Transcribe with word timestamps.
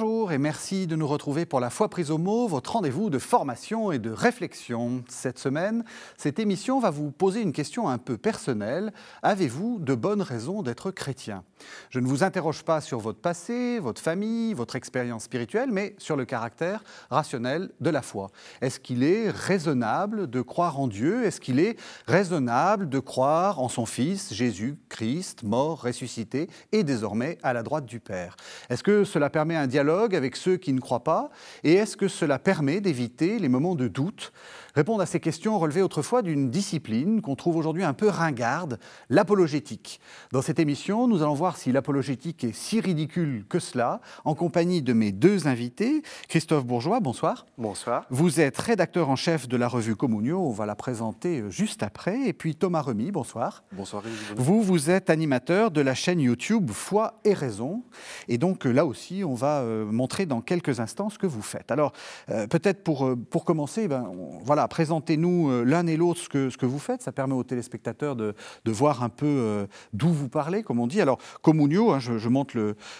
Bonjour 0.00 0.30
et 0.30 0.38
merci 0.38 0.86
de 0.86 0.94
nous 0.94 1.08
retrouver 1.08 1.44
pour 1.44 1.58
la 1.58 1.70
foi 1.70 1.88
prise 1.88 2.12
au 2.12 2.18
mot, 2.18 2.46
votre 2.46 2.74
rendez-vous 2.74 3.10
de 3.10 3.18
formation 3.18 3.90
et 3.90 3.98
de 3.98 4.12
réflexion. 4.12 5.02
Cette 5.08 5.40
semaine, 5.40 5.82
cette 6.16 6.38
émission 6.38 6.78
va 6.78 6.90
vous 6.90 7.10
poser 7.10 7.40
une 7.40 7.52
question 7.52 7.88
un 7.88 7.98
peu 7.98 8.16
personnelle. 8.16 8.92
Avez-vous 9.24 9.80
de 9.80 9.96
bonnes 9.96 10.22
raisons 10.22 10.62
d'être 10.62 10.92
chrétien? 10.92 11.42
Je 11.90 11.98
ne 11.98 12.06
vous 12.06 12.22
interroge 12.22 12.62
pas 12.62 12.80
sur 12.80 13.00
votre 13.00 13.18
passé, 13.18 13.80
votre 13.80 14.00
famille, 14.00 14.54
votre 14.54 14.76
expérience 14.76 15.24
spirituelle, 15.24 15.70
mais 15.72 15.96
sur 15.98 16.14
le 16.14 16.24
caractère 16.24 16.84
rationnel 17.10 17.70
de 17.80 17.90
la 17.90 18.02
foi. 18.02 18.30
Est-ce 18.60 18.78
qu'il 18.78 19.02
est 19.02 19.30
raisonnable 19.30 20.30
de 20.30 20.42
croire 20.42 20.78
en 20.78 20.86
Dieu? 20.86 21.24
Est-ce 21.24 21.40
qu'il 21.40 21.58
est 21.58 21.76
raisonnable 22.06 22.88
de 22.88 23.00
croire 23.00 23.58
en 23.58 23.68
son 23.68 23.84
Fils, 23.84 24.32
Jésus-Christ, 24.32 25.42
mort, 25.42 25.82
ressuscité 25.82 26.48
et 26.70 26.84
désormais 26.84 27.38
à 27.42 27.52
la 27.52 27.64
droite 27.64 27.86
du 27.86 27.98
Père? 27.98 28.36
Est-ce 28.70 28.84
que 28.84 29.02
cela 29.02 29.28
permet 29.28 29.56
un 29.56 29.66
dialogue 29.66 29.87
avec 29.88 30.36
ceux 30.36 30.56
qui 30.56 30.72
ne 30.72 30.80
croient 30.80 31.04
pas 31.04 31.30
Et 31.64 31.74
est-ce 31.74 31.96
que 31.96 32.08
cela 32.08 32.38
permet 32.38 32.80
d'éviter 32.80 33.38
les 33.38 33.48
moments 33.48 33.74
de 33.74 33.88
doute? 33.88 34.32
Répondre 34.78 35.02
à 35.02 35.06
ces 35.06 35.18
questions 35.18 35.58
relevait 35.58 35.82
autrefois 35.82 36.22
d'une 36.22 36.50
discipline 36.50 37.20
qu'on 37.20 37.34
trouve 37.34 37.56
aujourd'hui 37.56 37.82
un 37.82 37.94
peu 37.94 38.08
ringarde, 38.08 38.78
l'apologétique. 39.10 39.98
Dans 40.30 40.40
cette 40.40 40.60
émission, 40.60 41.08
nous 41.08 41.20
allons 41.20 41.34
voir 41.34 41.56
si 41.56 41.72
l'apologétique 41.72 42.44
est 42.44 42.54
si 42.54 42.78
ridicule 42.78 43.44
que 43.48 43.58
cela, 43.58 44.00
en 44.24 44.36
compagnie 44.36 44.80
de 44.80 44.92
mes 44.92 45.10
deux 45.10 45.48
invités. 45.48 46.04
Christophe 46.28 46.64
Bourgeois, 46.64 47.00
bonsoir. 47.00 47.46
Bonsoir. 47.58 48.06
Vous 48.10 48.38
êtes 48.38 48.56
rédacteur 48.56 49.10
en 49.10 49.16
chef 49.16 49.48
de 49.48 49.56
la 49.56 49.66
revue 49.66 49.96
Communio, 49.96 50.38
on 50.38 50.52
va 50.52 50.64
la 50.64 50.76
présenter 50.76 51.40
euh, 51.40 51.50
juste 51.50 51.82
après. 51.82 52.28
Et 52.28 52.32
puis 52.32 52.54
Thomas 52.54 52.82
Remy, 52.82 53.10
bonsoir. 53.10 53.64
Bonsoir. 53.72 54.04
Vous, 54.36 54.62
vous 54.62 54.90
êtes 54.90 55.10
animateur 55.10 55.72
de 55.72 55.80
la 55.80 55.96
chaîne 55.96 56.20
YouTube 56.20 56.70
Foi 56.70 57.18
et 57.24 57.34
Raison. 57.34 57.82
Et 58.28 58.38
donc 58.38 58.64
euh, 58.64 58.70
là 58.70 58.86
aussi, 58.86 59.24
on 59.24 59.34
va 59.34 59.58
euh, 59.58 59.84
montrer 59.86 60.24
dans 60.24 60.40
quelques 60.40 60.78
instants 60.78 61.10
ce 61.10 61.18
que 61.18 61.26
vous 61.26 61.42
faites. 61.42 61.72
Alors, 61.72 61.90
peut-être 62.28 62.84
pour, 62.84 63.16
pour 63.28 63.44
commencer, 63.44 63.88
ben, 63.88 64.12
voilà, 64.44 64.67
présentez-nous 64.68 65.50
euh, 65.50 65.64
l'un 65.64 65.86
et 65.86 65.96
l'autre 65.96 66.20
ce 66.20 66.28
que, 66.28 66.66
vous 66.66 66.78
faites. 66.78 67.02
Ça 67.02 67.12
permet 67.12 67.34
aux 67.34 67.44
téléspectateurs 67.44 68.14
de, 68.16 68.34
voir 68.66 69.02
un 69.02 69.08
peu 69.08 69.26
euh, 69.26 69.66
d'où 69.92 70.08
vous 70.08 70.28
parlez, 70.28 70.62
comme 70.62 70.78
on 70.78 70.86
dit. 70.86 71.00
Alors, 71.00 71.18
Comunio, 71.42 71.92
hein, 71.92 71.98
je, 71.98 72.28
montre 72.28 72.56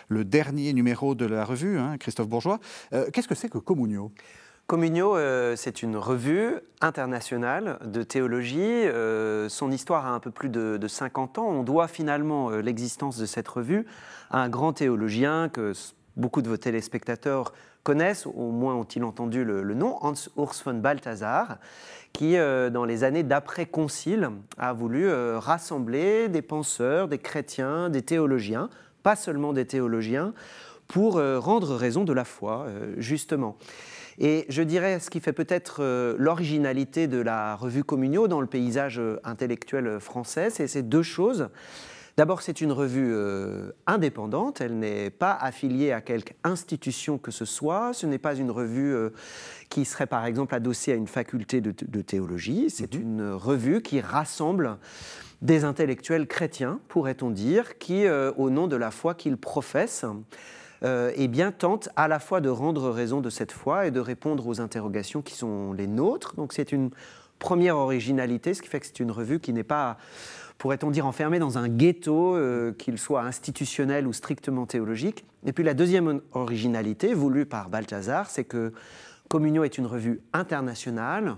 le, 0.08 0.24
dernier 0.24 0.72
numéro 0.72 1.14
de 1.14 1.26
la 1.26 1.44
revue, 1.44 1.78
hein, 1.78 1.96
Christophe 1.98 2.28
Bourgeois. 2.28 2.58
Euh, 2.92 3.08
qu'est-ce 3.12 3.28
que 3.28 3.34
c'est 3.34 3.48
que 3.48 3.58
Comunio? 3.58 4.10
Communio, 4.66 5.16
c'est 5.56 5.82
une 5.82 5.96
revue 5.96 6.56
internationale 6.82 7.78
de 7.86 8.02
théologie. 8.02 8.84
son 9.48 9.70
histoire 9.70 10.04
a 10.04 10.10
un 10.10 10.20
peu 10.20 10.30
plus 10.30 10.50
de, 10.50 10.76
de 10.76 10.88
50 10.88 11.38
ans. 11.38 11.46
On 11.48 11.62
doit 11.62 11.88
finalement 11.88 12.50
l'existence 12.50 13.16
de 13.16 13.24
cette 13.24 13.48
revue 13.48 13.86
à 14.30 14.42
un 14.42 14.50
grand 14.50 14.74
théologien 14.74 15.48
que 15.48 15.72
beaucoup 16.18 16.42
de 16.42 16.50
vos 16.50 16.58
téléspectateurs 16.58 17.54
connaissent, 17.88 18.26
au 18.26 18.50
moins 18.50 18.74
ont-ils 18.74 19.02
entendu 19.02 19.44
le, 19.44 19.62
nom, 19.72 19.96
Hans 20.02 20.12
Urs 20.36 20.52
von 20.62 20.74
Balthasar, 20.74 21.56
qui, 22.12 22.36
euh, 22.36 22.68
dans 22.68 22.84
les 22.84 23.02
années 23.02 23.22
d'après-concile, 23.22 24.28
a 24.58 24.74
voulu 24.74 25.08
euh, 25.08 25.38
rassembler 25.38 26.28
des 26.28 26.42
penseurs, 26.42 27.08
des 27.08 27.16
chrétiens, 27.16 27.88
des 27.88 28.02
théologiens, 28.02 28.68
pas 29.02 29.16
seulement 29.16 29.54
des 29.54 29.64
théologiens, 29.64 30.34
pour 30.86 31.16
euh, 31.16 31.38
rendre 31.38 31.76
raison 31.76 32.04
de 32.04 32.12
la 32.12 32.26
foi, 32.26 32.66
justement. 32.98 33.56
Et 34.18 34.44
je 34.50 34.60
dirais 34.60 35.00
ce 35.00 35.08
qui 35.08 35.20
fait 35.20 35.32
peut-être 35.32 35.82
l'originalité 36.18 37.06
de 37.06 37.22
la 37.22 37.56
revue 37.56 37.84
Communio 37.84 38.28
dans 38.28 38.42
le 38.42 38.46
paysage 38.46 39.00
intellectuel 39.24 39.98
français, 39.98 40.50
c'est 40.50 40.66
ces 40.66 40.82
deux 40.82 41.02
choses. 41.02 41.48
D'abord, 42.18 42.42
c'est 42.42 42.60
une 42.60 42.72
revue 42.72 43.12
euh, 43.12 43.70
indépendante, 43.86 44.60
elle 44.60 44.76
n'est 44.76 45.08
pas 45.08 45.34
affiliée 45.34 45.92
à 45.92 46.00
quelque 46.00 46.32
institution 46.42 47.16
que 47.16 47.30
ce 47.30 47.44
soit, 47.44 47.92
ce 47.92 48.06
n'est 48.06 48.18
pas 48.18 48.34
une 48.34 48.50
revue 48.50 48.92
euh, 48.92 49.10
qui 49.68 49.84
serait 49.84 50.08
par 50.08 50.24
exemple 50.26 50.52
adossée 50.52 50.90
à 50.90 50.96
une 50.96 51.06
faculté 51.06 51.60
de, 51.60 52.00
théologie, 52.00 52.70
c'est 52.70 52.96
mhm. 52.96 53.00
une 53.00 53.30
revue 53.30 53.82
qui 53.82 54.00
rassemble 54.00 54.78
des 55.42 55.62
intellectuels 55.62 56.26
chrétiens, 56.26 56.80
pourrait-on 56.88 57.30
dire, 57.30 57.78
qui, 57.78 58.04
euh, 58.04 58.32
au 58.36 58.50
nom 58.50 58.66
de 58.66 58.74
la 58.74 58.90
foi 58.90 59.14
qu'ils 59.14 59.36
professent, 59.36 60.04
eh 60.82 61.28
bien, 61.28 61.52
tentent 61.52 61.88
à 61.94 62.08
la 62.08 62.18
fois 62.18 62.40
de 62.40 62.48
rendre 62.48 62.90
raison 62.90 63.20
de 63.20 63.30
cette 63.30 63.52
foi 63.52 63.86
et 63.86 63.92
de 63.92 64.00
répondre 64.00 64.44
aux 64.48 64.60
interrogations 64.60 65.22
qui 65.22 65.34
sont 65.34 65.72
les 65.72 65.86
nôtres. 65.86 66.34
Donc 66.34 66.52
c'est 66.52 66.72
une 66.72 66.90
première 67.38 67.76
originalité, 67.76 68.54
ce 68.54 68.62
qui 68.62 68.68
fait 68.68 68.80
que 68.80 68.86
c'est 68.86 69.00
une 69.00 69.10
revue 69.10 69.38
qui 69.40 69.52
n'est 69.52 69.64
pas 69.64 69.98
pourrait-on 70.58 70.90
dire, 70.90 71.06
enfermé 71.06 71.38
dans 71.38 71.56
un 71.56 71.68
ghetto, 71.68 72.34
euh, 72.34 72.72
qu'il 72.72 72.98
soit 72.98 73.22
institutionnel 73.22 74.06
ou 74.06 74.12
strictement 74.12 74.66
théologique. 74.66 75.24
Et 75.46 75.52
puis 75.52 75.64
la 75.64 75.74
deuxième 75.74 76.20
originalité, 76.32 77.14
voulue 77.14 77.46
par 77.46 77.68
Balthazar, 77.68 78.28
c'est 78.28 78.44
que 78.44 78.72
Communio 79.28 79.62
est 79.62 79.78
une 79.78 79.86
revue 79.86 80.20
internationale, 80.32 81.36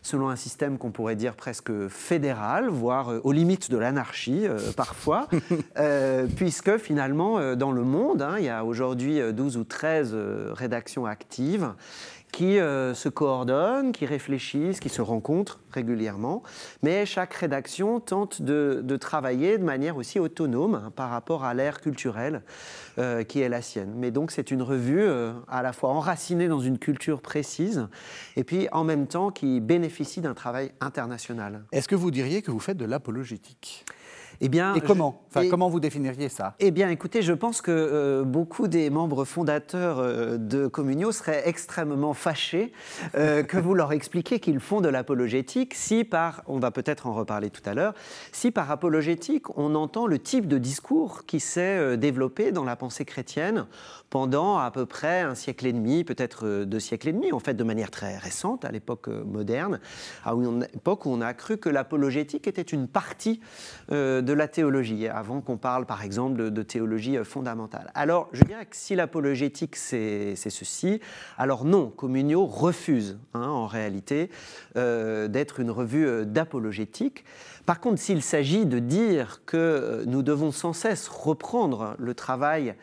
selon 0.00 0.28
un 0.28 0.36
système 0.36 0.78
qu'on 0.78 0.92
pourrait 0.92 1.16
dire 1.16 1.34
presque 1.34 1.88
fédéral, 1.88 2.68
voire 2.68 3.10
euh, 3.10 3.20
aux 3.24 3.32
limites 3.32 3.70
de 3.70 3.76
l'anarchie 3.76 4.46
euh, 4.46 4.58
parfois, 4.74 5.28
puisque 6.36 6.78
finalement, 6.78 7.54
dans 7.56 7.72
le 7.72 7.82
monde, 7.82 8.22
hein, 8.22 8.36
il 8.38 8.44
y 8.44 8.48
a 8.48 8.64
aujourd'hui 8.64 9.20
12 9.32 9.58
ou 9.58 9.64
13 9.64 10.16
rédactions 10.52 11.04
actives 11.04 11.74
qui 12.32 12.58
euh, 12.58 12.94
se 12.94 13.10
coordonnent, 13.10 13.92
qui 13.92 14.06
réfléchissent, 14.06 14.80
qui 14.80 14.88
se 14.88 15.02
rencontrent 15.02 15.60
régulièrement, 15.70 16.42
mais 16.82 17.04
chaque 17.04 17.34
rédaction 17.34 18.00
tente 18.00 18.40
de, 18.40 18.96
travailler 18.96 19.58
de 19.58 19.64
manière 19.64 19.96
aussi 19.96 20.18
autonome 20.18 20.74
hein, 20.74 20.92
par 20.96 21.10
rapport 21.10 21.44
à 21.44 21.54
l'ère 21.54 21.80
culturelle 21.80 22.42
euh, 22.98 23.22
qui 23.22 23.40
est 23.40 23.48
la 23.48 23.60
sienne. 23.60 23.92
Mais 23.96 24.10
donc 24.10 24.30
c'est 24.30 24.50
une 24.50 24.62
revue 24.62 25.02
euh, 25.02 25.32
à 25.48 25.62
la 25.62 25.72
fois 25.72 25.90
enracinée 25.90 26.48
dans 26.48 26.60
une 26.60 26.78
culture 26.78 27.20
précise 27.20 27.86
et 28.36 28.44
puis 28.44 28.66
en 28.72 28.84
même 28.84 29.06
temps 29.06 29.30
qui 29.30 29.60
bénéficie 29.60 30.20
d'un 30.20 30.34
travail 30.34 30.72
international. 30.80 31.64
Est-ce 31.72 31.88
que 31.88 31.94
vous 31.94 32.10
diriez 32.10 32.40
que 32.40 32.50
vous 32.50 32.60
faites 32.60 32.78
de 32.78 32.86
l'apologétique? 32.86 33.84
Eh 34.44 34.48
bien, 34.48 34.74
et 34.74 34.80
comment 34.80 35.22
enfin, 35.28 35.48
Comment 35.48 35.68
vous 35.68 35.78
définiriez 35.78 36.28
ça? 36.28 36.56
Eh 36.58 36.72
bien, 36.72 36.90
écoutez, 36.90 37.22
je 37.22 37.32
pense 37.32 37.62
que 37.62 37.70
euh, 37.70 38.24
beaucoup 38.24 38.66
des 38.66 38.90
membres 38.90 39.24
fondateurs 39.24 40.00
euh, 40.00 40.36
de 40.36 40.66
Communio 40.66 41.12
seraient 41.12 41.48
extrêmement 41.48 42.12
fâchés 42.12 42.72
euh, 43.14 43.42
que 43.44 43.56
vous 43.56 43.74
leur 43.74 43.92
expliquiez 43.92 44.40
qu'ils 44.40 44.58
font 44.58 44.80
de 44.80 44.88
l'apologétique 44.88 45.74
si 45.74 46.02
par, 46.02 46.42
on 46.48 46.58
va 46.58 46.72
peut-être 46.72 47.06
en 47.06 47.12
reparler 47.12 47.50
tout 47.50 47.62
à 47.66 47.74
l'heure, 47.74 47.94
si 48.32 48.50
par 48.50 48.68
apologétique 48.72 49.56
on 49.56 49.76
entend 49.76 50.08
le 50.08 50.18
type 50.18 50.48
de 50.48 50.58
discours 50.58 51.24
qui 51.24 51.38
s'est 51.38 51.96
développé 51.96 52.50
dans 52.50 52.64
la 52.64 52.74
pensée 52.74 53.04
chrétienne 53.04 53.66
pendant 54.10 54.58
à 54.58 54.72
peu 54.72 54.86
près 54.86 55.20
un 55.20 55.36
siècle 55.36 55.66
et 55.66 55.72
demi, 55.72 56.02
peut-être 56.02 56.64
deux 56.64 56.80
siècles 56.80 57.10
et 57.10 57.12
demi, 57.12 57.32
en 57.32 57.38
fait 57.38 57.54
de 57.54 57.64
manière 57.64 57.92
très 57.92 58.18
récente, 58.18 58.64
à 58.64 58.72
l'époque 58.72 59.06
moderne, 59.06 59.78
à 60.24 60.32
une 60.32 60.66
époque 60.74 61.06
où 61.06 61.10
on 61.10 61.20
a 61.20 61.32
cru 61.32 61.58
que 61.58 61.68
l'apologétique 61.68 62.48
était 62.48 62.60
une 62.60 62.88
partie 62.88 63.40
de 63.90 64.31
de 64.32 64.38
la 64.38 64.48
théologie, 64.48 65.08
avant 65.08 65.42
qu'on 65.42 65.58
parle 65.58 65.84
par 65.84 66.02
exemple 66.02 66.50
de, 66.50 66.62
théologie 66.62 67.18
euh, 67.18 67.24
fondamentale. 67.24 67.90
Alors, 67.94 68.30
je 68.32 68.42
dirais 68.44 68.64
que 68.64 68.74
si 68.74 68.94
l'apologétique 68.94 69.76
c'est 69.76 70.34
ceci, 70.36 71.00
alors 71.36 71.66
non, 71.66 71.90
Communio 71.90 72.46
refuse 72.46 73.18
hein, 73.34 73.46
en 73.46 73.66
réalité 73.66 74.30
euh, 74.76 75.28
d'être 75.28 75.60
une 75.60 75.70
revue 75.70 76.06
euh, 76.06 76.24
d'apologétique. 76.24 77.26
Par 77.66 77.78
contre, 77.78 78.00
s'il 78.00 78.22
s'agit 78.22 78.64
de 78.64 78.78
dire 78.78 79.42
que 79.44 80.02
nous 80.06 80.22
devons 80.22 80.50
sans 80.50 80.72
cesse 80.72 81.08
reprendre 81.08 81.94
le 81.98 82.14
travail 82.14 82.74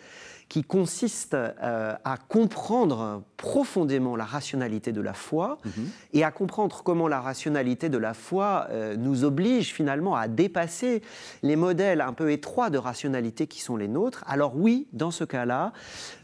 qui 0.49 0.63
consiste 0.63 1.35
euh, 1.35 1.93
à 2.03 2.17
comprendre 2.17 3.23
profondément 3.37 4.15
la 4.15 4.25
rationalité 4.25 4.91
de 4.91 4.99
la 4.99 5.13
foi 5.13 5.59
mhm. 5.63 5.89
et 6.13 6.23
à 6.23 6.31
comprendre 6.31 6.81
comment 6.83 7.07
la 7.07 7.21
rationalité 7.21 7.87
de 7.87 7.99
la 7.99 8.15
foi 8.15 8.67
euh, 8.71 8.97
nous 8.97 9.23
oblige 9.23 9.71
finalement 9.73 10.15
à 10.15 10.27
dépasser 10.27 11.03
les 11.43 11.55
modèles 11.55 12.01
un 12.01 12.13
peu 12.13 12.31
étroits 12.31 12.71
de 12.71 12.79
rationalité 12.79 13.45
qui 13.45 13.61
sont 13.61 13.77
les 13.77 13.87
nôtres. 13.87 14.23
Alors 14.27 14.55
oui, 14.55 14.87
dans 14.91 15.11
ce 15.11 15.23
cas-là, 15.23 15.71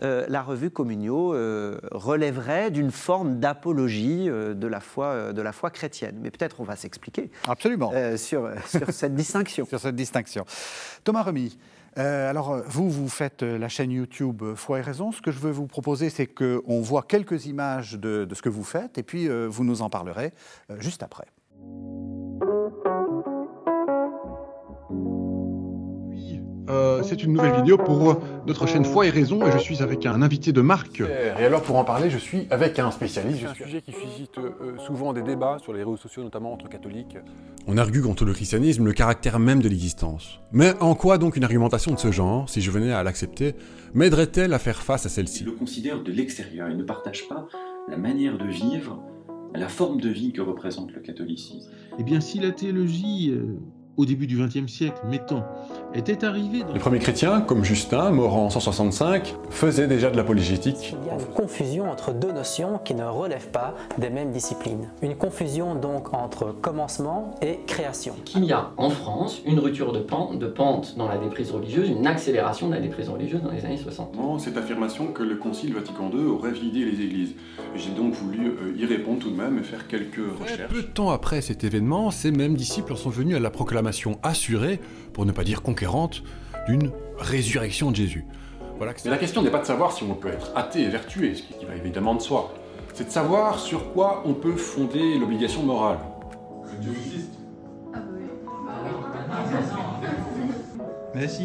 euh, 0.01 0.25
la 0.27 0.41
revue 0.41 0.71
Communio 0.71 1.35
relèverait 1.91 2.71
d'une 2.71 2.91
forme 2.91 3.39
d'apologie 3.39 4.25
de, 4.25 4.67
la 4.67 4.79
foi, 4.79 5.33
de 5.33 5.41
la 5.41 5.51
foi 5.51 5.69
chrétienne. 5.69 6.17
Mais 6.21 6.31
peut-être 6.31 6.59
on 6.59 6.63
va 6.63 6.75
s'expliquer. 6.75 7.29
Absolument. 7.47 7.91
sur, 8.17 8.49
sur 8.67 8.91
cette 8.91 9.13
distinction. 9.13 9.65
sur 9.69 9.79
cette 9.79 9.95
distinction. 9.95 10.45
Thomas 11.03 11.21
Remy, 11.21 11.55
euh, 11.97 12.29
alors, 12.29 12.51
euh, 12.51 12.61
vous, 12.67 12.89
vous 12.89 13.07
faites 13.07 13.43
euh, 13.43 13.57
la 13.57 13.69
chaîne 13.69 13.91
YouTube 13.91 14.43
Foi 14.55 14.79
et 14.79 14.81
Raison. 14.81 15.11
Ce 15.11 15.21
que 15.21 15.31
je 15.31 15.39
veux 15.39 15.51
vous 15.51 15.67
proposer, 15.67 16.09
c'est 16.09 16.27
qu'on 16.27 16.81
voit 16.81 17.03
quelques 17.03 17.45
images 17.45 17.93
de, 17.93 18.27
ce 18.33 18.41
que 18.41 18.49
vous 18.49 18.63
faites, 18.63 18.97
et 18.97 19.03
puis 19.03 19.27
vous 19.27 19.63
nous 19.63 19.81
en 19.81 19.89
parlerez 19.89 20.33
juste 20.79 21.03
après. 21.03 21.25
C'est 27.07 27.23
une 27.23 27.33
nouvelle 27.33 27.55
vidéo 27.55 27.77
pour 27.77 28.19
notre 28.47 28.67
chaîne 28.67 28.85
Foi 28.85 29.05
et 29.05 29.09
Raison 29.09 29.45
et 29.45 29.51
je 29.51 29.57
suis 29.57 29.81
avec 29.81 30.05
un 30.05 30.21
invité 30.21 30.51
de 30.51 30.61
marque. 30.61 31.01
Et 31.01 31.43
alors 31.43 31.61
pour 31.61 31.77
en 31.77 31.83
parler, 31.83 32.09
je 32.09 32.17
suis 32.17 32.47
avec 32.49 32.79
un 32.79 32.91
spécialiste. 32.91 33.39
C'est 33.41 33.63
un 33.63 33.65
sujet 33.65 33.81
qui 33.81 33.91
suscite 33.91 34.37
euh, 34.37 34.77
souvent 34.85 35.13
des 35.13 35.21
débats 35.21 35.57
sur 35.61 35.73
les 35.73 35.79
réseaux 35.79 35.97
sociaux, 35.97 36.23
notamment 36.23 36.53
entre 36.53 36.67
catholiques. 36.69 37.17
On 37.67 37.77
argue 37.77 38.01
contre 38.01 38.25
le 38.25 38.33
christianisme 38.33 38.85
le 38.85 38.93
caractère 38.93 39.39
même 39.39 39.61
de 39.61 39.69
l'existence. 39.69 40.39
Mais 40.51 40.73
en 40.79 40.95
quoi 40.95 41.17
donc 41.17 41.35
une 41.35 41.43
argumentation 41.43 41.91
de 41.91 41.99
ce 41.99 42.11
genre, 42.11 42.49
si 42.49 42.61
je 42.61 42.71
venais 42.71 42.91
à 42.91 43.03
l'accepter, 43.03 43.55
m'aiderait-elle 43.93 44.53
à 44.53 44.59
faire 44.59 44.81
face 44.81 45.05
à 45.05 45.09
celle-ci? 45.09 45.43
Il 45.43 45.47
le 45.47 45.51
considère 45.53 46.01
de 46.01 46.11
l'extérieur, 46.11 46.69
il 46.69 46.77
ne 46.77 46.83
partage 46.83 47.27
pas 47.27 47.47
la 47.87 47.97
manière 47.97 48.37
de 48.37 48.45
vivre, 48.45 48.99
la 49.53 49.67
forme 49.67 50.01
de 50.01 50.09
vie 50.09 50.33
que 50.33 50.41
représente 50.41 50.91
le 50.91 51.01
catholicisme. 51.01 51.69
Eh 51.99 52.03
bien 52.03 52.19
si 52.19 52.39
la 52.39 52.51
théologie... 52.51 53.31
Euh, 53.31 53.59
au 53.97 54.05
début 54.05 54.27
du 54.27 54.37
XXe 54.37 54.71
siècle, 54.71 55.01
mettons, 55.09 55.43
était 55.95 56.25
arrivé 56.25 56.63
dans... 56.63 56.73
Les 56.73 56.79
premiers 56.79 56.99
chrétiens, 56.99 57.41
comme 57.41 57.63
Justin, 57.63 58.11
mort 58.11 58.35
en 58.35 58.49
165, 58.49 59.35
faisaient 59.49 59.87
déjà 59.87 60.09
de 60.09 60.17
l'apologétique. 60.17 60.95
Il 61.01 61.07
y 61.07 61.09
a 61.09 61.13
une 61.13 61.25
confusion 61.25 61.89
entre 61.89 62.13
deux 62.13 62.31
notions 62.31 62.79
qui 62.83 62.95
ne 62.95 63.03
relèvent 63.03 63.51
pas 63.51 63.75
des 63.97 64.09
mêmes 64.09 64.31
disciplines. 64.31 64.89
Une 65.01 65.15
confusion 65.15 65.75
donc 65.75 66.13
entre 66.13 66.53
commencement 66.61 67.35
et 67.41 67.59
création. 67.67 68.15
Qu'il 68.25 68.45
y 68.45 68.53
a 68.53 68.71
en 68.77 68.89
France 68.89 69.41
une 69.45 69.59
rupture 69.59 69.93
de 69.93 69.99
pente, 69.99 70.39
de 70.39 70.47
pente 70.47 70.95
dans 70.97 71.07
la 71.07 71.17
déprise 71.17 71.51
religieuse, 71.51 71.89
une 71.89 72.07
accélération 72.07 72.69
de 72.69 72.75
la 72.75 72.81
déprise 72.81 73.09
religieuse 73.09 73.41
dans 73.41 73.51
les 73.51 73.65
années 73.65 73.77
60. 73.77 74.15
Cette 74.39 74.57
affirmation 74.57 75.07
que 75.07 75.23
le 75.23 75.35
Concile 75.35 75.73
Vatican 75.73 76.09
II 76.13 76.25
aurait 76.25 76.51
vidé 76.51 76.85
les 76.85 77.03
églises. 77.03 77.35
J'ai 77.75 77.91
donc 77.91 78.13
voulu 78.13 78.47
euh, 78.47 78.73
y 78.77 78.85
répondre 78.85 79.19
tout 79.19 79.29
de 79.29 79.35
même 79.35 79.57
et 79.59 79.63
faire 79.63 79.87
quelques 79.87 80.21
recherches. 80.39 80.69
Peu 80.69 80.81
de 80.81 80.87
temps 80.87 81.09
après 81.09 81.41
cet 81.41 81.63
événement, 81.63 82.11
ces 82.11 82.31
mêmes 82.31 82.55
disciples 82.55 82.95
sont 82.95 83.09
venus 83.09 83.35
à 83.35 83.39
la 83.39 83.49
proclamation 83.49 84.17
assurée, 84.23 84.79
pour 85.15 85.25
ne 85.25 85.31
pas 85.31 85.45
dire 85.45 85.61
conquérante, 85.61 86.23
d'une 86.67 86.91
résurrection 87.17 87.89
de 87.89 87.95
Jésus. 87.95 88.25
Voilà 88.75 88.91
Mais 89.05 89.11
la 89.11 89.17
question 89.17 89.41
n'est 89.41 89.49
pas 89.49 89.61
de 89.61 89.65
savoir 89.65 89.93
si 89.93 90.03
on 90.03 90.13
peut 90.13 90.27
être 90.27 90.51
athée 90.57 90.81
et 90.81 90.89
vertué, 90.89 91.35
ce 91.35 91.41
qui 91.41 91.63
va 91.63 91.73
évidemment 91.73 92.15
de 92.15 92.21
soi. 92.21 92.53
C'est 92.93 93.05
de 93.05 93.11
savoir 93.11 93.57
sur 93.57 93.93
quoi 93.93 94.23
on 94.25 94.33
peut 94.33 94.57
fonder 94.57 95.17
l'obligation 95.17 95.63
morale. 95.63 95.99
Dieu 96.81 96.91
existe. 96.91 97.31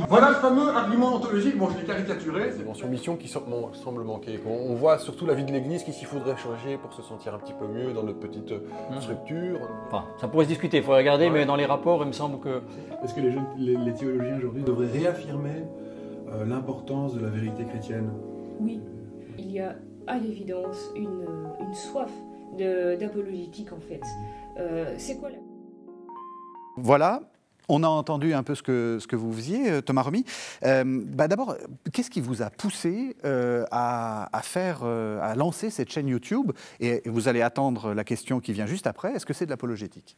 Voilà 0.08 0.30
le 0.30 0.34
fameux 0.36 0.68
argument 0.68 1.14
ontologique, 1.14 1.56
bon 1.56 1.68
je 1.70 1.78
l'ai 1.78 1.84
caricaturé. 1.84 2.52
C'est 2.56 2.64
mention 2.64 2.88
mission 2.88 3.16
qui 3.16 3.28
semble 3.28 4.02
manquer. 4.04 4.40
On 4.46 4.74
voit 4.74 4.98
surtout 4.98 5.26
la 5.26 5.34
vie 5.34 5.44
de 5.44 5.52
l'Église, 5.52 5.84
qu'est-ce 5.84 5.98
qu'il 5.98 6.08
faudrait 6.08 6.36
changer 6.36 6.76
pour 6.76 6.92
se 6.92 7.02
sentir 7.02 7.34
un 7.34 7.38
petit 7.38 7.52
peu 7.52 7.66
mieux 7.66 7.92
dans 7.92 8.02
notre 8.02 8.18
petite 8.18 8.50
mmh. 8.52 9.00
structure. 9.00 9.60
Enfin, 9.86 10.04
ça 10.20 10.28
pourrait 10.28 10.44
se 10.44 10.50
discuter, 10.50 10.78
il 10.78 10.82
faut 10.82 10.92
regarder, 10.92 11.30
mais 11.30 11.46
dans 11.46 11.56
les 11.56 11.66
rapports, 11.66 12.02
il 12.02 12.08
me 12.08 12.12
semble 12.12 12.40
que... 12.40 12.62
Est-ce 13.04 13.14
que 13.14 13.20
les, 13.20 13.94
théologiens 13.94 14.36
aujourd'hui 14.38 14.62
devraient 14.62 14.90
réaffirmer 14.90 15.64
euh, 16.32 16.44
l'importance 16.44 17.14
de 17.14 17.20
la 17.20 17.28
vérité 17.28 17.64
chrétienne? 17.64 18.10
Oui, 18.60 18.80
il 19.38 19.52
y 19.52 19.60
a 19.60 19.76
à 20.06 20.18
l'évidence 20.18 20.90
une, 20.96 21.26
soif 21.72 22.10
d'apologétique 22.58 23.72
en 23.72 23.80
fait. 23.80 24.02
Euh, 24.58 24.94
c'est 24.98 25.18
quoi 25.18 25.30
la... 25.30 25.38
Voilà, 26.76 27.20
on 27.70 27.84
a 27.84 27.88
entendu 27.88 28.34
un 28.34 28.42
peu 28.42 28.54
ce 28.54 28.62
que, 28.62 28.98
ce 29.00 29.06
que 29.06 29.16
vous 29.16 29.32
faisiez, 29.32 29.70
euh, 29.70 29.80
Thomas 29.80 30.02
Remy. 30.02 30.24
Euh, 30.64 30.84
bah 31.06 31.28
D'abord, 31.28 31.56
qu'est-ce 31.92 32.10
qui 32.10 32.20
vous 32.20 32.42
a 32.42 32.50
poussé 32.50 33.16
euh, 33.24 33.64
à, 33.70 34.40
faire, 34.42 34.82
à 34.82 35.34
lancer 35.36 35.70
cette 35.70 35.90
chaîne 35.90 36.08
YouTube? 36.08 36.52
Et 36.80 37.02
vous 37.06 37.28
allez 37.28 37.42
attendre 37.42 37.94
la 37.94 38.04
question 38.04 38.40
qui 38.40 38.52
vient 38.52 38.66
juste 38.66 38.86
après. 38.86 39.12
Est-ce 39.14 39.24
que 39.24 39.32
c'est 39.32 39.46
de 39.46 39.50
l'apologétique? 39.50 40.16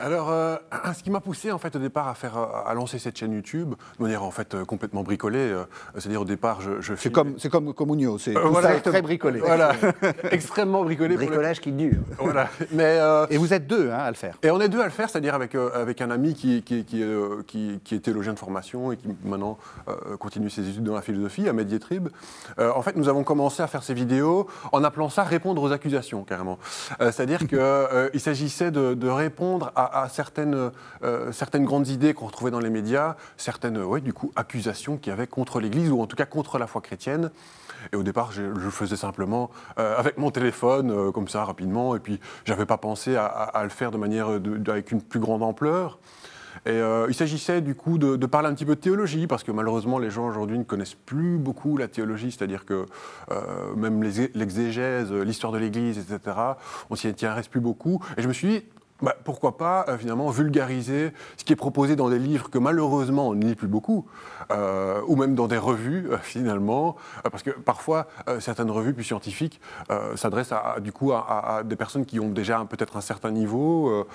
Alors, 0.00 0.30
euh, 0.30 0.56
ce 0.96 1.02
qui 1.02 1.10
m'a 1.10 1.20
poussé 1.20 1.52
en 1.52 1.58
fait 1.58 1.74
au 1.76 1.78
départ 1.78 2.08
à 2.08 2.14
faire, 2.14 2.36
à 2.36 2.72
lancer 2.74 2.98
cette 2.98 3.16
chaîne 3.16 3.32
YouTube, 3.32 3.74
de 3.98 4.02
manière 4.02 4.22
en 4.22 4.30
fait 4.30 4.54
euh, 4.54 4.64
complètement 4.64 5.02
bricolée, 5.02 5.38
euh, 5.38 5.64
c'est-à-dire 5.94 6.22
au 6.22 6.24
départ 6.24 6.60
je, 6.60 6.80
je 6.80 6.94
C'est 6.94 7.12
comme, 7.12 7.34
c'est 7.38 7.50
comme 7.50 7.72
Comunio, 7.74 8.18
c'est 8.18 8.34
très 8.82 9.02
bricolé. 9.02 9.40
Voilà, 9.40 9.72
extrêmement 10.30 10.82
bricolé. 10.82 11.16
Bricolage 11.16 11.60
qui 11.60 11.72
dure. 11.72 12.00
Voilà. 12.18 12.48
Mais 12.72 12.98
et 13.30 13.36
vous 13.36 13.52
êtes 13.52 13.66
deux 13.66 13.90
hein, 13.90 13.98
à 13.98 14.10
le 14.10 14.16
faire. 14.16 14.36
Et 14.42 14.50
on 14.50 14.60
est 14.60 14.68
deux 14.68 14.80
à 14.80 14.84
le 14.84 14.90
faire, 14.90 15.08
c'est-à-dire 15.10 15.34
avec 15.34 15.54
avec 15.54 16.00
un 16.00 16.10
ami 16.10 16.34
qui 16.34 16.62
qui, 16.62 16.84
qui, 16.84 17.80
qui, 17.84 17.94
est 17.94 18.00
théologien 18.00 18.32
de 18.32 18.38
formation 18.38 18.92
et 18.92 18.96
qui 18.96 19.08
maintenant 19.24 19.58
continue 20.18 20.50
ses 20.50 20.68
études 20.68 20.84
dans 20.84 20.94
la 20.94 21.02
philosophie, 21.02 21.48
à 21.48 21.52
Medietrib. 21.52 22.08
en 22.58 22.82
fait, 22.82 22.96
nous 22.96 23.08
avons 23.08 23.24
commencé 23.24 23.62
à 23.62 23.66
faire 23.66 23.82
ces 23.82 23.94
vidéos 23.94 24.46
en 24.72 24.84
appelant 24.84 25.08
ça 25.08 25.24
répondre 25.24 25.62
aux 25.62 25.72
accusations 25.72 26.24
carrément. 26.24 26.58
c'est-à-dire 27.00 27.40
qu'il 27.46 28.20
s'agissait 28.20 28.70
de, 28.70 28.94
de 28.94 29.08
répondre 29.08 29.72
à 29.76 29.89
à, 29.92 30.08
certaines, 30.08 30.70
euh, 31.02 31.32
certaines 31.32 31.64
grandes 31.64 31.88
idées 31.88 32.14
qu'on 32.14 32.26
retrouvait 32.26 32.50
dans 32.50 32.60
les 32.60 32.70
médias, 32.70 33.16
certaines 33.36 33.78
ouais, 33.78 34.00
du 34.00 34.12
coup, 34.12 34.32
accusations 34.36 34.96
qu'il 34.96 35.10
y 35.10 35.12
avait 35.12 35.26
contre 35.26 35.60
l'Église, 35.60 35.90
ou 35.90 36.00
en 36.00 36.06
tout 36.06 36.16
cas 36.16 36.26
contre 36.26 36.58
la 36.58 36.66
foi 36.66 36.80
chrétienne. 36.80 37.30
Et 37.92 37.96
au 37.96 38.02
départ, 38.02 38.32
je, 38.32 38.42
je 38.58 38.68
faisais 38.68 38.96
simplement 38.96 39.50
euh, 39.78 39.96
avec 39.96 40.18
mon 40.18 40.30
téléphone, 40.30 40.90
euh, 40.90 41.12
comme 41.12 41.28
ça, 41.28 41.44
rapidement, 41.44 41.96
et 41.96 42.00
puis 42.00 42.20
j'avais 42.44 42.66
pas 42.66 42.76
pensé 42.76 43.16
à, 43.16 43.26
à, 43.26 43.62
le 43.62 43.70
faire 43.70 43.90
de 43.90 43.96
manière 43.96 44.28
avec 44.28 44.92
une 44.92 45.02
plus 45.02 45.20
grande 45.20 45.42
ampleur. 45.42 45.98
Et 46.66 46.78
il 47.08 47.14
s'agissait 47.14 47.62
du 47.62 47.74
coup 47.74 47.96
de, 47.96 48.26
parler 48.26 48.48
un 48.48 48.54
petit 48.54 48.66
peu 48.66 48.74
de 48.74 48.80
théologie, 48.80 49.26
parce 49.26 49.44
que 49.44 49.52
malheureusement 49.52 49.98
les 49.98 50.10
gens 50.10 50.26
aujourd'hui 50.26 50.58
ne 50.58 50.64
connaissent 50.64 50.94
plus 50.94 51.38
beaucoup 51.38 51.76
la 51.78 51.88
théologie, 51.88 52.32
c'est-à-dire 52.32 52.66
que 52.66 52.86
même 53.76 54.02
l'exégèse, 54.02 55.10
l'histoire 55.12 55.52
de 55.52 55.58
l'Église, 55.58 55.96
etc., 55.96 56.36
on 56.90 56.96
s'y 56.96 57.08
intéresse 57.08 57.48
plus 57.48 57.60
beaucoup. 57.60 58.04
Et 58.18 58.22
je 58.22 58.28
me 58.28 58.32
suis 58.32 58.48
dit, 58.48 58.64
bah, 59.02 59.16
pourquoi 59.24 59.56
pas 59.56 59.86
euh, 59.88 59.98
finalement 59.98 60.30
vulgariser 60.30 61.12
ce 61.36 61.44
qui 61.44 61.52
est 61.52 61.56
proposé 61.56 61.96
dans 61.96 62.10
des 62.10 62.18
livres 62.18 62.50
que 62.50 62.58
malheureusement 62.58 63.28
on 63.28 63.34
ne 63.34 63.44
lit 63.44 63.54
plus 63.54 63.68
beaucoup, 63.68 64.06
euh, 64.50 65.00
ou 65.06 65.16
même 65.16 65.34
dans 65.34 65.46
des 65.46 65.58
revues 65.58 66.08
euh, 66.10 66.18
finalement, 66.18 66.96
parce 67.30 67.42
que 67.42 67.50
parfois 67.50 68.08
certaines 68.38 68.70
revues 68.70 68.94
plus 68.94 69.04
scientifiques 69.04 69.60
s'adressent 70.14 70.52
à, 70.52 70.76
du 70.80 70.92
coup 70.92 71.12
à, 71.12 71.62
des 71.64 71.76
personnes 71.76 72.04
qui 72.04 72.20
ont 72.20 72.28
déjà 72.28 72.64
peut-être 72.68 72.96
un 72.96 73.00
certain 73.00 73.30
niveau. 73.30 74.06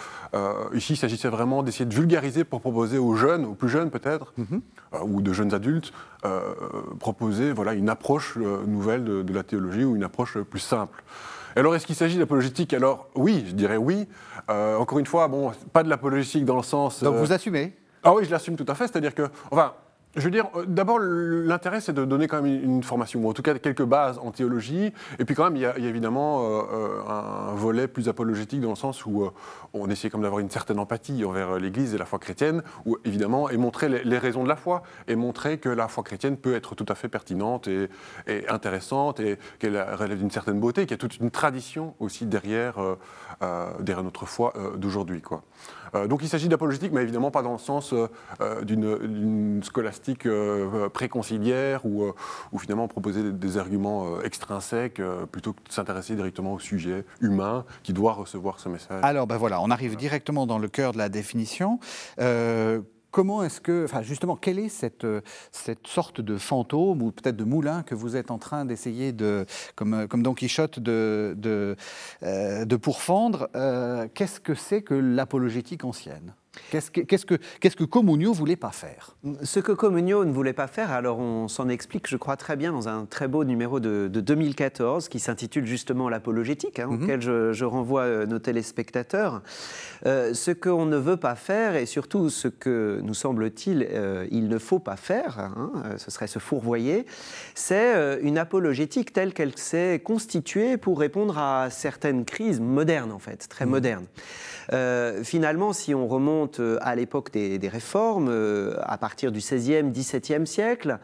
ici, 0.73 0.93
il 0.93 0.97
s'agissait 0.97 1.29
vraiment 1.29 1.63
d'essayer 1.63 1.85
de 1.85 1.93
vulgariser 1.93 2.43
pour 2.43 2.61
proposer 2.61 2.97
aux 2.97 3.15
jeunes, 3.15 3.45
aux 3.45 3.53
plus 3.53 3.69
jeunes 3.69 3.89
peut-être, 3.89 4.33
mhm. 4.37 4.61
ou 5.03 5.21
de 5.21 5.33
jeunes 5.33 5.53
adultes, 5.53 5.93
proposer 6.99 7.51
voilà 7.51 7.73
une 7.73 7.89
approche 7.89 8.37
nouvelle 8.37 9.03
de, 9.03 9.21
de 9.21 9.33
la 9.33 9.43
théologie 9.43 9.83
ou 9.83 9.95
une 9.95 10.03
approche 10.03 10.37
plus 10.39 10.59
simple. 10.59 11.03
Alors, 11.56 11.75
est-ce 11.75 11.86
qu'il 11.86 11.96
s'agit 11.96 12.18
d'apologétique? 12.18 12.74
Alors, 12.74 13.07
oui, 13.16 13.46
je 13.48 13.54
dirais 13.54 13.78
oui. 13.78 14.07
Euh, 14.50 14.78
encore 14.78 15.00
une 15.00 15.06
fois, 15.06 15.28
bon, 15.28 15.52
pas 15.72 15.84
de 15.84 15.90
l'apologétique 15.90 16.46
dans 16.46 16.57
le 16.57 16.63
sens. 16.63 17.02
Donc, 17.02 17.16
vous 17.16 17.31
euh, 17.31 17.36
assumez? 17.36 17.74
Ah 18.04 18.13
oui, 18.13 18.25
je 18.25 18.31
l'assume 18.31 18.56
tout 18.56 18.66
à 18.68 18.75
fait. 18.75 18.88
C'est-à-dire 18.88 19.16
que, 19.16 19.24
enfin, 19.50 19.74
je 20.15 20.21
veux 20.21 20.31
dire, 20.31 20.47
euh, 20.56 20.66
d'abord, 20.66 20.99
l'intérêt, 20.99 21.81
c'est 21.81 21.94
de 21.94 22.06
donner 22.06 22.28
quand 22.28 22.42
même 22.42 22.63
une 22.63 22.83
formation, 22.83 23.19
ou 23.21 23.30
en 23.30 23.33
tout 23.33 23.42
cas 23.42 23.54
quelques 23.56 23.83
bases 23.83 24.18
en 24.19 24.31
théologie. 24.31 24.94
Et 25.19 25.25
puis 25.25 25.35
quand 25.35 25.44
même, 25.44 25.56
il 25.56 25.61
y 25.61 25.66
a, 25.66 25.78
évidemment 25.78 26.42
euh, 26.42 26.61
euh, 26.73 27.07
un 27.07 27.54
volet 27.56 27.87
plus 27.87 28.07
apologétique 28.07 28.61
dans 28.61 28.69
le 28.69 28.75
sens 28.75 29.06
où 29.06 29.30
on 29.73 29.90
essaie 29.90 30.09
comme 30.09 30.21
d'avoir 30.21 30.40
une 30.40 30.49
certaine 30.49 30.80
empathie 30.80 31.25
envers 31.25 31.59
l'Église 31.59 31.94
et 31.94 31.97
la 31.97 32.06
foi 32.06 32.19
chrétienne, 32.19 32.63
ou 32.85 32.97
évidemment, 33.06 33.49
et 33.49 33.57
montrer 33.57 33.90
les, 33.90 34.18
raisons 34.18 34.44
de 34.44 34.49
la 34.49 34.56
foi, 34.56 34.83
et 35.07 35.16
montrer 35.16 35.57
que 35.57 35.69
la 35.69 35.87
foi 35.87 36.04
chrétienne 36.04 36.37
peut 36.37 36.56
être 36.56 36.75
tout 36.75 36.85
à 36.87 36.95
fait 36.95 37.09
pertinente 37.09 37.68
et, 37.68 37.90
intéressante, 38.47 39.19
et 39.19 39.37
qu'elle 39.59 39.80
relève 39.94 40.18
d'une 40.18 40.31
certaine 40.31 40.59
beauté, 40.59 40.83
qu'il 40.83 40.92
y 40.92 40.94
a 40.95 40.97
toute 40.97 41.18
une 41.18 41.31
tradition 41.31 41.95
aussi 41.99 42.25
derrière, 42.25 42.75
derrière 43.80 44.04
notre 44.04 44.25
foi 44.25 44.54
d'aujourd'hui. 44.78 45.21
quoi. 45.21 45.44
Donc 46.07 46.21
il 46.23 46.30
s'agit 46.30 46.47
d'apologétique, 46.47 46.92
mais 46.92 47.01
évidemment 47.01 47.31
pas 47.31 47.42
dans 47.42 47.54
le 47.54 47.57
sens 47.57 47.94
d'une 48.63 49.61
scolastique 49.63 50.25
euh, 50.25 50.89
préconciliaire 50.89 51.85
ou, 51.85 52.04
euh, 52.04 52.13
finalement 52.57 52.87
proposer 52.87 53.31
des, 53.31 53.57
arguments 53.57 54.06
euh, 54.07 54.21
extrinsèques 54.23 55.01
plutôt 55.31 55.54
que 55.54 55.61
de 55.68 55.71
s'intéresser 55.71 56.15
directement 56.15 56.54
au 56.54 56.59
sujet 56.59 57.06
humain 57.21 57.65
qui 57.83 57.94
doit 57.94 58.13
recevoir 58.13 58.59
ce 58.59 58.69
message. 58.69 59.04
Alors 59.04 59.27
ben 59.27 59.37
voilà, 59.37 59.61
on 59.61 59.69
arrive 59.71 59.95
directement 59.95 60.45
dans 60.45 60.57
le 60.57 60.68
cœur 60.68 60.94
de 60.94 60.97
la 60.97 61.09
définition 61.09 61.80
comment 63.16 63.44
est-ce 63.44 63.62
que, 63.62 63.86
enfin 63.86 64.02
justement, 64.02 64.36
quelle 64.36 64.60
est 64.60 64.68
cette, 64.68 65.07
cette 65.54 65.88
sorte 65.88 66.19
de 66.19 66.36
fantôme 66.36 67.02
ou 67.02 67.12
peut-être 67.14 67.38
de 67.38 67.45
moulin 67.45 67.81
que 67.81 67.95
vous 67.95 68.18
êtes 68.18 68.30
en 68.30 68.38
train 68.38 68.66
d'essayer 68.66 69.14
de, 69.14 69.45
comme, 69.78 70.06
comme 70.10 70.22
Don 70.22 70.34
Quichotte, 70.34 70.81
de, 70.81 71.34
de, 71.38 71.78
de 72.22 72.76
pourfendre 72.76 73.48
Qu'est-ce 74.14 74.42
que 74.42 74.54
c'est 74.54 74.81
que 74.81 74.94
l'apologétique 74.94 75.86
ancienne? 75.86 76.34
Qu'est-ce 76.71 76.92
que, 76.92 77.02
qu'est-ce, 77.02 77.26
que, 77.26 77.35
qu'est-ce 77.59 77.76
que 77.76 77.83
Comunio 77.83 78.31
ne 78.31 78.35
voulait 78.35 78.56
pas 78.56 78.71
faire? 78.71 79.16
Ce 79.44 79.59
que 79.59 79.71
Comunio 79.71 80.26
ne 80.26 80.31
voulait 80.31 80.54
pas 80.54 80.68
faire, 80.68 80.92
alors 80.92 81.19
on 81.19 81.47
s'en 81.47 81.69
explique, 81.69 82.07
je 82.07 82.18
crois, 82.18 82.38
très 82.38 82.56
bien 82.56 82.71
dans 82.71 82.88
un 82.88 83.06
très 83.06 83.28
beau 83.28 83.44
numéro 83.44 83.80
de, 83.80 84.07
2014 84.07 85.09
qui 85.09 85.19
s'intitule 85.19 85.66
justement 85.66 86.09
L'apologétique, 86.09 86.80
hein, 86.80 86.88
mhm. 86.88 87.04
auquel 87.04 87.21
je, 87.21 87.66
renvoie 87.66 88.02
euh, 88.02 88.26
nos 88.26 88.40
téléspectateurs. 88.40 89.42
Euh, 90.06 90.33
ce 90.33 90.52
qu'on 90.52 90.85
ne 90.85 90.97
veut 90.97 91.18
pas 91.18 91.35
faire 91.35 91.76
et 91.76 91.85
surtout 91.85 92.30
ce 92.30 92.47
que, 92.47 93.00
nous 93.04 93.14
semble-t-il, 93.14 93.88
euh, 93.92 94.28
il 94.31 94.47
ne 94.47 94.57
faut 94.57 94.80
pas 94.80 94.95
faire, 94.95 95.40
hein, 95.40 95.71
ce 95.97 96.12
serait 96.12 96.28
se 96.28 96.40
fourvoyer, 96.40 97.06
c'est 97.54 98.19
une 98.21 98.38
apologétique 98.38 99.14
telle 99.14 99.33
qu'elle 99.33 99.57
s'est 99.57 100.02
constituée 100.04 100.78
pour 100.78 101.00
répondre 101.00 101.38
à 101.38 101.69
certaines 101.69 102.26
crises 102.26 102.59
modernes, 102.59 103.12
en 103.12 103.19
fait, 103.19 103.47
très 103.50 103.66
mhm. 103.66 103.71
modernes. 103.71 104.06
finalement, 105.24 105.74
si 105.74 105.94
on 105.94 106.07
remonte 106.07 106.44
euh, 106.59 106.78
à 106.81 106.95
l'époque 106.95 107.31
des, 107.31 107.69
réformes, 107.69 108.30
euh, 108.30 108.75
à 108.83 108.97
partir 108.97 109.31
du 109.31 109.40
XVIe, 109.40 109.83
XVIIe 109.92 110.47
siècle, 110.47 110.99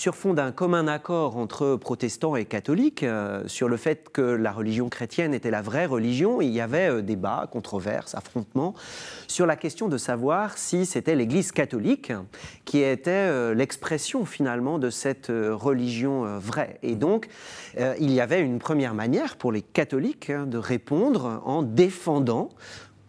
sur 0.00 0.14
fond 0.14 0.32
d'un 0.32 0.50
commun 0.50 0.86
accord 0.86 1.36
entre 1.36 1.76
protestants 1.76 2.34
et 2.34 2.46
catholiques 2.46 3.02
euh, 3.02 3.42
sur 3.48 3.68
le 3.68 3.76
fait 3.76 4.08
que 4.10 4.22
la 4.22 4.50
religion 4.50 4.88
chrétienne 4.88 5.34
était 5.34 5.50
la 5.50 5.60
vraie 5.60 5.84
religion. 5.84 6.40
Il 6.40 6.48
y 6.48 6.62
avait 6.62 6.88
euh, 6.88 7.02
débat, 7.02 7.48
controverses, 7.52 8.14
affrontements 8.14 8.74
sur 9.26 9.44
la 9.44 9.56
question 9.56 9.88
de 9.88 9.98
savoir 9.98 10.56
si 10.56 10.86
c'était 10.86 11.14
l'Église 11.14 11.52
catholique 11.52 12.12
qui 12.64 12.80
était 12.80 13.54
l'expression 13.54 14.24
finalement 14.24 14.78
de 14.78 14.88
cette 14.90 15.28
religion 15.28 16.38
vraie. 16.38 16.78
Et 16.82 16.94
donc, 16.94 17.28
il 17.78 18.10
y 18.10 18.20
avait 18.20 18.40
une 18.40 18.58
première 18.58 18.94
manière 18.94 19.36
pour 19.36 19.52
les 19.52 19.62
catholiques 19.62 20.30
hein, 20.30 20.46
de 20.46 20.58
répondre 20.58 21.42
en 21.44 21.62
défendant 21.62 22.50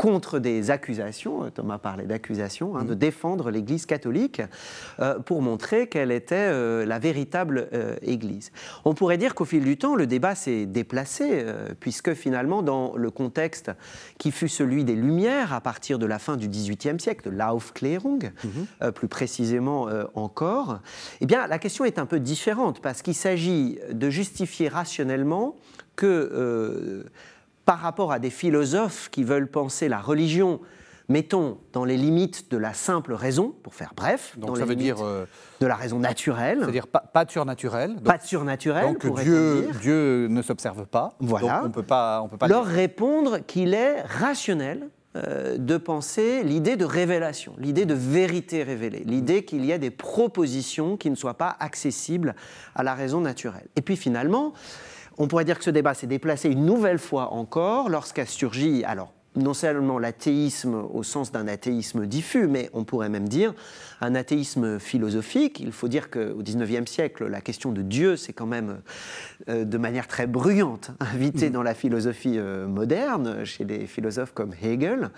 contre 0.02 0.40
des 0.40 0.72
accusations, 0.72 1.44
euh, 1.44 1.50
Thomas 1.52 1.78
parlait 1.78 2.08
d'accusations, 2.08 2.76
hein, 2.76 2.86
de 2.86 2.96
défendre 2.96 3.52
l'Église 3.52 3.86
catholique 3.86 4.42
euh, 5.00 5.20
pour 5.20 5.44
montrer 5.44 5.86
qu'elle 5.86 6.12
était 6.12 6.34
euh, 6.36 6.88
la 6.88 6.98
véritable 6.98 7.70
euh, 7.72 7.96
Église. 8.02 8.52
On 8.84 8.96
pourrait 8.96 9.20
dire 9.20 9.36
qu'au 9.36 9.46
fil 9.46 9.64
du 9.64 9.78
temps, 9.78 9.94
le 9.94 10.08
débat 10.08 10.34
s'est 10.34 10.66
déplacé, 10.66 11.46
puisque 11.80 12.16
finalement, 12.16 12.64
dans 12.64 12.96
le 12.96 13.12
contexte 13.12 13.70
qui 14.18 14.32
fut 14.32 14.48
celui 14.48 14.86
des 14.86 14.96
Lumières 14.96 15.54
à 15.54 15.62
partir 15.62 16.00
de 16.00 16.08
la 16.08 16.18
fin 16.18 16.36
du 16.36 16.48
XVIIIe 16.48 17.00
siècle, 17.00 17.30
de 17.30 17.36
l'Aufklärung, 17.38 18.32
euh, 18.82 18.92
plus 18.92 19.08
précisément 19.08 19.88
encore, 20.16 20.80
eh 21.20 21.28
bien, 21.28 21.46
la 21.46 21.60
question 21.60 21.86
est 21.86 22.00
un 22.00 22.08
peu 22.08 22.20
différente, 22.20 22.82
parce 22.82 23.04
qu'il 23.04 23.14
s'agit 23.14 23.78
de 23.92 24.10
justifier 24.10 24.68
rationnellement 24.68 25.56
que 25.96 27.06
par 27.72 27.80
rapport 27.80 28.12
à 28.12 28.20
des 28.20 28.32
philosophes 28.32 29.08
qui 29.12 29.24
veulent 29.24 29.48
penser 29.48 29.88
la 29.88 30.02
religion, 30.02 30.60
mettons, 31.08 31.58
dans 31.72 31.86
les 31.86 31.96
limites 31.96 32.52
de 32.52 32.58
la 32.58 32.74
simple 32.74 33.14
raison, 33.14 33.56
pour 33.64 33.76
faire 33.76 33.94
bref, 33.96 34.34
Donc 34.36 34.50
dans 34.50 34.56
ça 34.56 34.62
les 34.64 34.68
veut 34.68 34.74
limites 34.74 34.96
dire, 34.96 35.06
euh, 35.06 35.24
de 35.62 35.68
la 35.68 35.76
raison 35.76 35.98
naturelle, 35.98 36.58
c'est-à-dire 36.60 36.88
pas, 36.88 37.00
pas 37.00 37.24
de 37.24 37.32
surnaturel. 37.32 37.96
Donc, 37.96 38.04
pas 38.04 38.18
de 38.18 38.24
surnaturel, 38.24 38.98
donc 39.00 39.22
Dieu, 39.22 39.68
dire. 39.68 39.80
Dieu 39.80 40.28
ne 40.28 40.42
s'observe 40.42 40.86
pas. 40.86 41.16
Voilà. 41.22 41.60
Donc 41.60 41.68
on 41.68 41.72
peut 41.72 41.84
pas, 41.84 42.22
on 42.22 42.28
peut 42.28 42.36
pas. 42.36 42.50
leur 42.50 42.66
répondre 42.66 43.40
qu'il 43.40 43.74
est 43.74 44.02
rationnel 44.02 44.90
euh, 45.16 45.58
de 45.58 45.78
penser 45.78 46.44
l'idée 46.44 46.76
de 46.76 46.84
révélation, 46.84 47.54
l'idée 47.58 47.86
de 47.86 47.94
vérité 47.94 48.64
révélée, 48.64 49.04
l'idée 49.06 49.46
qu'il 49.46 49.64
y 49.64 49.72
a 49.72 49.78
des 49.78 49.92
propositions 49.92 50.98
qui 50.98 51.10
ne 51.10 51.16
soient 51.16 51.38
pas 51.38 51.56
accessibles 51.62 52.36
à 52.76 52.84
la 52.84 52.96
raison 52.96 53.22
naturelle. 53.22 53.68
Et 53.78 53.82
puis 53.82 53.96
finalement, 53.96 54.52
on 55.18 55.28
pourrait 55.28 55.46
dire 55.46 55.58
que 55.58 55.64
ce 55.64 55.70
débat 55.70 55.94
s'est 55.94 56.08
déplacé 56.08 56.50
une 56.50 56.66
nouvelle 56.66 57.00
fois 57.00 57.34
encore 57.34 57.90
lorsqu'a 57.90 58.26
surgi, 58.26 58.84
alors 58.84 59.14
non 59.36 59.54
seulement 59.54 59.98
l'athéisme 59.98 60.76
au 60.76 61.04
sens 61.04 61.32
d'un 61.32 61.48
athéisme 61.48 62.06
diffus, 62.06 62.48
mais 62.48 62.70
on 62.74 62.84
pourrait 62.84 63.10
même 63.10 63.30
dire 63.30 63.54
un 64.02 64.16
athéisme 64.16 64.80
philosophique. 64.80 65.60
Il 65.60 65.72
faut 65.72 65.88
dire 65.88 66.10
qu'au 66.10 66.42
XIXe 66.42 66.90
siècle, 66.90 67.28
la 67.28 67.40
question 67.40 67.72
de 67.72 67.82
Dieu, 67.82 68.18
c'est 68.18 68.34
quand 68.34 68.46
même 68.46 68.82
euh, 69.48 69.64
de 69.64 69.78
manière 69.78 70.08
très 70.08 70.28
bruyante 70.28 70.92
invitée 71.00 71.50
dans 71.50 71.64
la 71.64 71.74
philosophie 71.74 72.38
euh, 72.38 72.68
moderne, 72.68 73.46
chez 73.46 73.64
des 73.64 73.88
philosophes 73.88 74.34
comme 74.34 74.54
Hegel, 74.62 75.12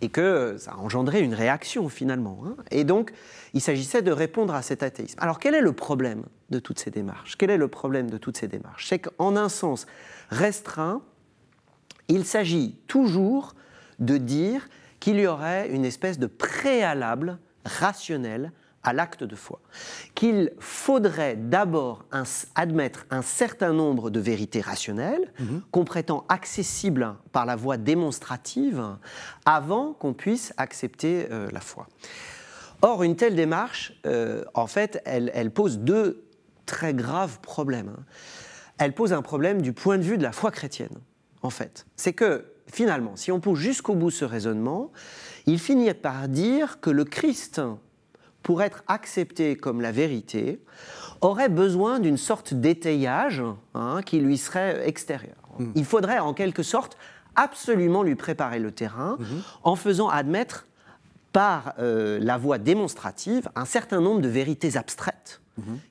et 0.00 0.08
que 0.08 0.56
ça 0.58 0.72
a 0.72 0.76
engendré 0.76 1.20
une 1.20 1.34
réaction 1.34 1.88
finalement. 1.88 2.42
hein. 2.46 2.56
Et 2.70 2.84
donc, 2.84 3.12
il 3.54 3.60
s'agissait 3.60 4.02
de 4.02 4.12
répondre 4.12 4.54
à 4.54 4.62
cet 4.62 4.82
athéisme. 4.82 5.18
Alors, 5.20 5.38
quel 5.38 5.54
est 5.54 5.60
le 5.60 5.72
problème 5.72 6.24
de 6.50 6.58
toutes 6.58 6.80
ces 6.80 6.90
démarches? 6.90 7.36
Quel 7.36 7.50
est 7.50 7.56
le 7.56 7.68
problème 7.68 8.10
de 8.10 8.18
toutes 8.18 8.36
ces 8.36 8.48
démarches? 8.48 8.86
C'est 8.88 8.98
qu'en 8.98 9.36
un 9.36 9.48
sens 9.48 9.86
restreint, 10.30 11.02
il 12.10 12.24
s'agit 12.24 12.76
toujours 12.86 13.54
de 13.98 14.16
dire 14.16 14.68
qu'il 14.98 15.18
y 15.18 15.26
aurait 15.26 15.68
une 15.70 15.84
espèce 15.84 16.18
de 16.18 16.26
préalable 16.26 17.38
rationnel 17.64 18.52
à 18.82 18.94
l'acte 18.94 19.24
de 19.24 19.36
foi. 19.36 19.60
Qu'il 20.14 20.52
faudrait 20.58 21.36
d'abord 21.36 22.06
admettre 22.54 23.04
un 23.10 23.20
certain 23.20 23.74
nombre 23.74 24.08
de 24.08 24.20
vérités 24.20 24.62
rationnelles 24.62 25.32
qu'on 25.70 25.84
prétend 25.84 26.24
accessibles 26.30 27.14
par 27.32 27.44
la 27.44 27.56
voie 27.56 27.76
démonstrative 27.76 28.82
avant 29.44 29.92
qu'on 29.92 30.14
puisse 30.14 30.54
accepter 30.56 31.26
euh, 31.30 31.50
la 31.52 31.60
foi. 31.60 31.88
Or, 32.80 33.02
une 33.02 33.16
telle 33.16 33.34
démarche, 33.36 33.92
euh, 34.06 34.44
en 34.54 34.66
fait, 34.66 35.02
elle, 35.04 35.30
elle 35.34 35.50
pose 35.50 35.78
deux 35.80 36.24
très 36.64 36.94
graves 36.94 37.38
problèmes. 37.40 37.92
hein. 37.98 38.04
Elle 38.78 38.94
pose 38.94 39.12
un 39.12 39.20
problème 39.20 39.60
du 39.60 39.74
point 39.74 39.98
de 39.98 40.02
vue 40.02 40.16
de 40.16 40.22
la 40.22 40.32
foi 40.32 40.50
chrétienne, 40.50 40.96
en 41.42 41.50
fait. 41.50 41.86
C'est 41.96 42.12
que, 42.12 42.44
finalement, 42.66 43.16
si 43.16 43.32
on 43.32 43.40
pousse 43.40 43.58
jusqu'au 43.58 43.94
bout 43.94 44.10
ce 44.10 44.24
raisonnement, 44.24 44.90
il 45.46 45.58
finit 45.58 45.92
par 45.94 46.28
dire 46.28 46.80
que 46.80 46.90
le 46.90 47.04
Christ, 47.04 47.60
pour 48.42 48.62
être 48.62 48.82
accepté 48.86 49.56
comme 49.56 49.80
la 49.80 49.92
vérité, 49.92 50.60
aurait 51.20 51.48
besoin 51.48 51.98
d'une 52.00 52.16
sorte 52.16 52.54
d'étayage 52.54 53.42
hein, 53.74 54.00
qui 54.04 54.20
lui 54.20 54.38
serait 54.38 54.88
extérieur. 54.88 55.36
Il 55.74 55.84
faudrait, 55.84 56.18
en 56.18 56.32
quelque 56.32 56.62
sorte, 56.62 56.96
absolument 57.36 58.02
lui 58.02 58.14
préparer 58.14 58.58
le 58.58 58.70
terrain 58.70 59.18
en 59.62 59.76
faisant 59.76 60.08
admettre 60.08 60.66
par 61.32 61.74
euh, 61.78 62.18
la 62.20 62.38
voie 62.38 62.58
démonstrative 62.58 63.48
un 63.54 63.64
certain 63.64 64.00
nombre 64.00 64.20
de 64.20 64.28
vérités 64.28 64.76
abstraites 64.76 65.40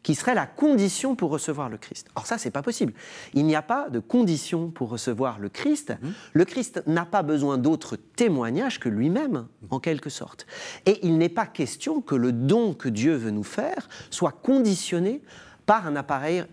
qui 0.04 0.16
seraient 0.16 0.36
la 0.36 0.46
condition 0.46 1.16
pour 1.16 1.32
recevoir 1.32 1.70
le 1.70 1.78
Christ. 1.78 2.08
Or 2.16 2.26
ça, 2.26 2.38
c'est 2.38 2.52
pas 2.52 2.62
possible. 2.62 2.94
Il 3.34 3.46
n'y 3.46 3.56
a 3.56 3.62
pas 3.62 3.90
de 3.90 4.00
condition 4.00 4.70
pour 4.70 4.90
recevoir 4.90 5.40
le 5.40 5.50
Christ. 5.50 5.94
Le 6.34 6.46
Christ 6.46 6.84
n'a 6.88 7.06
pas 7.06 7.24
besoin 7.24 7.58
d'autre 7.58 7.96
témoignage 7.96 8.80
que 8.80 8.90
lui-même, 8.90 9.48
en 9.70 9.80
quelque 9.80 10.10
sorte. 10.10 10.46
Et 10.86 11.06
il 11.06 11.18
n'est 11.18 11.30
pas 11.30 11.46
question 11.46 12.02
que 12.02 12.16
le 12.16 12.32
don 12.32 12.74
que 12.74 12.90
Dieu 12.90 13.16
veut 13.16 13.32
nous 13.32 13.44
faire 13.44 13.88
soit 14.10 14.32
conditionné 14.32 15.22
par 15.66 15.88
un 15.88 15.96
appareil 15.96 16.44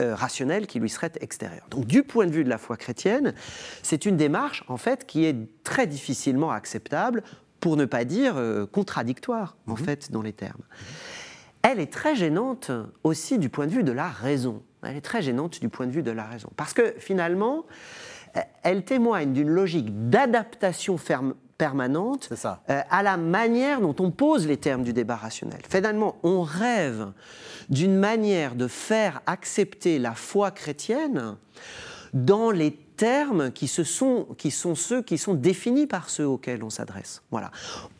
euh, 0.00 0.14
rationnel 0.14 0.66
qui 0.66 0.80
lui 0.80 0.90
serait 0.90 1.12
extérieur. 1.20 1.64
Donc 1.70 1.86
du 1.86 2.02
point 2.02 2.26
de 2.26 2.32
vue 2.32 2.42
de 2.42 2.48
la 2.48 2.58
foi 2.58 2.76
chrétienne, 2.76 3.34
c'est 3.82 4.06
une 4.06 4.16
démarche 4.16 4.64
en 4.66 4.76
fait 4.76 5.06
qui 5.06 5.24
est 5.24 5.36
très 5.62 5.86
difficilement 5.86 6.50
acceptable, 6.50 7.22
pour 7.64 7.78
ne 7.78 7.86
pas 7.86 8.04
dire 8.04 8.36
euh, 8.36 8.66
contradictoire 8.66 9.56
en 9.66 9.76
fait 9.76 10.12
dans 10.12 10.20
les 10.20 10.34
termes. 10.34 10.60
Elle 11.66 11.80
est 11.80 11.90
très 11.92 12.14
gênante 12.14 12.70
aussi 13.04 13.38
du 13.38 13.48
point 13.48 13.66
de 13.66 13.72
vue 13.72 13.84
de 13.84 13.92
la 13.92 14.08
raison. 14.08 14.62
Elle 14.82 14.96
est 14.96 15.00
très 15.00 15.22
gênante 15.22 15.60
du 15.60 15.70
point 15.70 15.86
de 15.86 15.92
vue 15.92 16.02
de 16.02 16.10
la 16.10 16.24
raison. 16.24 16.50
Parce 16.56 16.74
que 16.74 16.94
finalement, 16.98 17.64
elle 18.62 18.84
témoigne 18.84 19.32
d'une 19.32 19.48
logique 19.48 20.10
d'adaptation 20.10 20.98
ferme- 20.98 21.34
permanente 21.56 22.28
euh, 22.68 22.80
à 22.90 23.02
la 23.02 23.16
manière 23.16 23.80
dont 23.80 23.94
on 24.00 24.10
pose 24.10 24.46
les 24.46 24.58
termes 24.58 24.82
du 24.82 24.92
débat 24.92 25.16
rationnel. 25.16 25.60
Finalement, 25.68 26.16
on 26.22 26.42
rêve 26.42 27.12
d'une 27.70 27.96
manière 27.96 28.56
de 28.56 28.66
faire 28.66 29.22
accepter 29.24 29.98
la 29.98 30.12
foi 30.12 30.50
chrétienne 30.50 31.36
dans 32.12 32.50
les 32.50 32.76
termes 32.96 33.50
qui, 33.50 33.68
se 33.68 33.84
sont, 33.84 34.26
qui 34.38 34.50
sont 34.50 34.74
ceux 34.74 35.02
qui 35.02 35.18
sont 35.18 35.34
définis 35.34 35.86
par 35.86 36.10
ceux 36.10 36.26
auxquels 36.26 36.62
on 36.62 36.70
s'adresse. 36.70 37.22
Voilà. 37.30 37.50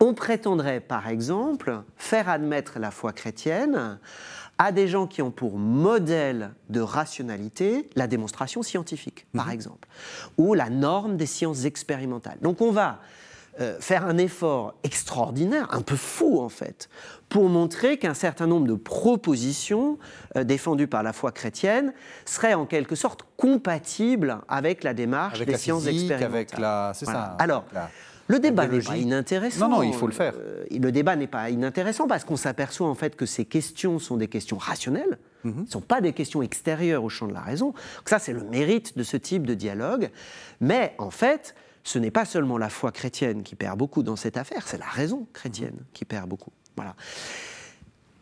On 0.01 0.15
prétendrait, 0.15 0.81
par 0.81 1.09
exemple, 1.09 1.83
faire 1.97 2.29
admettre 2.29 2.79
la 2.79 2.91
foi 2.91 3.13
chrétienne 3.13 3.99
à 4.59 4.73
des 4.73 4.87
gens 4.87 5.07
qui 5.07 5.21
ont 5.23 5.31
pour 5.31 5.59
modèle 5.59 6.51
de 6.71 6.81
rationalité 6.81 7.89
la 7.97 8.07
démonstration 8.07 8.63
scientifique, 8.63 9.27
par 9.35 9.51
exemple, 9.51 9.89
ou 10.39 10.55
la 10.55 10.71
norme 10.71 11.17
des 11.17 11.27
sciences 11.27 11.65
expérimentales. 11.65 12.39
Donc 12.41 12.61
on 12.61 12.71
va 12.71 13.01
euh, 13.61 13.77
faire 13.81 14.05
un 14.07 14.19
effort 14.19 14.75
extraordinaire, 14.83 15.69
un 15.73 15.83
peu 15.83 15.97
fou 15.97 16.41
en 16.41 16.49
fait, 16.49 16.89
pour 17.29 17.49
montrer 17.49 17.99
qu'un 17.99 18.15
certain 18.15 18.47
nombre 18.47 18.67
de 18.67 18.75
propositions 18.75 19.99
euh, 20.37 20.45
défendues 20.45 20.87
par 20.89 21.03
la 21.03 21.13
foi 21.13 21.33
chrétienne 21.33 21.93
seraient 22.25 22.55
en 22.55 22.67
quelque 22.67 22.95
sorte 22.97 23.23
compatibles 23.37 24.39
avec 24.49 24.85
la 24.85 24.95
démarche 24.95 25.37
Avec 25.37 25.47
des 25.47 25.53
la 25.53 25.59
sciences 25.59 25.85
physique, 25.87 26.11
expérimentales. 26.11 26.35
avec 26.35 26.59
la- 26.59 26.93
c'est 26.95 27.05
Voilà. 27.05 27.21
ça, 27.21 27.37
Alors, 27.39 27.65
la- 27.73 27.91
le 28.29 28.39
débat 28.39 28.67
n'est 28.67 28.81
pas 28.81 28.97
inintéressant. 28.97 29.69
Non, 29.69 29.77
non, 29.77 29.83
il 29.83 29.93
faut 29.95 30.07
le 30.07 30.13
faire. 30.13 30.33
Euh, 30.39 30.65
le 30.71 30.91
débat 30.93 31.15
n'est 31.15 31.27
pas 31.27 31.51
inintéressant 31.51 32.07
parce 32.07 32.25
qu'on 32.25 32.37
s'aperçoit 32.37 32.89
en 32.89 32.95
fait 32.95 33.17
que 33.17 33.27
ces 33.27 33.45
questions 33.45 33.99
sont 33.99 34.17
des 34.17 34.29
questions 34.29 34.57
rationnelles, 34.57 35.19
Mhm. 35.45 35.65
ne 35.65 35.71
sont 35.71 35.83
pas 35.83 36.01
des 36.01 36.13
questions 36.15 36.41
extérieures 36.43 37.05
au 37.05 37.11
champ 37.11 37.27
de 37.29 37.35
la 37.35 37.41
raison. 37.43 37.67
Donc 37.69 38.09
ça, 38.09 38.19
c'est 38.19 38.33
le 38.33 38.43
mérite 38.45 38.97
de 38.97 39.03
ce 39.03 39.17
type 39.19 39.47
de 39.47 39.53
dialogue. 39.55 40.11
Mais 40.61 40.95
en 40.99 41.11
fait, 41.11 41.55
ce 41.85 41.99
n'est 41.99 42.11
pas 42.11 42.25
seulement 42.25 42.59
la 42.59 42.71
foi 42.71 42.91
chrétienne 42.91 43.43
qui 43.43 43.55
perd 43.55 43.79
beaucoup 43.79 44.03
dans 44.03 44.17
cette 44.17 44.37
affaire, 44.37 44.67
c'est 44.67 44.79
la 44.79 44.87
raison 44.87 45.29
chrétienne 45.33 45.77
qui 45.93 46.05
perd 46.05 46.29
beaucoup. 46.29 46.51
Voilà. 46.77 46.97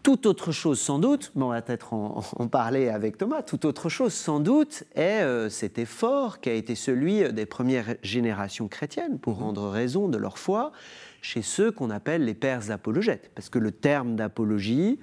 Toute 0.03 0.27
autre 0.27 0.51
chose, 0.51 0.81
sans 0.81 0.99
doute, 0.99 1.31
mais 1.37 1.45
on 1.45 1.51
va 1.51 1.63
peut-être 1.63 1.95
en, 1.95 2.25
en 2.37 2.49
parler 2.49 2.89
avec 2.89 3.19
Thomas, 3.19 3.43
toute 3.43 3.65
autre 3.65 3.89
chose, 3.89 4.13
sans 4.13 4.41
doute, 4.41 4.83
est 4.97 5.23
euh, 5.23 5.49
cet 5.49 5.79
effort 5.79 6.41
qui 6.41 6.51
a 6.51 6.55
été 6.55 6.75
celui 6.75 7.33
des 7.33 7.47
premières 7.47 7.95
générations 8.03 8.67
chrétiennes 8.67 9.21
pour 9.21 9.39
rendre 9.39 9.69
raison 9.69 10.09
de 10.09 10.19
leur 10.19 10.39
foi 10.39 10.73
chez 11.21 11.41
ceux 11.41 11.71
qu'on 11.71 11.89
appelle 11.91 12.25
les 12.25 12.35
pères 12.35 12.73
apologètes. 12.73 13.31
Parce 13.37 13.49
que 13.49 13.61
le 13.61 13.71
terme 13.71 14.17
d'apologie, 14.17 14.99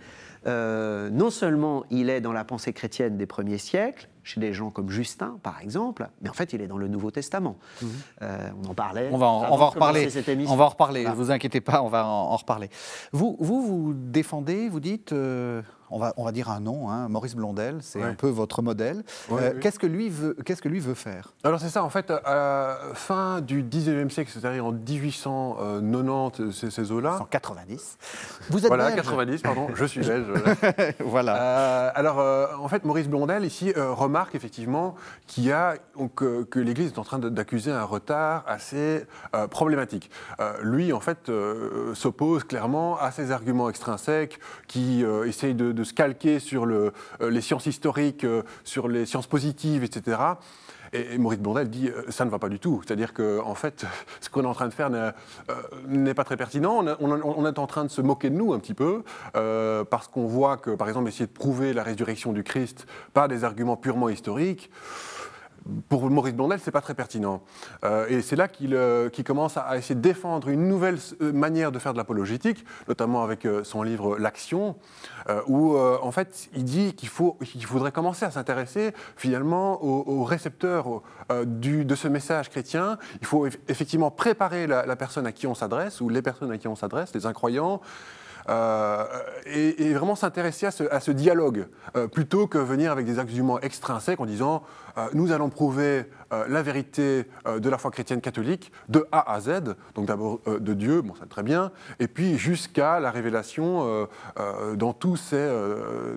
euh, 0.47 1.09
non 1.09 1.29
seulement 1.29 1.85
il 1.89 2.09
est 2.09 2.19
dans 2.19 2.33
la 2.33 2.43
pensée 2.43 2.73
chrétienne 2.73 3.15
des 3.15 3.25
premiers 3.25 3.57
siècles, 3.57 4.08
chez 4.23 4.39
des 4.39 4.53
gens 4.53 4.69
comme 4.69 4.89
Justin, 4.89 5.39
par 5.43 5.61
exemple, 5.61 6.09
mais 6.21 6.29
en 6.29 6.33
fait, 6.33 6.53
il 6.53 6.61
est 6.61 6.67
dans 6.67 6.77
le 6.77 6.87
Nouveau 6.87 7.11
Testament. 7.11 7.57
Mhm. 7.81 7.89
Euh, 8.21 8.49
on 8.63 8.69
en 8.69 8.73
parlait. 8.73 9.09
On 9.11 9.17
va 9.17 9.27
en, 9.27 9.51
on 9.51 9.57
va 9.57 9.65
en 9.65 9.69
reparler. 9.69 10.07
On 10.47 10.55
va 10.55 10.65
en 10.65 10.69
reparler. 10.69 11.05
Ne 11.05 11.13
vous 11.13 11.31
inquiétez 11.31 11.61
pas, 11.61 11.81
on 11.81 11.89
va 11.89 12.05
en, 12.05 12.35
reparler. 12.35 12.69
Vous, 13.11 13.37
vous, 13.39 13.61
vous 13.61 13.93
défendez, 13.93 14.69
vous 14.69 14.79
dites. 14.79 15.13
Euh, 15.13 15.61
on 15.91 15.99
va, 15.99 16.13
on 16.17 16.25
va 16.25 16.31
dire 16.31 16.49
un 16.49 16.59
nom, 16.59 16.89
hein, 16.89 17.07
Maurice 17.09 17.35
Blondel, 17.35 17.77
c'est 17.81 18.01
un 18.01 18.13
peu 18.13 18.27
votre 18.27 18.61
modèle. 18.61 19.03
Euh, 19.31 19.53
qu'est-ce 19.59 19.79
que 19.79 19.87
lui 19.87 20.09
veut, 20.09 20.35
qu'est-ce 20.45 20.61
que 20.61 20.69
lui 20.69 20.79
veut 20.79 20.93
faire? 20.93 21.33
Alors 21.43 21.59
c'est 21.59 21.69
ça, 21.69 21.83
en 21.83 21.89
fait, 21.89 22.11
à 22.11 22.21
la 22.25 22.77
fin 22.93 23.41
du 23.41 23.63
19e 23.63 24.09
siècle, 24.09 24.31
c'est-à-dire 24.33 24.65
en 24.65 24.71
1890, 24.71 26.51
ces, 26.51 26.69
ces 26.69 26.91
eaux-là. 26.91 27.17
190. 27.17 27.97
Vous 28.49 28.59
êtes 28.59 28.67
Voilà, 28.67 28.91
90, 28.91 29.41
pardon, 29.41 29.67
je 29.73 29.85
suis 29.85 30.01
belge. 30.01 30.27
voilà. 30.99 31.41
Euh, 31.41 31.91
alors, 31.95 32.19
euh, 32.19 32.47
en 32.59 32.67
fait, 32.67 32.85
Maurice 32.85 33.07
Blondel, 33.07 33.45
ici, 33.45 33.73
remarque 33.75 34.35
effectivement 34.35 34.95
qu'il 35.27 35.45
y 35.45 35.51
a, 35.51 35.75
que, 36.15 36.43
que 36.43 36.59
l'Église 36.59 36.91
est 36.93 36.99
en 36.99 37.03
train 37.03 37.19
d'accuser 37.19 37.71
un 37.71 37.83
retard 37.83 38.43
assez 38.47 39.05
problématique. 39.49 40.11
lui, 40.61 40.93
en 40.93 40.99
fait, 40.99 41.31
s'oppose 41.93 42.43
clairement 42.43 42.99
à 42.99 43.11
ces 43.11 43.31
arguments 43.31 43.69
extrinsèques 43.69 44.39
qui 44.67 45.03
essayent 45.25 45.55
de 45.55 45.71
de 45.78 45.78
se 45.83 45.93
calquer 45.93 46.39
sur 46.39 46.65
euh, 46.65 46.91
les 47.21 47.41
sciences 47.41 47.65
historiques, 47.65 48.23
euh, 48.23 48.43
sur 48.63 48.87
les 48.87 49.05
sciences 49.05 49.27
positives, 49.27 49.83
etc. 49.83 50.17
Et, 50.93 51.17
Maurice 51.17 51.39
Blondel 51.39 51.69
dit 51.69 51.89
euh, 51.89 52.03
ça 52.09 52.25
ne 52.25 52.29
va 52.29 52.39
pas 52.39 52.49
du 52.49 52.59
tout. 52.59 52.81
C'est-à-dire 52.85 53.13
que 53.13 53.39
en 53.41 53.55
fait, 53.55 53.85
ce 54.21 54.29
qu'on 54.29 54.43
est 54.43 54.47
en 54.47 54.53
train 54.53 54.67
de 54.67 54.73
faire 54.73 54.89
n'est 55.87 56.13
pas 56.13 56.23
très 56.23 56.37
pertinent. 56.37 56.83
On, 56.99 57.45
est 57.45 57.59
en 57.59 57.67
train 57.67 57.83
de 57.83 57.89
se 57.89 58.01
moquer 58.01 58.29
de 58.29 58.35
nous 58.35 58.53
un 58.53 58.59
petit 58.59 58.73
peu 58.73 59.03
parce 59.33 60.07
qu'on 60.07 60.25
voit 60.25 60.57
que, 60.57 60.71
par 60.71 60.87
exemple, 60.87 61.07
essayer 61.07 61.27
de 61.27 61.31
prouver 61.31 61.73
la 61.73 61.83
résurrection 61.83 62.33
du 62.33 62.43
Christ 62.43 62.85
par 63.13 63.27
des 63.27 63.43
arguments 63.43 63.77
purement 63.77 64.09
historiques 64.09 64.69
pour 65.87 66.09
Maurice 66.09 66.33
Blondel, 66.33 66.59
c'est 66.61 66.71
pas 66.71 66.81
très 66.81 66.93
pertinent. 66.93 67.41
Euh, 67.83 68.07
et 68.09 68.21
c'est 68.21 68.35
là 68.35 68.47
qu'il 68.47 68.75
euh, 68.75 69.09
commence 69.25 69.57
à, 69.57 69.77
essayer 69.77 69.95
de 69.95 70.01
défendre 70.01 70.49
une 70.49 70.67
nouvelle 70.67 70.97
euh, 71.21 71.31
manière 71.31 71.71
de 71.71 71.79
faire 71.79 71.93
de 71.93 71.97
l'apologétique, 71.97 72.65
notamment 72.87 73.23
avec 73.23 73.47
son 73.63 73.83
livre 73.83 74.17
L'Action, 74.17 74.75
où 75.47 75.77
en 75.77 76.11
fait 76.11 76.49
il 76.55 76.63
dit 76.63 76.93
qu'il 76.93 77.09
faudrait 77.09 77.91
commencer 77.91 78.25
à 78.25 78.31
s'intéresser 78.31 78.93
finalement 79.15 79.83
aux, 79.83 80.23
récepteurs 80.23 81.01
de 81.29 81.95
ce 81.95 82.07
message 82.07 82.49
chrétien. 82.49 82.97
Il 83.21 83.27
faut 83.27 83.47
effectivement 83.67 84.11
préparer 84.11 84.67
la, 84.67 84.95
personne 84.95 85.27
à 85.27 85.31
qui 85.31 85.47
on 85.47 85.55
s'adresse, 85.55 86.01
ou 86.01 86.09
les 86.09 86.21
personnes 86.21 86.51
à 86.51 86.57
qui 86.57 86.67
on 86.67 86.75
s'adresse, 86.75 87.13
les 87.13 87.25
incroyants, 87.25 87.81
et, 88.47 89.93
vraiment 89.93 90.15
s'intéresser 90.15 90.65
à, 90.65 90.99
ce, 90.99 91.11
dialogue, 91.11 91.67
plutôt 92.11 92.47
que 92.47 92.57
venir 92.57 92.91
avec 92.91 93.05
des 93.05 93.19
arguments 93.19 93.59
extrinsèques 93.59 94.19
en 94.19 94.25
disant 94.25 94.63
nous 95.13 95.31
allons 95.31 95.49
prouver 95.49 96.05
la 96.47 96.61
vérité 96.61 97.25
de 97.45 97.69
la 97.69 97.77
foi 97.77 97.91
chrétienne 97.91 98.21
catholique 98.21 98.71
de 98.87 99.07
A 99.11 99.33
à 99.33 99.39
Z, 99.39 99.75
donc 99.95 100.05
d'abord 100.05 100.39
de 100.45 100.73
Dieu, 100.73 101.01
bon 101.01 101.15
ça 101.15 101.25
très 101.25 101.43
bien, 101.43 101.71
et 101.99 102.07
puis 102.07 102.37
jusqu'à 102.37 102.99
la 102.99 103.09
révélation 103.11 104.07
dans, 104.75 104.93
tous 104.93 105.15
ces, 105.15 105.49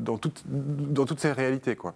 dans, 0.00 0.20
dans 0.46 1.04
toutes 1.06 1.20
ces 1.20 1.32
réalités. 1.32 1.76
Quoi. 1.76 1.94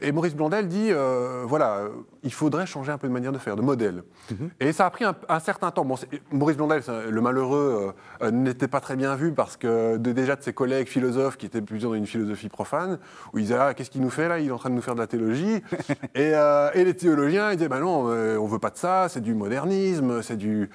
Et 0.00 0.12
Maurice 0.12 0.34
Blondel 0.34 0.68
dit, 0.68 0.88
euh, 0.90 1.44
voilà, 1.46 1.84
il 2.22 2.32
faudrait 2.32 2.66
changer 2.66 2.92
un 2.92 2.98
peu 2.98 3.08
de 3.08 3.12
manière 3.12 3.32
de 3.32 3.38
faire, 3.38 3.56
de 3.56 3.62
modèle. 3.62 4.02
Mhm. 4.30 4.50
Et 4.60 4.72
ça 4.72 4.86
a 4.86 4.90
pris 4.90 5.04
un, 5.04 5.40
certain 5.40 5.70
temps. 5.70 5.84
Bon, 5.84 5.96
Maurice 6.32 6.56
Blondel, 6.56 6.82
le 7.08 7.20
malheureux, 7.20 7.94
euh, 8.22 8.30
n'était 8.30 8.68
pas 8.68 8.80
très 8.80 8.96
bien 8.96 9.14
vu 9.16 9.32
parce 9.32 9.56
que 9.56 9.96
déjà 9.96 10.36
de 10.36 10.42
ses 10.42 10.52
collègues 10.52 10.88
philosophes 10.88 11.36
qui 11.36 11.46
étaient 11.46 11.60
plutôt 11.60 11.88
dans 11.88 11.94
une 11.94 12.06
philosophie 12.06 12.48
profane, 12.48 12.98
où 13.32 13.38
ils 13.38 13.42
disaient, 13.42 13.58
ah, 13.58 13.74
qu'est-ce 13.74 13.90
qu'il 13.90 14.00
nous 14.00 14.10
fait 14.10 14.28
là? 14.28 14.38
Il 14.38 14.48
est 14.48 14.52
en 14.52 14.58
train 14.58 14.70
de 14.70 14.74
nous 14.74 14.82
faire 14.82 14.94
de 14.94 15.00
la 15.00 15.06
théologie. 15.06 15.62
Euh, 16.16 16.70
et, 16.74 16.84
les 16.84 16.94
théologiens, 16.94 17.50
ils 17.50 17.56
disaient, 17.56 17.68
ben 17.68 17.80
non, 17.80 18.06
on 18.06 18.46
veut 18.46 18.58
pas 18.58 18.70
de 18.70 18.76
ça, 18.76 19.08
c'est 19.08 19.20
du 19.20 19.34
modernisme, 19.34 20.22
c'est 20.22 20.36
de 20.36 20.68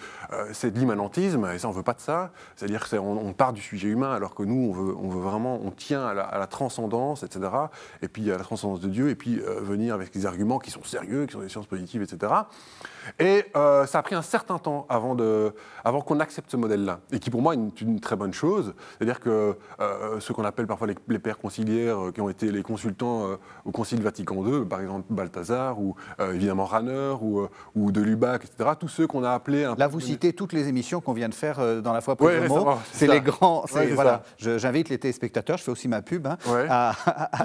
l'immanentisme, 0.79 1.48
et 1.53 1.60
ça, 1.60 1.67
on 1.67 1.72
veut 1.72 1.84
pas 1.84 1.93
de 1.93 2.01
ça. 2.01 2.31
C'est-à-dire 2.55 2.89
qu'on 2.89 3.17
on 3.17 3.34
part 3.34 3.53
du 3.53 3.62
sujet 3.62 3.88
humain 3.88 4.13
alors 4.13 4.36
que 4.36 4.43
nous, 4.43 4.69
on 4.69 4.74
veut, 4.74 4.96
on 4.98 5.10
veut 5.10 5.22
vraiment, 5.22 5.60
on 5.63 5.72
tient 5.72 6.05
à 6.05 6.13
la, 6.13 6.48
transcendance, 6.48 7.24
etc. 7.24 7.50
Et 8.01 8.08
puis 8.08 8.31
à 8.31 8.38
la 8.38 8.43
transcendance 8.43 8.80
de 8.80 8.88
Dieu 8.89 9.10
et 9.10 9.15
puis 9.15 9.39
euh, 9.39 9.60
venir 9.62 9.93
avec 9.93 10.12
des 10.12 10.25
arguments 10.25 10.60
qui 10.60 10.71
sont 10.71 10.84
sérieux, 10.84 11.25
qui 11.25 11.34
sont 11.34 11.41
des 11.41 11.49
sciences 11.49 11.67
positives, 11.67 12.02
etc. 12.02 12.34
Et 13.19 13.45
euh, 13.56 13.86
ça 13.86 13.99
a 13.99 14.02
pris 14.02 14.15
un 14.15 14.21
certain 14.21 14.58
temps 14.58 14.86
avant, 14.89 15.15
avant 15.84 16.02
qu'on 16.02 16.19
accepte 16.19 16.52
ce 16.52 16.58
modèle-là, 16.58 16.99
et 17.12 17.19
qui 17.19 17.30
pour 17.30 17.41
moi 17.41 17.54
est 17.54 17.82
une, 17.82 17.99
très 17.99 18.15
bonne 18.15 18.34
chose. 18.34 18.73
C'est-à-dire 18.97 19.19
que 19.19 19.56
euh, 19.80 20.19
ce 20.19 20.34
qu'on 20.34 20.43
appelle 20.43 20.67
parfois 20.67 20.88
les, 20.88 21.19
pères 21.19 21.38
conciliaires, 21.38 22.12
qui 22.13 22.21
ont 22.21 22.30
été 22.30 22.52
les 22.52 22.63
consultants 22.63 23.38
au 23.65 23.71
Concile 23.71 24.02
Vatican 24.02 24.43
II, 24.45 24.65
par 24.65 24.82
exemple 24.82 25.06
Balthazar, 25.30 25.80
ou 25.80 25.96
évidemment 26.34 26.65
Ranner, 26.65 27.15
ou, 27.22 27.48
ou 27.76 27.92
de 27.92 28.02
Lubac, 28.02 28.46
etc., 28.46 28.72
tous 28.80 28.88
ceux 28.88 29.08
qu'on 29.08 29.24
a 29.24 29.32
appelés... 29.32 29.68
Là, 29.78 29.88
vous 29.88 30.00
citez 30.00 30.34
toutes 30.34 30.54
les 30.54 30.68
émissions 30.68 31.02
qu'on 31.02 31.13
vient 31.13 31.30
de 31.30 31.34
faire 31.34 31.82
dans 31.82 31.94
la 31.94 32.02
foi 32.02 32.15
pour 32.15 32.30
c'est 32.92 33.08
les 33.08 33.22
grands... 33.22 33.65
voilà, 33.94 34.24
j'invite 34.38 34.89
les 34.89 34.98
téléspectateurs, 34.98 35.58
je 35.58 35.63
fais 35.63 35.72
aussi 35.72 35.88
ma 35.88 36.02
pub, 36.02 36.28
hein, 36.28 36.38
à, 36.70 36.94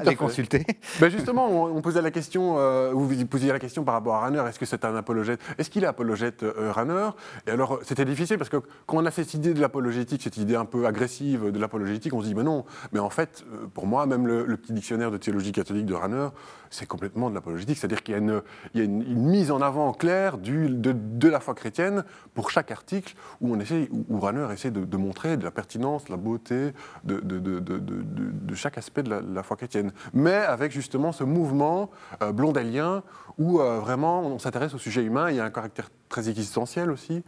les 0.05 0.17
consulter. 0.17 0.65
Ben 1.01 1.11
justement, 1.11 1.49
on, 1.49 1.81
posait 1.83 2.03
la 2.03 2.11
question, 2.11 2.57
euh, 2.59 2.91
vous 2.93 3.27
posiez 3.27 3.53
la 3.53 3.59
question 3.59 3.85
par 3.85 3.95
rapport 3.95 4.15
à 4.15 4.21
Ranner, 4.21 4.43
est-ce 4.49 4.59
que 4.59 4.67
c'est 4.67 4.85
un 4.85 4.97
apologète? 4.97 5.41
Est-ce 5.59 5.71
qu'il 5.71 5.85
est 5.85 5.89
apologète 5.89 6.43
euh, 6.43 6.73
Ranner? 6.73 7.11
Et 7.47 7.51
alors, 7.51 7.81
c'était 7.83 8.05
difficile 8.05 8.39
parce 8.39 8.51
que 8.51 8.59
quand 8.87 8.97
on 8.97 9.07
a 9.07 9.11
cette 9.11 9.35
idée 9.35 9.55
de 9.55 9.61
l'apologétique, 9.61 10.23
cette 10.23 10.37
idée 10.37 10.57
un 10.57 10.65
peu 10.65 10.87
agressive 10.87 11.51
de 11.51 11.59
l'apologétique, 11.59 12.13
on 12.15 12.21
se 12.21 12.27
dit, 12.27 12.35
mais 12.35 12.43
non, 12.43 12.65
mais 12.93 13.01
en 13.01 13.11
fait, 13.11 13.45
euh, 13.53 13.67
pour 13.73 13.87
moi, 13.87 14.07
même 14.07 14.27
le, 14.27 14.57
petit 14.57 14.73
dictionnaire 14.73 15.11
de 15.11 15.17
théologie 15.17 15.53
catholique 15.53 15.87
de 15.87 15.95
Ranner, 15.95 16.29
c'est 16.75 16.87
complètement 16.87 17.31
de 17.31 17.35
l'apologétique, 17.35 17.79
c'est-à-dire 17.79 18.03
qu'il 18.03 18.15
y 18.15 18.17
a, 18.17 18.85
une, 18.85 19.05
mise 19.15 19.51
en 19.51 19.61
avant 19.61 19.93
claire 19.93 20.39
de, 20.39 21.29
la 21.29 21.41
foi 21.41 21.55
chrétienne 21.55 22.05
pour 22.35 22.51
chaque 22.51 22.71
article 22.71 23.15
où, 23.41 23.55
on 23.55 23.61
essaie, 23.61 23.89
où, 24.09 24.19
Ranner 24.19 24.49
essaie 24.53 24.71
de, 24.71 24.97
montrer 24.97 25.37
de 25.37 25.45
la 25.45 25.51
pertinence, 25.51 26.07
de 26.07 26.11
la 26.11 26.17
beauté 26.17 26.73
de, 27.05 28.55
chaque 28.55 28.77
aspect 28.77 29.03
de 29.03 29.11
la, 29.11 29.43
foi 29.43 29.57
chrétienne, 29.57 29.93
mais 30.13 30.35
avec 30.35 30.73
justement 30.73 31.13
ce 31.13 31.23
mouvement 31.23 31.91
euh, 32.23 32.33
blondélien 32.33 33.03
où 33.39 33.61
euh, 33.61 33.79
vraiment 33.79 34.23
on 34.23 34.39
s'intéresse 34.39 34.75
au 34.75 34.79
sujet 34.79 35.03
humain, 35.03 35.31
il 35.31 35.37
y 35.37 35.41
a 35.41 35.45
un 35.45 35.51
caractère 35.51 35.91
très 36.09 36.29
existentiel 36.29 36.91
aussi, 36.91 37.23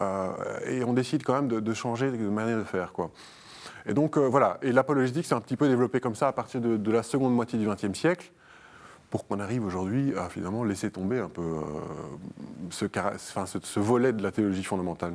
euh, 0.00 0.32
et 0.66 0.84
on 0.84 0.92
décide 0.92 1.22
quand 1.22 1.34
même 1.34 1.48
de, 1.48 1.74
changer 1.74 2.10
de 2.10 2.28
manière 2.28 2.58
de 2.58 2.64
faire. 2.64 2.92
Quoi. 2.92 3.10
Et 3.86 3.94
donc 3.94 4.18
voilà, 4.18 4.58
et 4.62 4.72
l'apologétique 4.72 5.24
s'est 5.24 5.34
un 5.34 5.40
petit 5.40 5.56
peu 5.56 5.68
développé 5.68 6.00
comme 6.00 6.14
ça 6.14 6.28
à 6.28 6.32
partir 6.32 6.60
de, 6.60 6.90
la 6.90 7.02
seconde 7.02 7.34
moitié 7.34 7.58
du 7.58 7.66
XXe 7.66 7.98
siècle, 7.98 8.30
pour 9.10 9.26
qu'on 9.26 9.40
arrive 9.40 9.64
aujourd'hui 9.64 10.14
à 10.16 10.28
finalement 10.28 10.64
laisser 10.64 10.90
tomber 10.90 11.18
un 11.18 11.28
peu 11.28 11.60
ce, 12.70 12.86
enfin, 12.86 13.44
ce, 13.46 13.80
volet 13.80 14.12
de 14.12 14.22
la 14.22 14.30
théologie 14.30 14.64
fondamentale. 14.64 15.14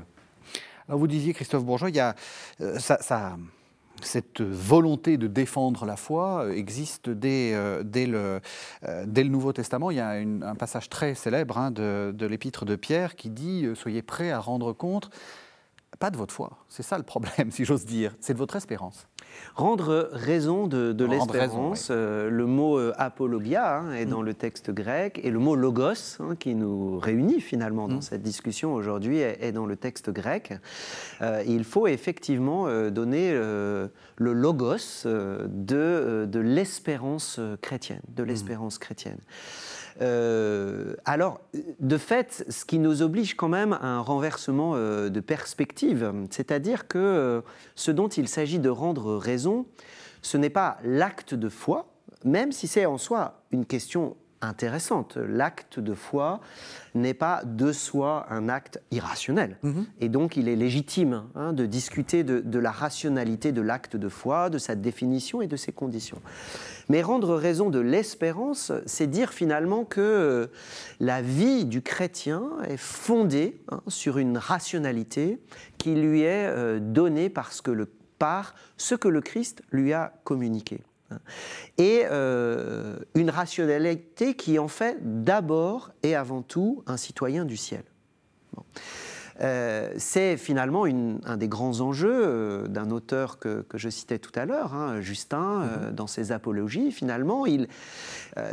Alors 0.87 0.99
vous 0.99 1.07
disiez, 1.07 1.33
Christophe 1.33 1.63
Bourgeois, 1.63 1.89
il 1.89 1.95
y 1.95 1.99
a, 1.99 2.15
ça 2.79 3.37
cette 4.01 4.41
volonté 4.41 5.17
de 5.17 5.27
défendre 5.27 5.85
la 5.85 5.95
foi 5.95 6.45
euh, 6.45 6.53
existe 6.53 7.09
dès, 7.09 7.53
euh, 7.53 7.83
le, 7.83 8.41
euh, 8.87 9.23
Nouveau 9.23 9.53
Testament. 9.53 9.91
Il 9.91 9.97
y 9.97 9.99
a 9.99 10.09
un 10.09 10.55
passage 10.55 10.89
très 10.89 11.15
célèbre 11.15 11.57
hein, 11.57 11.71
de 11.71 12.25
l'épître 12.25 12.65
de 12.65 12.75
Pierre 12.75 13.15
qui 13.15 13.29
dit 13.29 13.67
Soyez 13.75 14.01
prêts 14.01 14.31
à 14.31 14.39
rendre 14.39 14.73
compte 14.73 15.09
pas 15.99 16.11
de 16.11 16.17
votre 16.17 16.33
foi. 16.33 16.57
C'est 16.67 16.83
ça 16.83 16.97
le 16.97 17.05
problème, 17.05 17.51
si 17.51 17.63
j'ose 17.63 17.85
dire. 17.85 18.13
C'est 18.19 18.33
de 18.33 18.37
votre 18.37 18.55
espérance. 18.55 19.07
Rendre 19.55 20.09
raison 20.11 20.67
de, 20.67 21.05
l'espérance. 21.05 21.87
Euh, 21.89 22.29
le 22.29 22.45
mot 22.45 22.77
euh, 22.77 22.93
apologia 22.97 23.77
hein, 23.77 23.93
est 23.93 24.05
dans 24.05 24.21
mm. 24.21 24.25
le 24.25 24.33
texte 24.33 24.71
grec 24.71 25.19
et 25.23 25.31
le 25.31 25.39
mot 25.39 25.55
logos, 25.55 26.19
hein, 26.19 26.35
qui 26.37 26.55
nous 26.55 26.99
réunit 26.99 27.39
finalement 27.39 27.87
dans 27.87 27.97
mm. 27.97 28.01
cette 28.01 28.21
discussion 28.21 28.73
aujourd'hui, 28.73 29.19
est, 29.19 29.53
dans 29.53 29.65
le 29.65 29.77
texte 29.77 30.09
grec. 30.09 30.53
Euh, 31.21 31.41
il 31.47 31.63
faut 31.63 31.87
effectivement 31.87 32.65
donner 32.89 33.31
le 33.33 33.89
logos 34.17 35.05
de, 35.05 36.27
de 36.29 36.39
l'espérance 36.39 37.39
chrétienne, 37.61 38.01
de 38.09 38.23
mm. 38.23 38.27
l'espérance 38.27 38.77
chrétienne. 38.77 39.19
Euh, 40.01 40.95
alors, 41.05 41.39
de 41.79 41.97
fait, 41.97 42.45
ce 42.49 42.65
qui 42.65 42.79
nous 42.79 43.01
oblige 43.01 43.35
quand 43.35 43.47
même 43.47 43.73
à 43.73 43.85
un 43.85 43.99
renversement 43.99 44.73
euh, 44.75 45.09
de 45.09 45.19
perspective, 45.19 46.13
c'est-à-dire 46.29 46.87
que 46.87 46.97
euh, 46.97 47.41
ce 47.75 47.91
dont 47.91 48.09
il 48.09 48.27
s'agit 48.27 48.59
de 48.59 48.69
rendre 48.69 49.15
raison, 49.15 49.65
ce 50.21 50.37
n'est 50.37 50.49
pas 50.49 50.77
l'acte 50.83 51.33
de 51.33 51.49
foi, 51.49 51.87
même 52.23 52.51
si 52.51 52.67
c'est 52.67 52.85
en 52.85 52.97
soi 52.97 53.41
une 53.51 53.65
question 53.65 54.17
intéressante. 54.45 55.17
L'acte 55.17 55.79
de 55.79 55.93
foi 55.93 56.39
n'est 56.93 57.13
pas 57.13 57.41
de 57.45 57.71
soi 57.71 58.25
un 58.29 58.49
acte 58.49 58.81
irrationnel. 58.91 59.57
Mhm. 59.63 59.85
Et 59.99 60.09
donc 60.09 60.37
il 60.37 60.47
est 60.47 60.55
légitime 60.55 61.23
hein, 61.35 61.53
de 61.53 61.65
discuter 61.65 62.23
de, 62.23 62.39
de 62.39 62.59
la 62.59 62.71
rationalité 62.71 63.51
de 63.51 63.61
l'acte 63.61 63.95
de 63.95 64.09
foi, 64.09 64.49
de 64.49 64.57
sa 64.57 64.75
définition 64.75 65.41
et 65.41 65.47
de 65.47 65.55
ses 65.55 65.71
conditions. 65.71 66.21
Mais 66.89 67.01
rendre 67.01 67.35
raison 67.35 67.69
de 67.69 67.79
l'espérance, 67.79 68.71
c'est 68.85 69.07
dire 69.07 69.33
finalement 69.33 69.85
que 69.85 70.01
euh, 70.01 70.47
la 70.99 71.21
vie 71.21 71.65
du 71.65 71.81
chrétien 71.81 72.43
est 72.67 72.77
fondée 72.77 73.61
hein, 73.69 73.81
sur 73.87 74.17
une 74.17 74.37
rationalité 74.37 75.39
qui 75.77 75.95
lui 75.95 76.21
est 76.21 76.47
euh, 76.47 76.79
donnée 76.79 77.29
parce 77.29 77.61
que 77.61 77.71
le, 77.71 77.89
par 78.19 78.55
ce 78.77 78.95
que 78.95 79.07
le 79.07 79.21
Christ 79.21 79.63
lui 79.71 79.93
a 79.93 80.13
communiqué. 80.23 80.81
Et 81.77 82.03
euh, 82.09 82.97
une 83.25 83.31
rationalité 83.31 84.35
qui 84.35 84.59
en 84.59 84.67
fait 84.67 85.23
d'abord 85.23 85.89
et 86.03 86.13
avant 86.13 86.43
tout 86.43 86.83
un 86.85 86.95
citoyen 86.95 87.43
du 87.43 87.57
ciel. 87.57 87.83
Euh, 89.41 89.89
c'est 89.97 90.37
finalement 90.37 90.85
une- 90.85 91.19
un 91.25 91.35
des 91.37 91.47
grands 91.49 91.81
enjeux 91.81 92.09
euh, 92.25 92.67
d'un 92.67 92.89
auteur 92.89 93.37
que, 93.37 93.61
que 93.67 93.77
je 93.77 93.89
citais 93.89 94.17
tout 94.17 94.31
à 94.35 94.45
l'heure, 94.45 94.73
hein, 94.73 95.01
Justin, 95.01 95.61
euh, 95.63 95.91
dans 95.91 96.07
ses 96.07 96.31
apologies. 96.31 96.91
Finalement, 96.91 97.45
il, 97.45 97.67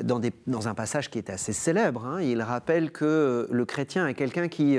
dans, 0.03 0.19
des- 0.19 0.33
dans 0.47 0.69
un 0.69 0.75
passage 0.75 1.11
qui 1.11 1.19
est 1.19 1.31
assez 1.31 1.53
célèbre, 1.53 2.05
hein, 2.07 2.21
il 2.21 2.43
rappelle 2.43 2.91
que 2.91 3.49
le 3.51 3.65
chrétien 3.65 4.07
est 4.09 4.15
quelqu'un 4.15 4.49
qui 4.49 4.77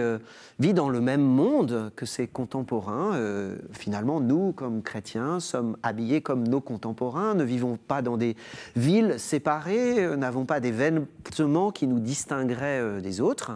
vit 0.59 0.73
dans 0.73 0.89
le 0.89 1.01
même 1.01 1.21
monde 1.21 1.91
que 1.95 2.05
ses 2.05 2.27
contemporains. 2.27 3.17
Finalement, 3.71 4.19
nous, 4.19 4.51
comme 4.53 4.81
chrétiens, 4.81 5.39
sommes 5.39 5.77
habillés 5.83 6.21
comme 6.21 6.47
nos 6.47 6.61
contemporains, 6.61 7.33
ne 7.33 7.43
vivons 7.43 7.77
pas 7.77 8.01
dans 8.01 8.17
des 8.17 8.35
villes 8.75 9.15
séparées, 9.17 10.15
n'avons 10.17 10.45
pas 10.45 10.59
des 10.59 10.71
vêtements 10.71 11.71
qui 11.71 11.87
nous 11.87 11.99
distingueraient 11.99 13.01
des 13.01 13.21
autres. 13.21 13.51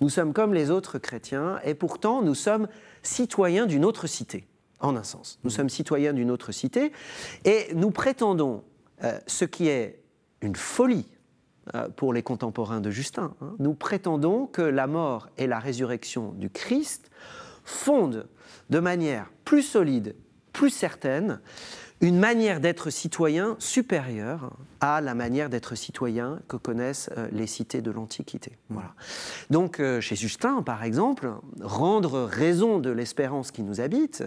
Nous 0.00 0.08
sommes 0.08 0.32
comme 0.32 0.54
les 0.54 0.70
autres 0.70 0.98
chrétiens 0.98 1.58
et 1.64 1.74
pourtant 1.86 2.22
nous 2.22 2.34
sommes 2.34 2.68
citoyens 3.02 3.66
d'une 3.66 3.84
autre 3.84 4.06
cité, 4.06 4.46
en 4.80 4.96
un 4.96 5.02
sens. 5.02 5.38
Nous 5.44 5.50
sommes 5.50 5.68
citoyens 5.68 6.14
d'une 6.14 6.30
autre 6.30 6.50
cité 6.50 6.92
et 7.44 7.68
nous 7.74 7.90
prétendons 7.90 8.64
euh, 9.02 9.18
ce 9.26 9.44
qui 9.44 9.68
est 9.68 10.02
une 10.40 10.56
folie 10.56 11.06
euh, 11.74 11.90
pour 11.90 12.14
les 12.14 12.22
contemporains 12.22 12.80
de 12.80 12.90
Justin. 12.90 13.34
hein. 13.42 13.54
Nous 13.58 13.74
prétendons 13.74 14.46
que 14.46 14.62
la 14.62 14.86
mort 14.86 15.28
et 15.36 15.46
la 15.46 15.58
résurrection 15.58 16.32
du 16.32 16.48
Christ 16.48 17.10
fondent 17.64 18.26
de 18.70 18.78
manière 18.78 19.30
plus 19.44 19.62
solide, 19.62 20.16
plus 20.54 20.70
certaine, 20.70 21.40
une 22.04 22.18
manière 22.18 22.60
d'être 22.60 22.90
citoyen 22.90 23.56
supérieure 23.58 24.52
à 24.80 25.00
la 25.00 25.14
manière 25.14 25.48
d'être 25.48 25.74
citoyen 25.74 26.38
que 26.48 26.56
connaissent 26.58 27.08
euh, 27.16 27.28
les 27.32 27.46
cités 27.46 27.80
de 27.80 27.90
l'Antiquité. 27.90 28.58
Voilà. 28.68 28.92
Donc, 29.48 29.80
euh, 29.80 30.02
chez 30.02 30.14
Justin, 30.14 30.62
par 30.62 30.84
exemple, 30.84 31.32
rendre 31.62 32.24
raison 32.24 32.78
de 32.78 32.90
l'espérance 32.90 33.50
qui 33.50 33.62
nous 33.62 33.80
habite, 33.80 34.22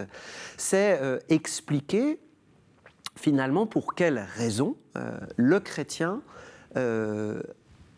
c'est 0.56 0.98
euh, 1.00 1.20
expliquer 1.28 2.18
finalement 3.14 3.66
pour 3.66 3.94
quelle 3.94 4.26
raison 4.34 4.76
euh, 4.96 5.16
le 5.36 5.60
chrétien 5.60 6.22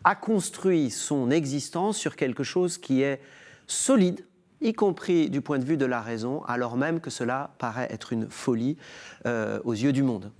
a 0.03 0.15
construit 0.15 0.89
son 0.89 1.29
existence 1.29 1.95
sur 1.95 2.15
quelque 2.15 2.41
chose 2.41 2.79
qui 2.79 3.03
est 3.03 3.21
solide, 3.67 4.25
y 4.61 4.73
compris 4.73 5.29
du 5.29 5.41
point 5.41 5.59
de 5.59 5.65
vue 5.65 5.77
de 5.77 5.85
la 5.85 6.01
raison, 6.01 6.43
alors 6.47 6.77
même 6.77 6.99
que 6.99 7.09
cela 7.09 7.51
paraît 7.57 7.87
être 7.91 8.13
une 8.13 8.29
folie 8.29 8.77
euh, 9.25 9.59
aux 9.63 9.73
yeux 9.73 9.93
du 9.93 10.03
monde. 10.03 10.31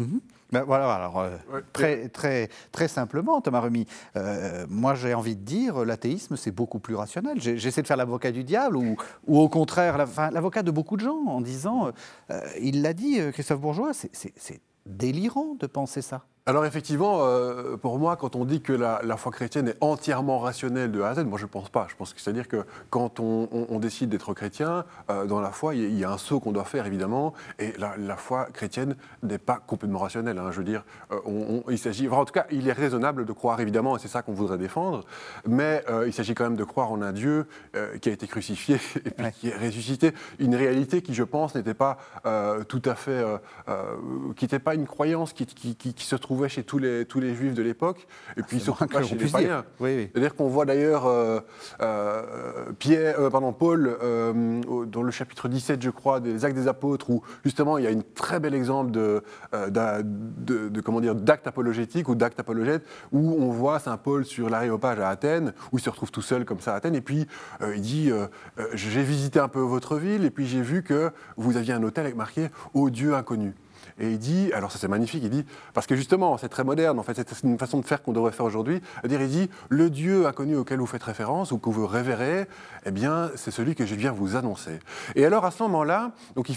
Ben 0.52 0.64
voilà, 0.64 0.94
alors 0.94 1.20
euh, 1.20 1.38
très, 1.72 2.10
très, 2.10 2.50
très 2.74 2.90
simplement, 2.90 3.40
Thomas 3.40 3.62
Remy, 3.62 3.86
euh, 4.18 4.66
moi 4.70 4.96
j'ai 4.96 5.14
envie 5.14 5.38
de 5.38 5.42
dire 5.44 5.86
l'athéisme 5.86 6.36
c'est 6.36 6.52
beaucoup 6.52 6.80
plus 6.80 6.96
rationnel. 6.96 7.40
J'ai- 7.42 7.58
J'essaie 7.58 7.82
de 7.82 7.88
faire 7.88 7.96
l'avocat 7.96 8.32
du 8.34 8.44
diable 8.44 8.76
ou, 8.76 8.98
ou 9.28 9.40
au 9.40 9.48
contraire 9.48 9.98
la- 9.98 10.04
enfin, 10.04 10.30
l'avocat 10.30 10.62
de 10.62 10.72
beaucoup 10.72 10.98
de 10.98 11.02
gens 11.06 11.24
en 11.28 11.40
disant, 11.40 11.92
euh, 12.32 12.42
il 12.62 12.82
l'a 12.82 12.92
dit 12.94 13.18
Christophe 13.32 13.62
Bourgeois, 13.62 13.94
c'est- 13.94 14.10
c'est 14.14 14.34
c'est 14.36 14.60
délirant 14.86 15.56
de 15.60 15.68
penser 15.68 16.02
ça. 16.02 16.24
Alors 16.48 16.66
effectivement, 16.66 17.20
euh, 17.22 17.78
pour 17.78 18.00
moi, 18.00 18.16
quand 18.16 18.36
on 18.36 18.46
dit 18.46 18.62
que 18.62 18.74
la, 18.74 19.00
la 19.04 19.16
foi 19.16 19.32
chrétienne 19.32 19.68
est 19.68 19.78
entièrement 19.80 20.40
rationnelle 20.40 20.92
de 20.92 21.00
A 21.02 21.10
à 21.10 21.14
Z, 21.14 21.20
moi 21.24 21.38
je 21.38 21.46
ne 21.46 21.50
pense 21.50 21.70
pas. 21.70 21.86
Je 21.88 21.96
pense 21.96 22.16
que 22.16 22.20
c'est-à-dire 22.20 22.48
que 22.48 22.66
quand 22.90 23.20
on, 23.20 23.48
on- 23.52 23.68
on 23.70 23.78
décide 23.78 24.10
d'être 24.10 24.34
chrétien, 24.34 24.84
euh, 25.12 25.26
dans 25.26 25.40
la 25.40 25.52
foi, 25.52 25.76
il 25.76 25.82
y 25.82 25.86
a- 25.86 25.88
il 25.90 26.00
y, 26.00 26.04
a 26.04 26.10
un 26.10 26.18
saut 26.18 26.40
qu'on 26.40 26.52
doit 26.52 26.64
faire 26.66 26.88
évidemment, 26.88 27.34
et 27.60 27.74
la, 27.78 27.96
la 27.96 28.16
foi 28.18 28.46
chrétienne 28.54 28.96
n'est 29.22 29.38
pas 29.38 29.60
complètement 29.66 30.00
rationnelle. 30.00 30.40
hein. 30.40 30.50
je 30.52 30.58
veux 30.58 30.64
dire, 30.64 30.84
euh, 31.12 31.20
on- 31.28 31.64
il 31.70 31.78
s'agit, 31.78 32.08
enfin, 32.08 32.18
en 32.18 32.26
tout 32.26 32.34
cas, 32.34 32.48
il 32.52 32.68
est 32.68 32.72
raisonnable 32.74 33.26
de 33.26 33.34
croire 33.34 33.60
évidemment, 33.62 33.96
et 33.96 34.00
c'est 34.00 34.08
ça 34.08 34.24
qu'on 34.24 34.34
voudrait 34.34 34.58
défendre, 34.58 35.06
mais 35.48 35.86
il 36.08 36.12
s'agit 36.14 36.34
quand 36.34 36.46
même 36.46 36.56
de 36.56 36.64
croire 36.64 36.92
en 36.92 37.04
un 37.04 37.12
Dieu 37.12 37.46
qui 38.02 38.10
a 38.10 38.12
été 38.12 38.26
crucifié 38.26 38.78
et 39.06 39.12
puis 39.12 39.32
qui 39.34 39.50
est 39.50 39.58
ressuscité. 39.58 40.12
Une 40.40 40.56
réalité 40.56 41.04
qui, 41.04 41.14
je 41.14 41.24
pense, 41.24 41.54
n'était 41.54 41.76
pas 41.76 41.98
tout 42.68 42.82
à 42.86 42.96
fait, 42.96 43.24
qui 44.36 44.46
n'était 44.46 44.60
pas 44.60 44.74
une 44.74 44.88
croyance 44.88 45.34
qui, 45.34 45.46
qui- 45.46 45.76
qui- 45.76 45.94
qui 45.94 46.06
se 46.06 46.16
trouvait 46.32 46.48
chez 46.48 46.64
tous 46.64 46.78
les, 46.78 47.04
tous 47.04 47.20
les 47.20 47.36
juifs 47.36 47.54
de 47.54 47.62
l'époque, 47.62 48.08
et 48.38 48.42
puis 48.42 48.58
C'est 48.60 48.64
surtout 48.64 48.86
pas 48.88 49.04
chez 49.04 49.16
les 49.16 49.26
païens. 49.28 49.66
Oui, 49.82 49.96
oui. 49.98 50.10
C'est-à-dire 50.14 50.34
qu'on 50.34 50.48
voit 50.48 50.64
d'ailleurs 50.64 51.06
euh, 51.06 51.42
euh, 51.82 52.72
Pierre, 52.80 53.20
euh, 53.20 53.30
pardon, 53.30 53.52
Paul, 53.52 53.98
au- 54.70 54.86
dans 54.86 55.04
le 55.04 55.12
chapitre 55.12 55.50
17, 55.50 55.82
je 55.82 55.90
crois, 55.90 56.22
des 56.22 56.46
Actes 56.46 56.56
des 56.56 56.70
Apôtres, 56.70 57.10
où 57.10 57.22
justement 57.44 57.78
il 57.78 57.84
y 57.84 57.88
a 57.88 57.90
un 57.90 58.00
très 58.16 58.40
bel 58.40 58.54
exemple 58.54 58.92
de, 58.92 59.22
d'a- 59.68 60.04
de, 60.04 60.70
de, 60.70 60.82
comment 60.82 61.02
dire, 61.02 61.16
d'acte 61.16 61.48
apologétique 61.48 62.08
ou 62.08 62.16
d'acte 62.16 62.40
apologète, 62.40 62.86
où 63.12 63.36
on 63.38 63.50
voit 63.52 63.80
Saint 63.80 63.98
Paul 63.98 64.24
sur 64.24 64.50
l'aréopage 64.50 65.00
à 65.02 65.10
Athènes, 65.10 65.54
où 65.74 65.80
il 65.80 65.82
se 65.82 65.90
retrouve 65.90 66.12
tout 66.12 66.22
seul 66.22 66.46
comme 66.46 66.62
ça 66.62 66.74
à 66.74 66.78
Athènes, 66.78 66.96
et 66.96 67.02
puis 67.02 67.28
il 67.76 67.82
dit 67.82 68.10
J'ai 68.74 69.04
visité 69.04 69.40
un 69.40 69.50
peu 69.50 69.60
votre 69.60 69.98
ville, 69.98 70.24
et 70.24 70.30
puis 70.32 70.48
j'ai 70.48 70.62
vu 70.62 70.82
que 70.82 71.12
vous 71.36 71.58
aviez 71.58 71.74
un 71.74 71.84
hôtel 71.84 72.06
avec 72.06 72.16
marqué 72.16 72.48
Ô 72.74 72.90
Dieu 72.90 73.16
inconnu. 73.16 73.54
Et 74.02 74.10
il 74.10 74.18
dit, 74.18 74.52
alors 74.54 74.72
ça 74.72 74.80
c'est 74.80 74.88
magnifique, 74.88 75.22
il 75.24 75.30
dit, 75.30 75.46
parce 75.76 75.86
que 75.86 75.96
justement 75.96 76.36
c'est 76.40 76.50
très 76.50 76.64
moderne, 76.64 76.98
en 76.98 77.04
fait 77.04 77.14
c'est 77.16 77.44
une 77.44 77.60
façon 77.60 77.80
de 77.80 77.86
faire 77.86 78.02
qu'on 78.02 78.14
devrait 78.14 78.32
faire 78.32 78.48
aujourd'hui, 78.48 78.82
il 79.04 79.28
dit, 79.28 79.50
le 79.70 79.92
Dieu 79.92 80.26
inconnu 80.26 80.58
auquel 80.58 80.80
vous 80.80 80.88
faites 80.88 81.04
référence 81.04 81.52
ou 81.52 81.60
que 81.60 81.70
vous 81.70 81.86
révérez, 81.86 82.48
eh 82.86 82.92
bien 82.92 83.30
c'est 83.36 83.52
celui 83.52 83.76
que 83.76 83.86
je 83.86 83.94
viens 83.94 84.12
vous 84.12 84.36
annoncer. 84.36 84.80
Et 85.16 85.24
alors 85.24 85.46
à 85.46 85.52
ce 85.52 85.62
moment-là, 85.64 86.14
donc 86.36 86.50
il, 86.50 86.56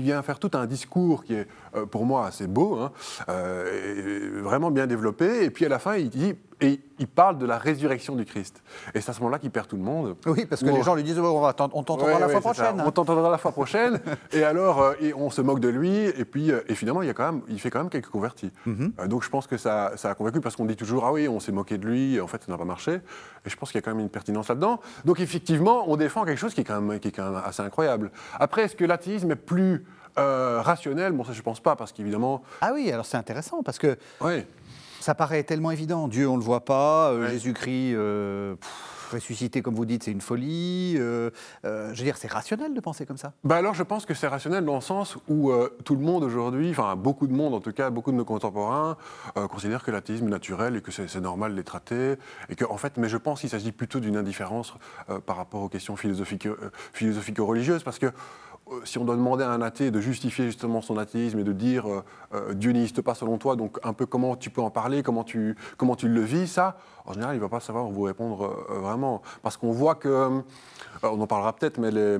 vient 0.00 0.22
faire 0.22 0.38
tout 0.38 0.50
un 0.54 0.64
discours 0.64 1.24
qui 1.24 1.34
est 1.34 1.46
pour 1.90 2.04
moi 2.04 2.26
assez 2.26 2.46
beau, 2.46 2.76
hein, 2.76 2.92
euh, 3.28 4.40
vraiment 4.42 4.70
bien 4.70 4.86
développé, 4.86 5.44
et 5.44 5.50
puis 5.50 5.64
à 5.64 5.68
la 5.68 5.78
fin 5.78 5.96
il 5.96 6.10
dit, 6.10 6.34
et 6.62 6.80
il 7.00 7.08
parle 7.08 7.38
de 7.38 7.46
la 7.46 7.58
résurrection 7.58 8.14
du 8.14 8.24
Christ. 8.24 8.62
Et 8.94 9.00
c'est 9.00 9.10
à 9.10 9.12
ce 9.12 9.20
moment-là 9.20 9.40
qu'il 9.40 9.50
perd 9.50 9.66
tout 9.66 9.76
le 9.76 9.82
monde. 9.82 10.16
Oui, 10.26 10.46
parce 10.46 10.62
que 10.62 10.68
les 10.68 10.82
gens 10.82 10.94
lui 10.94 11.02
disent 11.02 11.18
Oh, 11.18 11.44
on, 11.44 11.52
t'entendra 11.52 12.06
Ouais, 12.06 12.20
la 12.20 12.26
ouais, 12.28 12.40
fois 12.40 12.54
c'est 12.54 12.62
prochaine. 12.62 12.82
On 12.86 12.90
t'entendra 12.92 13.30
la 13.30 13.38
fois 13.38 13.50
prochaine. 13.50 14.00
et 14.32 14.44
alors, 14.44 14.80
euh, 14.80 14.92
et 15.00 15.12
on 15.12 15.28
se 15.28 15.42
moque 15.42 15.58
de 15.58 15.68
lui. 15.68 15.92
Et 15.92 16.24
puis, 16.24 16.52
euh, 16.52 16.60
et 16.68 16.76
finalement, 16.76 17.02
il, 17.02 17.08
y 17.08 17.10
a 17.10 17.14
quand 17.14 17.32
même, 17.32 17.42
il 17.48 17.60
fait 17.60 17.70
quand 17.70 17.80
même 17.80 17.90
quelques 17.90 18.08
convertis. 18.10 18.52
Mhm. 18.66 18.92
Euh, 19.00 19.06
donc, 19.08 19.24
je 19.24 19.28
pense 19.28 19.48
que 19.48 19.56
ça, 19.56 19.92
ça 19.96 20.10
a 20.10 20.14
convaincu 20.14 20.40
parce 20.40 20.54
qu'on 20.54 20.64
dit 20.64 20.76
toujours 20.76 21.04
Ah 21.04 21.12
oui, 21.12 21.26
on 21.26 21.40
s'est 21.40 21.52
moqué 21.52 21.78
de 21.78 21.86
lui. 21.86 22.20
En 22.20 22.28
fait, 22.28 22.42
ça 22.44 22.52
n'a 22.52 22.58
pas 22.58 22.64
marché. 22.64 23.00
Et 23.44 23.50
je 23.50 23.56
pense 23.56 23.72
qu'il 23.72 23.78
y 23.78 23.82
a 23.82 23.82
quand 23.82 23.94
même 23.94 24.04
une 24.04 24.10
pertinence 24.10 24.48
là-dedans. 24.48 24.78
Donc, 25.04 25.18
effectivement, 25.18 25.90
on 25.90 25.96
défend 25.96 26.24
quelque 26.24 26.38
chose 26.38 26.54
qui 26.54 26.60
est 26.60 26.64
quand 26.64 26.80
même, 26.80 27.00
qui 27.00 27.08
est 27.08 27.12
quand 27.12 27.28
même 27.30 27.42
assez 27.44 27.62
incroyable. 27.62 28.12
Après, 28.38 28.62
est-ce 28.62 28.76
que 28.76 28.84
l'athéisme 28.84 29.32
est 29.32 29.36
plus 29.36 29.84
euh, 30.18 30.60
rationnel 30.62 31.12
Bon, 31.12 31.24
ça, 31.24 31.32
je 31.32 31.42
pense 31.42 31.60
pas 31.60 31.76
parce 31.76 31.92
qu'évidemment. 31.92 32.42
Ah 32.60 32.70
oui, 32.74 32.90
alors 32.90 33.06
c'est 33.06 33.16
intéressant 33.16 33.62
parce 33.62 33.78
que 33.78 33.96
Ouais. 34.20 34.46
ça 35.00 35.14
paraît 35.14 35.42
tellement 35.42 35.70
évident. 35.70 36.08
Dieu, 36.08 36.28
on 36.28 36.34
ne 36.34 36.38
le 36.38 36.44
voit 36.44 36.64
pas. 36.64 37.10
euh, 37.10 37.28
Jésus-Christ, 37.28 37.94
euh, 37.94 38.54
ressuscité, 39.12 39.60
comme 39.60 39.74
vous 39.74 39.84
dites, 39.84 40.04
c'est 40.04 40.10
une 40.10 40.22
folie. 40.22 40.94
euh, 40.98 41.28
euh, 41.66 41.92
je 41.92 41.98
veux 41.98 42.04
dire, 42.04 42.16
c'est 42.16 42.30
rationnel 42.32 42.72
de 42.72 42.80
penser 42.80 43.04
comme 43.04 43.18
ça. 43.18 43.32
Bah 43.44 43.56
alors 43.56 43.74
je 43.74 43.82
pense 43.82 44.06
que 44.06 44.14
c'est 44.14 44.26
rationnel 44.26 44.64
dans 44.64 44.74
le 44.76 44.80
sens 44.80 45.18
où 45.28 45.50
euh, 45.50 45.68
tout 45.84 45.96
le 45.96 46.00
monde 46.00 46.24
aujourd'hui, 46.24 46.70
enfin 46.70 46.96
beaucoup 46.96 47.26
de 47.26 47.34
monde 47.34 47.52
en 47.52 47.60
tout 47.60 47.72
cas, 47.72 47.90
beaucoup 47.90 48.10
de 48.10 48.16
nos 48.16 48.24
contemporains 48.24 48.96
considèrent 49.50 49.84
que 49.84 49.90
l'athéisme 49.90 50.28
est 50.28 50.30
naturel 50.30 50.76
et 50.76 50.80
que 50.80 50.90
c'est 50.90 51.14
normal 51.20 51.54
d'être 51.54 51.76
athée 51.76 52.14
et 52.48 52.54
que 52.54 52.64
en 52.64 52.78
fait, 52.78 52.96
mais 52.96 53.10
je 53.10 53.18
pense 53.18 53.40
qu'il 53.40 53.50
s'agit 53.50 53.72
plutôt 53.72 54.00
d'une 54.00 54.16
indifférence 54.16 54.72
par 55.26 55.36
rapport 55.36 55.60
aux 55.62 55.68
questions 55.68 55.96
philosophiques, 55.96 56.46
euh, 56.46 56.56
philosophico-religieuses 56.94 57.82
parce 57.82 57.98
que 57.98 58.06
si 58.84 58.98
on 58.98 59.04
doit 59.04 59.16
demander 59.16 59.44
à 59.44 59.50
un 59.50 59.62
athée 59.62 59.90
de 59.90 60.00
justifier 60.00 60.46
justement 60.46 60.80
son 60.80 60.98
athéisme 60.98 61.38
et 61.38 61.44
de 61.44 61.52
dire 61.52 61.88
euh, 61.88 62.04
euh, 62.34 62.54
Dieu 62.54 62.72
n'existe 62.72 63.02
pas 63.02 63.14
selon 63.14 63.38
toi, 63.38 63.56
donc 63.56 63.78
un 63.82 63.92
peu 63.92 64.06
comment 64.06 64.36
tu 64.36 64.50
peux 64.50 64.60
en 64.60 64.70
parler, 64.70 65.02
comment 65.02 65.24
tu, 65.24 65.56
le 65.78 66.20
vis, 66.20 66.46
ça, 66.46 66.76
en 67.04 67.12
général, 67.12 67.34
il 67.34 67.38
ne 67.38 67.42
va 67.42 67.48
pas 67.48 67.60
savoir 67.60 67.84
vous 67.86 68.02
répondre 68.02 68.64
euh, 68.70 68.78
vraiment. 68.78 69.22
Parce 69.42 69.56
qu'on 69.56 69.72
voit 69.72 69.94
que, 69.94 70.08
euh, 70.08 70.40
on 71.02 71.20
en 71.20 71.26
parlera 71.26 71.52
peut-être, 71.52 71.78
mais 71.78 71.90
les, 71.90 72.18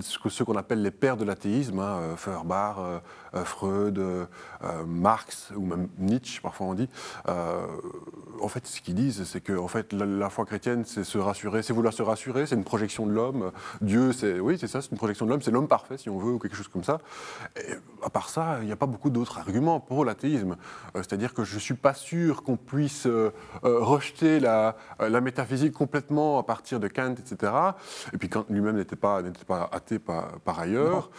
ceux 0.00 0.44
qu'on 0.44 0.56
appelle 0.56 0.82
les 0.82 0.90
pères 0.90 1.16
de 1.16 1.24
l'athéisme, 1.24 1.78
hein, 1.78 1.98
euh, 2.00 2.16
Feuerbach, 2.16 2.76
euh, 2.78 2.98
euh, 3.34 3.44
Freud, 3.44 3.98
euh, 3.98 4.26
euh, 4.64 4.84
Marx, 4.86 5.52
ou 5.56 5.64
même 5.64 5.88
Nietzsche, 5.98 6.40
parfois 6.40 6.66
on 6.66 6.74
dit, 6.74 6.88
euh, 7.28 7.66
en 8.40 8.48
fait, 8.48 8.66
ce 8.66 8.80
qu'ils 8.80 8.94
disent, 8.94 9.24
c'est 9.24 9.40
que 9.40 9.56
en 9.56 9.68
fait, 9.68 9.92
la, 9.92 10.30
foi 10.30 10.44
chrétienne, 10.46 10.84
c'est 10.84 11.04
se 11.04 11.18
rassurer, 11.18 11.62
c'est 11.62 11.72
vouloir 11.72 11.92
se 11.92 12.02
rassurer, 12.02 12.46
c'est 12.46 12.54
une 12.54 12.64
projection 12.64 13.06
de 13.06 13.12
l'homme. 13.12 13.52
Dieu, 13.80 14.12
c'est, 14.12 14.40
oui, 14.40 14.56
c'est 14.58 14.66
ça, 14.66 14.80
c'est 14.80 14.90
une 14.90 14.96
projection 14.96 15.26
de 15.26 15.30
l'homme, 15.30 15.42
c'est 15.42 15.50
l'homme 15.50 15.68
parfait. 15.68 15.98
si 15.98 16.08
on 16.08 16.18
veut, 16.18 16.32
ou 16.32 16.38
quelque 16.38 16.56
chose 16.56 16.68
comme 16.68 16.84
ça. 16.84 16.98
À 18.02 18.10
part 18.10 18.28
ça, 18.28 18.58
il 18.60 18.66
n'y 18.66 18.72
a 18.72 18.76
pas 18.76 18.86
beaucoup 18.86 19.10
d'autres 19.10 19.38
arguments 19.38 19.80
pour 19.80 20.04
l'athéisme. 20.04 20.56
Euh, 20.96 21.02
C'est-à-dire 21.02 21.34
que 21.34 21.44
je 21.44 21.54
ne 21.54 21.60
suis 21.60 21.74
pas 21.74 21.94
sûr 21.94 22.42
qu'on 22.42 22.56
puisse 22.56 23.06
euh, 23.06 23.32
euh, 23.64 23.78
rejeter 23.80 24.40
la, 24.40 24.76
euh, 25.00 25.20
métaphysique 25.20 25.72
complètement 25.72 26.38
à 26.38 26.42
partir 26.42 26.80
de 26.80 26.88
Kant, 26.88 27.14
etc. 27.18 27.52
Et 28.12 28.18
puis 28.20 28.28
Kant 28.28 28.44
lui-même 28.48 28.76
n'était 28.76 28.96
pas, 28.96 29.22
n'était 29.22 29.44
pas 29.44 29.68
athée 29.72 29.98
par, 29.98 30.38
par 30.40 30.60
ailleurs. 30.60 31.10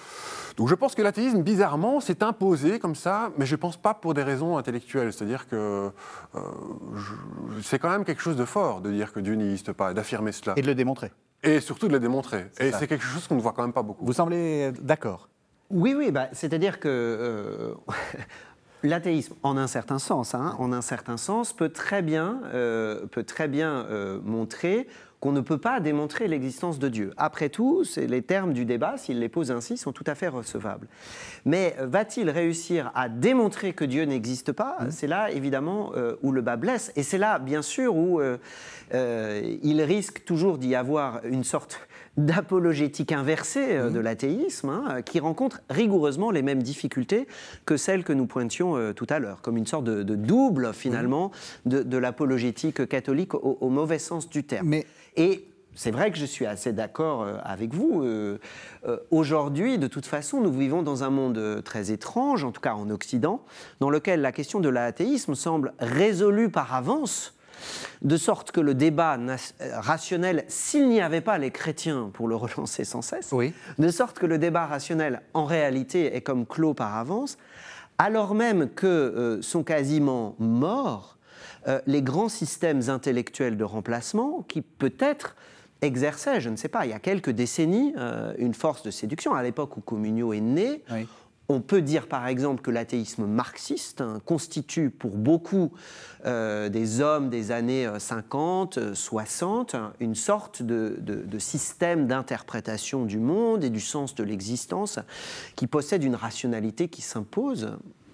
Donc 0.56 0.70
je 0.70 0.76
pense 0.76 0.96
que 0.96 1.02
l'athéisme, 1.02 1.42
bizarrement, 1.42 2.00
s'est 2.00 2.24
imposé 2.24 2.80
comme 2.80 2.96
ça, 2.96 3.32
mais 3.38 3.46
je 3.46 3.56
ne 3.56 3.60
pense 3.60 3.76
pas 3.76 3.94
pour 3.94 4.14
des 4.14 4.24
raisons 4.24 4.58
intellectuelles. 4.58 5.12
C'est-à-dire 5.12 5.48
que 5.50 5.90
euh, 6.36 6.40
c'est 7.64 7.80
quand 7.80 7.90
même 7.90 8.06
quelque 8.06 8.22
chose 8.22 8.38
de 8.38 8.46
fort 8.46 8.82
de 8.82 8.92
dire 8.92 9.12
que 9.12 9.20
Dieu 9.20 9.34
n'existe 9.34 9.74
pas, 9.74 9.94
d'affirmer 9.94 10.32
cela. 10.32 10.54
Et 10.56 10.62
de 10.62 10.68
le 10.68 10.76
démontrer. 10.76 11.12
Et 11.44 11.60
surtout 11.60 11.88
de 11.88 11.94
le 11.94 12.00
démontrer. 12.00 12.46
Et 12.60 12.72
c'est 12.72 12.88
quelque 12.88 13.04
chose 13.04 13.28
qu'on 13.28 13.36
ne 13.36 13.42
voit 13.42 13.54
quand 13.54 13.64
même 13.64 13.74
pas 13.74 13.82
beaucoup. 13.82 14.06
Vous 14.06 14.14
semblez 14.14 14.72
d'accord 14.80 15.28
Oui, 15.72 15.96
oui, 15.98 16.12
bah, 16.12 16.28
c'est-à-dire 16.34 16.80
que 16.80 16.88
euh, 16.88 17.74
l'athéisme, 18.84 19.34
en 19.42 19.58
un 19.58 19.68
certain 19.68 19.98
sens, 19.98 20.36
hein, 20.36 20.56
en 20.60 20.72
un 20.72 20.82
certain 20.82 21.18
sens, 21.18 21.54
peut 21.54 21.70
très 21.70 22.04
bien, 22.04 22.42
euh, 22.54 23.08
peut 23.08 23.24
très 23.24 23.48
bien 23.48 23.88
euh, 23.90 24.20
montrer 24.24 24.88
qu'on 25.22 25.32
ne 25.32 25.40
peut 25.40 25.60
pas 25.60 25.80
démontrer 25.80 26.28
l'existence 26.28 26.80
de 26.80 26.90
Dieu. 26.90 27.14
Après 27.16 27.50
tout, 27.50 27.84
les 27.96 28.24
termes 28.24 28.54
du 28.54 28.66
débat, 28.66 28.98
s'il 28.98 29.20
les 29.20 29.30
pose 29.30 29.52
ainsi, 29.52 29.78
sont 29.78 29.94
tout 29.94 30.04
à 30.08 30.16
fait 30.16 30.28
recevables. 30.28 30.88
Mais 31.46 31.76
euh, 31.80 31.86
va-t-il 31.86 32.30
réussir 32.30 32.92
à 32.96 33.08
démontrer 33.08 33.74
que 33.74 33.86
Dieu 33.86 34.04
n'existe 34.04 34.52
pas? 34.52 34.78
C'est 34.90 35.08
là, 35.08 35.32
évidemment, 35.32 35.92
euh, 35.96 36.16
où 36.24 36.32
le 36.32 36.42
bas 36.42 36.58
blesse. 36.58 36.92
Et 36.96 37.04
c'est 37.04 37.20
là, 37.20 37.38
bien 37.38 37.62
sûr, 37.62 37.96
où 37.96 38.20
euh, 38.20 38.38
euh, 38.94 39.58
il 39.64 39.82
risque 39.82 40.26
toujours 40.26 40.58
d'y 40.58 40.76
avoir 40.76 41.22
une 41.26 41.44
sorte 41.44 41.80
d'apologétique 42.18 43.12
inversée 43.12 43.78
euh, 43.78 43.90
de 43.90 44.00
l'athéisme, 44.00 44.70
hein, 44.70 45.02
qui 45.02 45.20
rencontre 45.20 45.62
rigoureusement 45.70 46.32
les 46.32 46.42
mêmes 46.42 46.62
difficultés 46.62 47.28
que 47.66 47.78
celles 47.78 48.04
que 48.04 48.14
nous 48.14 48.26
pointions 48.26 48.76
euh, 48.76 48.94
tout 48.94 49.08
à 49.10 49.20
l'heure, 49.20 49.42
comme 49.42 49.58
une 49.58 49.66
sorte 49.66 49.86
de, 49.86 50.04
de 50.04 50.16
double, 50.16 50.74
finalement, 50.74 51.32
de, 51.66 51.84
de 51.84 51.98
l'apologétique 51.98 52.88
catholique 52.88 53.34
au, 53.34 53.58
au 53.62 53.70
mauvais 53.70 54.00
sens 54.00 54.30
du 54.30 54.44
terme. 54.44 54.82
Et 55.16 55.46
c'est 55.76 55.92
vrai 55.92 56.12
que 56.12 56.18
je 56.18 56.26
suis 56.26 56.46
assez 56.46 56.74
d'accord 56.74 57.24
euh, 57.24 57.38
avec 57.44 57.74
vous. 57.74 58.04
Euh, 58.04 58.40
euh, 58.86 58.98
Aujourd'hui, 59.10 59.78
de 59.78 59.88
toute 59.88 60.06
façon, 60.06 60.42
nous 60.42 60.52
vivons 60.52 60.84
dans 60.84 61.04
un 61.04 61.10
monde 61.10 61.62
très 61.64 61.92
étrange, 61.92 62.44
en 62.44 62.52
tout 62.52 62.62
cas 62.62 62.74
en 62.74 62.90
Occident, 62.90 63.44
dans 63.80 63.90
lequel 63.90 64.22
la 64.22 64.32
question 64.32 64.60
de 64.60 64.70
l'athéisme 64.70 65.36
semble 65.36 65.74
résolue 65.80 66.50
par 66.50 66.74
avance, 66.74 67.36
de 68.02 68.18
sorte 68.18 68.52
que 68.52 68.60
le 68.60 68.74
débat 68.74 69.18
rationnel, 69.74 70.46
s'il 70.48 70.90
n'y 70.90 71.00
avait 71.00 71.22
pas 71.22 71.38
les 71.38 71.52
chrétiens 71.52 72.10
pour 72.14 72.28
le 72.28 72.36
relancer 72.38 72.84
sans 72.84 73.02
cesse, 73.02 73.34
de 73.78 73.90
sorte 73.90 74.20
que 74.20 74.26
le 74.26 74.38
débat 74.38 74.66
rationnel, 74.66 75.22
en 75.34 75.46
réalité, 75.46 76.16
est 76.16 76.22
comme 76.22 76.46
clos 76.46 76.74
par 76.74 76.96
avance, 76.98 77.38
alors 77.98 78.34
même 78.34 78.68
que 78.70 78.88
euh, 78.88 79.42
sont 79.44 79.64
quasiment 79.64 80.36
morts 80.40 81.18
euh, 81.68 81.80
les 81.88 82.02
grands 82.02 82.30
systèmes 82.30 82.90
intellectuels 82.90 83.58
de 83.58 83.64
remplacement 83.64 84.44
qui 84.48 84.62
peut-être 84.62 85.36
exerçaient, 85.82 86.40
je 86.42 86.50
ne 86.50 86.56
sais 86.56 86.68
pas, 86.70 86.86
il 86.86 86.90
y 86.90 86.94
a 86.94 87.00
quelques 87.00 87.32
décennies, 87.32 87.94
euh, 87.98 88.34
une 88.38 88.54
force 88.54 88.84
de 88.84 88.92
séduction. 88.92 89.34
À 89.34 89.42
l'époque 89.44 89.78
où 89.78 89.82
Communio 89.82 90.32
est 90.34 90.40
né, 90.42 90.84
on 91.50 91.60
peut 91.60 91.82
dire 91.82 92.08
par 92.08 92.28
exemple 92.28 92.62
que 92.62 92.72
l'athéisme 92.72 93.26
marxiste 93.26 94.00
hein, 94.00 94.22
constitue 94.26 94.90
pour 94.90 95.18
beaucoup 95.18 95.72
euh, 96.26 96.70
des 96.70 97.02
hommes 97.02 97.30
des 97.30 97.52
années 97.52 97.86
euh, 97.88 98.00
50, 98.00 98.78
euh, 98.78 98.94
60, 98.96 99.76
hein, 99.76 99.92
une 100.00 100.16
sorte 100.16 100.62
de, 100.62 100.96
de- 101.02 101.24
de 101.24 101.40
système 101.40 102.08
d'interprétation 102.08 103.04
du 103.06 103.18
monde 103.20 103.64
et 103.66 103.70
du 103.70 103.82
sens 103.82 104.16
de 104.16 104.24
l'existence 104.24 105.00
qui 105.56 105.68
possède 105.68 106.04
une 106.04 106.16
rationalité 106.16 106.88
qui 106.90 107.02
s'impose. 107.02 107.72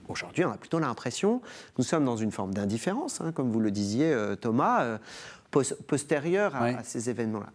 Aujourd'hui, 0.10 0.46
on 0.46 0.52
a 0.52 0.58
plutôt 0.58 0.80
l'impression 0.80 1.40
que 1.40 1.46
nous 1.80 1.84
sommes 1.84 2.06
dans 2.06 2.16
une 2.18 2.32
forme 2.32 2.54
d'indifférence, 2.54 3.20
hein, 3.22 3.32
comme 3.34 3.50
vous 3.52 3.60
le 3.60 3.72
disiez, 3.72 4.12
euh, 4.14 4.36
Thomas, 4.36 4.84
euh, 4.84 4.98
pos- 5.52 5.76
postérieure 5.88 6.56
à, 6.56 6.66
à 6.66 6.84
ces 6.84 7.10
événements-là. 7.10 7.50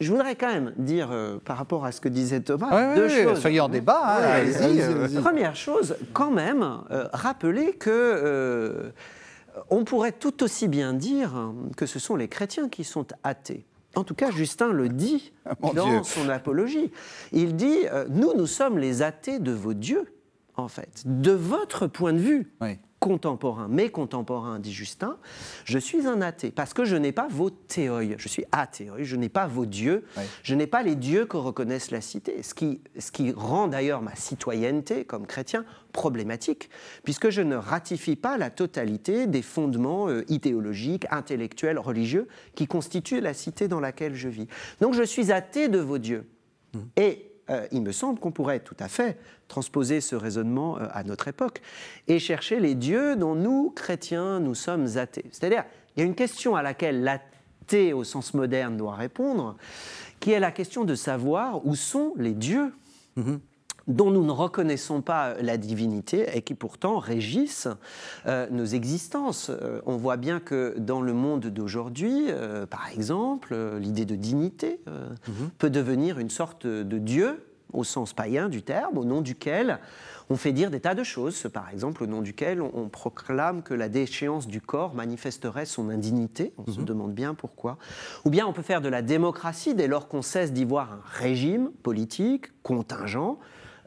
Je 0.00 0.12
voudrais 0.12 0.36
quand 0.36 0.48
même 0.52 0.72
dire, 0.76 1.08
euh, 1.10 1.38
par 1.44 1.56
rapport 1.56 1.84
à 1.84 1.90
ce 1.92 2.00
que 2.00 2.08
disait 2.08 2.40
Thomas, 2.40 2.72
Ouais, 2.72 2.94
deux 2.94 3.06
ouais, 3.08 3.24
choses. 3.24 3.40
soyez 3.40 3.58
en 3.60 3.68
débat, 3.68 4.00
hein, 4.04 4.22
allez-y, 4.22 4.56
allez-y, 4.62 5.16
euh. 5.16 5.20
Première 5.22 5.56
chose, 5.56 5.96
quand 6.12 6.30
même, 6.30 6.62
euh, 6.90 7.08
rappeler 7.12 7.72
que 7.72 8.92
on 9.70 9.82
pourrait 9.84 10.12
tout 10.12 10.44
aussi 10.44 10.68
bien 10.68 10.92
dire 10.92 11.32
que 11.76 11.84
ce 11.86 11.98
sont 11.98 12.14
les 12.14 12.28
chrétiens 12.28 12.68
qui 12.68 12.84
sont 12.84 13.06
athées. 13.24 13.64
En 13.96 14.04
tout 14.04 14.14
cas, 14.14 14.30
Justin 14.30 14.68
le 14.72 14.88
dit 14.88 15.32
Mon 15.60 15.72
dans 15.72 15.88
Dieu. 15.88 16.00
son 16.04 16.28
apologie. 16.28 16.92
Il 17.32 17.56
dit 17.56 17.78
Nous, 18.10 18.34
nous 18.36 18.46
sommes 18.46 18.78
les 18.78 19.02
athées 19.02 19.40
de 19.40 19.50
vos 19.50 19.74
dieux, 19.74 20.04
en 20.58 20.68
fait. 20.68 21.02
De 21.06 21.32
votre 21.32 21.86
point 21.86 22.12
de 22.12 22.18
vue 22.18 22.52
contemporain, 23.00 23.68
mes 23.68 23.90
contemporains, 23.90 24.58
dit 24.58 24.72
Justin, 24.72 25.18
je 25.64 25.78
suis 25.78 26.06
un 26.08 26.20
athée 26.20 26.50
parce 26.50 26.74
que 26.74 26.84
je 26.84 26.96
n'ai 26.96 27.12
pas 27.12 27.28
vos 27.28 27.48
théoïs. 27.48 28.16
Je 28.18 28.28
suis 28.28 28.44
athéoi, 28.50 28.96
je 29.02 29.16
n'ai 29.16 29.28
pas 29.28 29.46
vos 29.46 29.66
dieux, 29.66 30.04
je 30.42 30.54
n'ai 30.56 30.66
pas 30.66 30.82
les 30.82 30.96
dieux 30.96 31.24
que 31.24 31.36
reconnaissent 31.36 31.92
la 31.92 32.00
cité. 32.00 32.42
Ce 32.42 32.54
qui, 32.54 32.80
ce 32.98 33.12
qui 33.12 33.30
rend 33.30 33.68
d'ailleurs 33.68 34.02
ma 34.02 34.16
citoyenneté 34.16 35.04
comme 35.04 35.26
chrétien 35.26 35.64
problématique, 35.92 36.70
puisque 37.04 37.30
je 37.30 37.42
ne 37.42 37.56
ratifie 37.56 38.16
pas 38.16 38.36
la 38.36 38.50
totalité 38.50 39.26
des 39.26 39.42
fondements 39.42 40.08
euh, 40.08 40.24
idéologiques, 40.28 41.06
intellectuels, 41.10 41.78
religieux 41.78 42.28
qui 42.54 42.66
constituent 42.66 43.20
la 43.20 43.32
cité 43.32 43.68
dans 43.68 43.80
laquelle 43.80 44.14
je 44.14 44.28
vis. 44.28 44.48
Donc 44.80 44.94
je 44.94 45.04
suis 45.04 45.32
athée 45.32 45.68
de 45.68 45.78
vos 45.78 45.98
dieux. 45.98 46.28
Et 46.96 47.27
euh, 47.50 47.66
il 47.72 47.82
me 47.82 47.92
semble 47.92 48.18
qu'on 48.20 48.30
pourrait 48.30 48.60
tout 48.60 48.76
à 48.78 48.88
fait 48.88 49.18
transposer 49.48 50.00
ce 50.00 50.16
raisonnement 50.16 50.78
euh, 50.78 50.86
à 50.92 51.04
notre 51.04 51.28
époque 51.28 51.60
et 52.06 52.18
chercher 52.18 52.60
les 52.60 52.74
dieux 52.74 53.16
dont 53.16 53.34
nous, 53.34 53.70
chrétiens, 53.70 54.40
nous 54.40 54.54
sommes 54.54 54.86
athées. 54.96 55.26
C'est-à-dire, 55.32 55.64
il 55.96 56.00
y 56.00 56.02
a 56.02 56.06
une 56.06 56.14
question 56.14 56.56
à 56.56 56.62
laquelle 56.62 57.02
l'athée 57.02 57.92
au 57.92 58.04
sens 58.04 58.34
moderne 58.34 58.76
doit 58.76 58.94
répondre, 58.94 59.56
qui 60.20 60.32
est 60.32 60.40
la 60.40 60.52
question 60.52 60.84
de 60.84 60.94
savoir 60.94 61.66
où 61.66 61.74
sont 61.74 62.12
les 62.16 62.34
dieux 62.34 62.72
dont 63.88 64.10
nous 64.10 64.24
ne 64.24 64.30
reconnaissons 64.30 65.00
pas 65.00 65.34
la 65.40 65.56
divinité 65.56 66.26
et 66.34 66.42
qui 66.42 66.54
pourtant 66.54 66.98
régissent 66.98 67.68
euh, 68.26 68.46
nos 68.50 68.66
existences. 68.66 69.50
Euh, 69.50 69.80
on 69.86 69.96
voit 69.96 70.18
bien 70.18 70.40
que 70.40 70.74
dans 70.78 71.00
le 71.00 71.14
monde 71.14 71.46
d'aujourd'hui, 71.46 72.26
euh, 72.28 72.66
par 72.66 72.88
exemple, 72.90 73.50
euh, 73.52 73.78
l'idée 73.78 74.04
de 74.04 74.14
dignité 74.14 74.80
euh, 74.88 75.08
peut 75.58 75.70
devenir 75.70 76.18
une 76.18 76.30
sorte 76.30 76.66
de 76.66 76.98
dieu 76.98 77.42
au 77.72 77.84
sens 77.84 78.12
païen 78.12 78.48
du 78.48 78.62
terme, 78.62 78.96
au 78.96 79.04
nom 79.04 79.20
duquel 79.20 79.78
on 80.30 80.36
fait 80.36 80.52
dire 80.52 80.70
des 80.70 80.80
tas 80.80 80.94
de 80.94 81.02
choses, 81.02 81.48
par 81.52 81.70
exemple 81.70 82.02
au 82.02 82.06
nom 82.06 82.22
duquel 82.22 82.62
on, 82.62 82.70
on 82.74 82.88
proclame 82.88 83.62
que 83.62 83.74
la 83.74 83.88
déchéance 83.88 84.46
du 84.46 84.60
corps 84.60 84.94
manifesterait 84.94 85.66
son 85.66 85.88
indignité, 85.90 86.52
on 86.58 86.70
se 86.70 86.80
demande 86.80 87.12
bien 87.12 87.34
pourquoi, 87.34 87.78
ou 88.24 88.30
bien 88.30 88.46
on 88.46 88.52
peut 88.52 88.62
faire 88.62 88.80
de 88.80 88.88
la 88.88 89.02
démocratie 89.02 89.74
dès 89.74 89.86
lors 89.86 90.08
qu'on 90.08 90.22
cesse 90.22 90.52
d'y 90.52 90.64
voir 90.64 90.92
un 90.92 91.00
régime 91.04 91.70
politique, 91.82 92.46
contingent, 92.62 93.38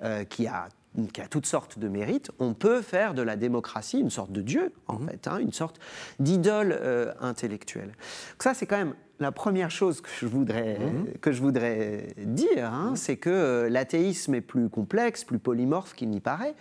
euh, 0.04 0.24
qui 0.24 0.48
a 0.48 0.68
qui 1.14 1.22
a 1.22 1.28
toutes 1.28 1.46
sortes 1.46 1.80
de 1.80 1.88
mérites, 1.88 2.32
on 2.40 2.54
peut 2.54 2.82
faire 2.82 3.14
de 3.14 3.22
la 3.22 3.36
démocratie 3.36 4.00
une 4.00 4.10
sorte 4.10 4.32
de 4.32 4.42
dieu, 4.42 4.74
en 4.88 5.00
fait, 5.00 5.28
hein, 5.28 5.38
une 5.38 5.54
sorte 5.54 5.80
d'idole 6.20 6.78
euh, 6.80 7.14
intellectuelle. 7.22 7.88
Donc 8.32 8.44
ça, 8.44 8.54
c'est 8.54 8.66
quand 8.66 8.78
même 8.78 8.94
la 9.20 9.32
première 9.32 9.72
chose 9.72 10.02
que 10.02 10.10
je 10.20 10.26
voudrais, 10.26 10.80
que 11.22 11.32
je 11.32 11.42
voudrais 11.42 12.08
dire, 12.18 12.66
hein, 12.66 12.94
c'est 12.96 13.18
que 13.18 13.30
euh, 13.30 13.70
l'athéisme 13.70 14.34
est 14.36 14.42
plus 14.42 14.68
complexe, 14.68 15.24
plus 15.24 15.40
polymorphe 15.40 15.94
qu'il 15.94 16.10
n'y 16.10 16.20
paraît. 16.20 16.56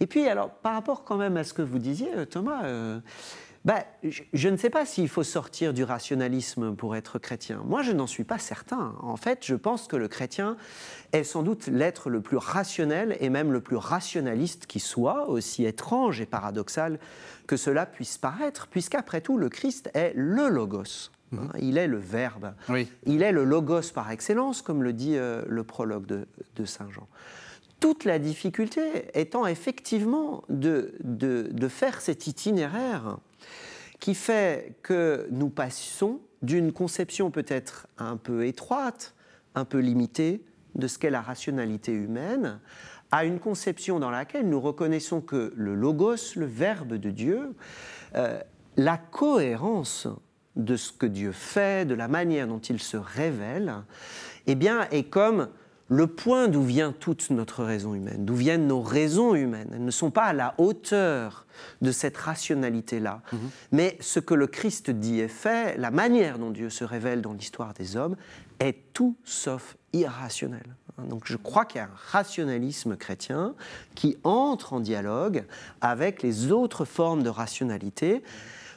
Et 0.00 0.06
puis, 0.06 0.26
alors, 0.26 0.50
par 0.50 0.72
rapport 0.72 1.04
quand 1.04 1.16
même 1.16 1.36
à 1.36 1.44
ce 1.44 1.52
que 1.52 1.62
vous 1.62 1.78
disiez, 1.78 2.10
Thomas, 2.28 2.64
euh, 2.64 3.00
bah, 3.64 3.84
je, 4.02 4.22
je 4.32 4.48
ne 4.48 4.56
sais 4.56 4.70
pas 4.70 4.86
s'il 4.86 5.08
faut 5.08 5.22
sortir 5.22 5.74
du 5.74 5.84
rationalisme 5.84 6.74
pour 6.74 6.96
être 6.96 7.18
chrétien. 7.18 7.62
Moi, 7.66 7.82
je 7.82 7.92
n'en 7.92 8.06
suis 8.06 8.24
pas 8.24 8.38
certain. 8.38 8.94
En 9.02 9.16
fait, 9.16 9.40
je 9.44 9.54
pense 9.54 9.86
que 9.86 9.96
le 9.96 10.08
chrétien 10.08 10.56
est 11.12 11.24
sans 11.24 11.42
doute 11.42 11.66
l'être 11.66 12.08
le 12.08 12.22
plus 12.22 12.38
rationnel 12.38 13.16
et 13.20 13.28
même 13.28 13.52
le 13.52 13.60
plus 13.60 13.76
rationaliste 13.76 14.64
qui 14.66 14.80
soit, 14.80 15.28
aussi 15.28 15.66
étrange 15.66 16.20
et 16.22 16.26
paradoxal 16.26 16.98
que 17.46 17.56
cela 17.56 17.84
puisse 17.84 18.16
paraître, 18.16 18.66
puisqu'après 18.68 19.20
tout, 19.20 19.36
le 19.36 19.48
Christ 19.50 19.90
est 19.94 20.12
le 20.16 20.48
logos. 20.48 21.10
Hein, 21.32 21.48
Il 21.60 21.76
est 21.78 21.86
le 21.86 21.98
Verbe. 21.98 22.54
Il 23.06 23.22
est 23.22 23.32
le 23.32 23.44
logos 23.44 23.92
par 23.94 24.10
excellence, 24.10 24.62
comme 24.62 24.82
le 24.82 24.92
dit 24.94 25.16
euh, 25.16 25.42
le 25.48 25.64
prologue 25.64 26.06
de, 26.06 26.26
de 26.56 26.64
Saint 26.64 26.90
Jean. 26.90 27.06
Toute 27.78 28.04
la 28.04 28.18
difficulté 28.18 28.82
étant 29.14 29.46
effectivement 29.46 30.44
de, 30.48 30.94
de- 31.04 31.48
de 31.52 31.68
faire 31.68 32.00
cet 32.00 32.26
itinéraire 32.26 33.18
qui 34.00 34.14
fait 34.14 34.74
que 34.82 35.28
nous 35.30 35.50
passons 35.50 36.20
d'une 36.42 36.72
conception 36.72 37.30
peut-être 37.30 37.86
un 37.98 38.16
peu 38.16 38.46
étroite, 38.46 39.14
un 39.54 39.64
peu 39.64 39.78
limitée 39.78 40.42
de 40.74 40.86
ce 40.86 40.98
qu'est 40.98 41.10
la 41.10 41.20
rationalité 41.20 41.92
humaine, 41.92 42.60
à 43.12 43.24
une 43.24 43.38
conception 43.38 43.98
dans 43.98 44.10
laquelle 44.10 44.48
nous 44.48 44.60
reconnaissons 44.60 45.20
que 45.20 45.52
le 45.56 45.74
logos, 45.74 46.36
le 46.36 46.46
verbe 46.46 46.94
de 46.94 47.10
Dieu, 47.10 47.54
euh, 48.14 48.40
la 48.76 48.96
cohérence 48.96 50.08
de 50.56 50.76
ce 50.76 50.92
que 50.92 51.06
Dieu 51.06 51.32
fait, 51.32 51.86
de 51.86 51.94
la 51.94 52.08
manière 52.08 52.46
dont 52.46 52.58
il 52.58 52.80
se 52.80 52.96
révèle, 52.96 53.74
eh 54.46 54.54
bien, 54.54 54.88
est 54.90 55.04
comme 55.04 55.48
le 55.88 56.06
point 56.06 56.48
d'où 56.48 56.62
vient 56.62 56.92
toute 56.92 57.30
notre 57.30 57.64
raison 57.64 57.94
humaine, 57.94 58.24
d'où 58.24 58.36
viennent 58.36 58.68
nos 58.68 58.80
raisons 58.80 59.34
humaines. 59.34 59.70
Elles 59.74 59.84
ne 59.84 59.90
sont 59.90 60.12
pas 60.12 60.24
à 60.24 60.32
la 60.32 60.54
hauteur 60.58 61.46
de 61.82 61.92
cette 61.92 62.16
rationalité-là. 62.16 63.22
Mhm. 63.32 63.38
Mais 63.72 63.96
ce 64.00 64.20
que 64.20 64.34
le 64.34 64.46
Christ 64.46 64.90
dit 64.90 65.20
et 65.20 65.28
fait, 65.28 65.76
la 65.78 65.90
manière 65.90 66.38
dont 66.38 66.50
Dieu 66.50 66.70
se 66.70 66.84
révèle 66.84 67.22
dans 67.22 67.32
l'histoire 67.32 67.74
des 67.74 67.96
hommes, 67.96 68.16
est 68.58 68.76
tout 68.92 69.16
sauf 69.24 69.76
irrationnel. 69.92 70.76
Donc 71.08 71.22
je 71.24 71.36
crois 71.36 71.64
qu'il 71.64 71.78
y 71.78 71.82
a 71.82 71.86
un 71.86 72.10
rationalisme 72.10 72.96
chrétien 72.96 73.54
qui 73.94 74.18
entre 74.22 74.74
en 74.74 74.80
dialogue 74.80 75.44
avec 75.80 76.22
les 76.22 76.52
autres 76.52 76.84
formes 76.84 77.22
de 77.22 77.30
rationalité 77.30 78.22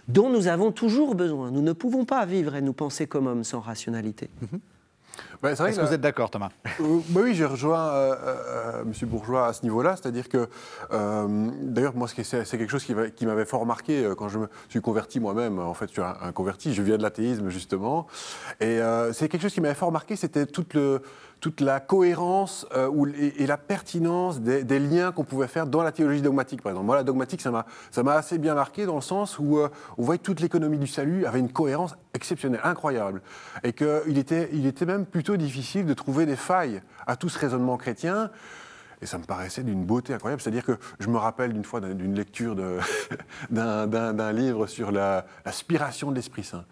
dont 0.08 0.30
nous 0.30 0.48
avons 0.48 0.72
toujours 0.72 1.15
besoin. 1.15 1.52
Nous 1.52 1.62
ne 1.62 1.74
pouvons 1.74 2.06
pas 2.06 2.26
vivre 2.26 2.56
et 2.56 2.62
nous 2.62 2.74
penser 2.74 3.08
comme 3.08 3.28
hommes 3.28 3.43
sans 3.43 3.60
rationalité. 3.60 4.30
Est-ce 5.43 5.79
que 5.79 5.86
vous 5.86 5.93
êtes 5.93 6.01
d'accord, 6.01 6.29
Thomas? 6.29 6.49
Euh, 6.79 6.99
bah 7.10 7.21
Oui, 7.23 7.34
j'ai 7.36 7.45
rejoint 7.45 7.89
euh, 7.89 8.15
euh, 8.25 8.82
M. 8.84 9.10
Bourgeois 9.10 9.47
à 9.47 9.53
ce 9.53 9.63
niveau-là. 9.63 9.95
C'est-à-dire 9.95 10.29
que, 10.29 10.47
d'ailleurs, 11.63 11.95
moi, 11.95 12.08
c'est 12.08 12.45
quelque 12.58 12.69
chose 12.69 12.84
qui, 12.84 12.93
va- 12.93 13.10
qui 13.10 13.25
m'avait 13.25 13.45
fort 13.45 13.65
marqué 13.65 14.10
quand 14.17 14.29
je 14.29 14.39
me 14.39 14.47
suis 14.69 14.82
converti 14.82 15.19
moi-même. 15.19 15.60
En 15.60 15.73
fait, 15.73 15.88
je 15.88 15.93
suis 15.93 16.01
un, 16.01 16.15
un 16.21 16.32
converti, 16.32 16.73
je 16.73 16.82
viens 16.82 16.97
de 16.97 17.03
l'athéisme, 17.03 17.49
justement. 17.49 18.08
Et 18.60 18.79
c'est 19.12 19.29
quelque 19.29 19.41
chose 19.41 19.53
qui 19.53 19.62
m'avait 19.62 19.73
fort 19.73 19.91
marqué, 19.91 20.15
c'était 20.15 20.45
toute, 20.45 20.73
le, 20.73 21.01
toute 21.43 21.60
la 21.60 21.82
cohérence 21.82 22.65
euh, 22.73 22.89
et, 23.38 23.45
la 23.45 23.58
pertinence 23.58 24.39
des, 24.39 24.63
des 24.63 24.79
liens 24.79 25.12
qu'on 25.12 25.25
pouvait 25.25 25.47
faire 25.47 25.67
dans 25.67 25.84
la 25.84 25.91
théologie 25.91 26.21
dogmatique, 26.21 26.62
par 26.62 26.71
exemple. 26.71 26.86
Moi, 26.86 26.95
la 26.95 27.03
dogmatique, 27.03 27.41
ça 27.41 27.51
m'a 27.51 28.13
assez 28.13 28.38
bien 28.38 28.56
marqué 28.56 28.86
dans 28.86 28.95
le 28.95 29.01
sens 29.01 29.38
où 29.39 29.58
euh, 29.58 29.67
on 29.97 30.03
voyait 30.03 30.19
que 30.19 30.23
toute 30.23 30.39
l'économie 30.39 30.77
du 30.77 30.88
salut 30.88 31.25
avait 31.25 31.39
une 31.39 31.51
cohérence 31.51 31.95
exceptionnelle, 32.13 32.62
incroyable. 32.63 33.21
Et 33.63 33.73
qu'il 33.73 34.17
était, 34.17 34.49
il 34.53 34.65
était 34.65 34.86
même 34.86 35.06
plutôt 35.06 35.33
difficile 35.38 35.86
de 35.86 35.93
trouver 35.93 36.26
des 36.26 36.36
failles 36.36 36.82
à 37.08 37.15
tout 37.15 37.30
ce 37.30 37.38
raisonnement 37.39 37.78
chrétien. 37.78 38.30
Et 39.02 39.06
ça 39.06 39.17
me 39.17 39.24
paraissait 39.26 39.63
d'une 39.63 39.84
beauté 39.84 40.13
incroyable. 40.13 40.41
C'est-à-dire 40.41 40.63
que 40.63 40.78
je 41.00 41.10
me 41.10 41.17
rappelle 41.17 41.52
d'une 41.52 41.65
fois 41.65 41.82
d'un- 41.82 41.93
d'une 41.93 42.15
lecture 42.15 42.56
d'un 43.50 44.32
livre 44.32 44.67
sur 44.67 44.91
la- 44.91 45.26
l'aspiration 45.46 46.10
de 46.12 46.15
l'Esprit 46.15 46.43
Saint. 46.43 46.63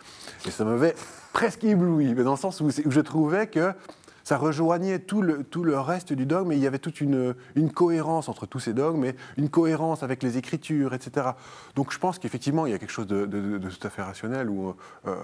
Et 0.46 0.52
ça 0.52 0.64
m'avait 0.64 0.96
presque 1.34 1.64
ébloui, 1.64 2.14
mais 2.16 2.24
dans 2.24 2.32
le 2.32 2.38
sens 2.38 2.62
où, 2.62 2.68
où 2.68 2.92
je 2.92 3.02
trouvais 3.02 3.48
que 3.48 3.74
ça 4.24 4.38
rejoignait 4.38 5.00
tout 5.00 5.22
le, 5.22 5.44
tout 5.44 5.64
le 5.64 5.80
reste 5.80 6.14
du 6.14 6.26
dogme, 6.26 6.52
et 6.52 6.56
il 6.56 6.62
y 6.62 6.68
avait 6.68 6.80
toute 6.80 7.02
une, 7.02 7.36
cohérence 7.74 8.30
entre 8.30 8.46
tous 8.46 8.60
ces 8.60 8.74
dogmes, 8.74 9.06
et 9.06 9.16
une 9.38 9.50
cohérence 9.50 10.04
avec 10.04 10.24
les 10.24 10.38
Écritures, 10.38 10.94
etc. 10.94 11.32
Donc 11.76 11.92
je 11.92 12.00
pense 12.00 12.20
qu'effectivement, 12.20 12.66
il 12.66 12.72
y 12.72 12.76
a 12.76 12.80
quelque 12.80 12.92
chose 12.92 13.08
de, 13.08 13.26
tout 13.58 13.88
à 13.88 13.90
fait 13.90 14.02
rationnel 14.02 14.50
où, 14.50 14.76
euh, 15.08 15.16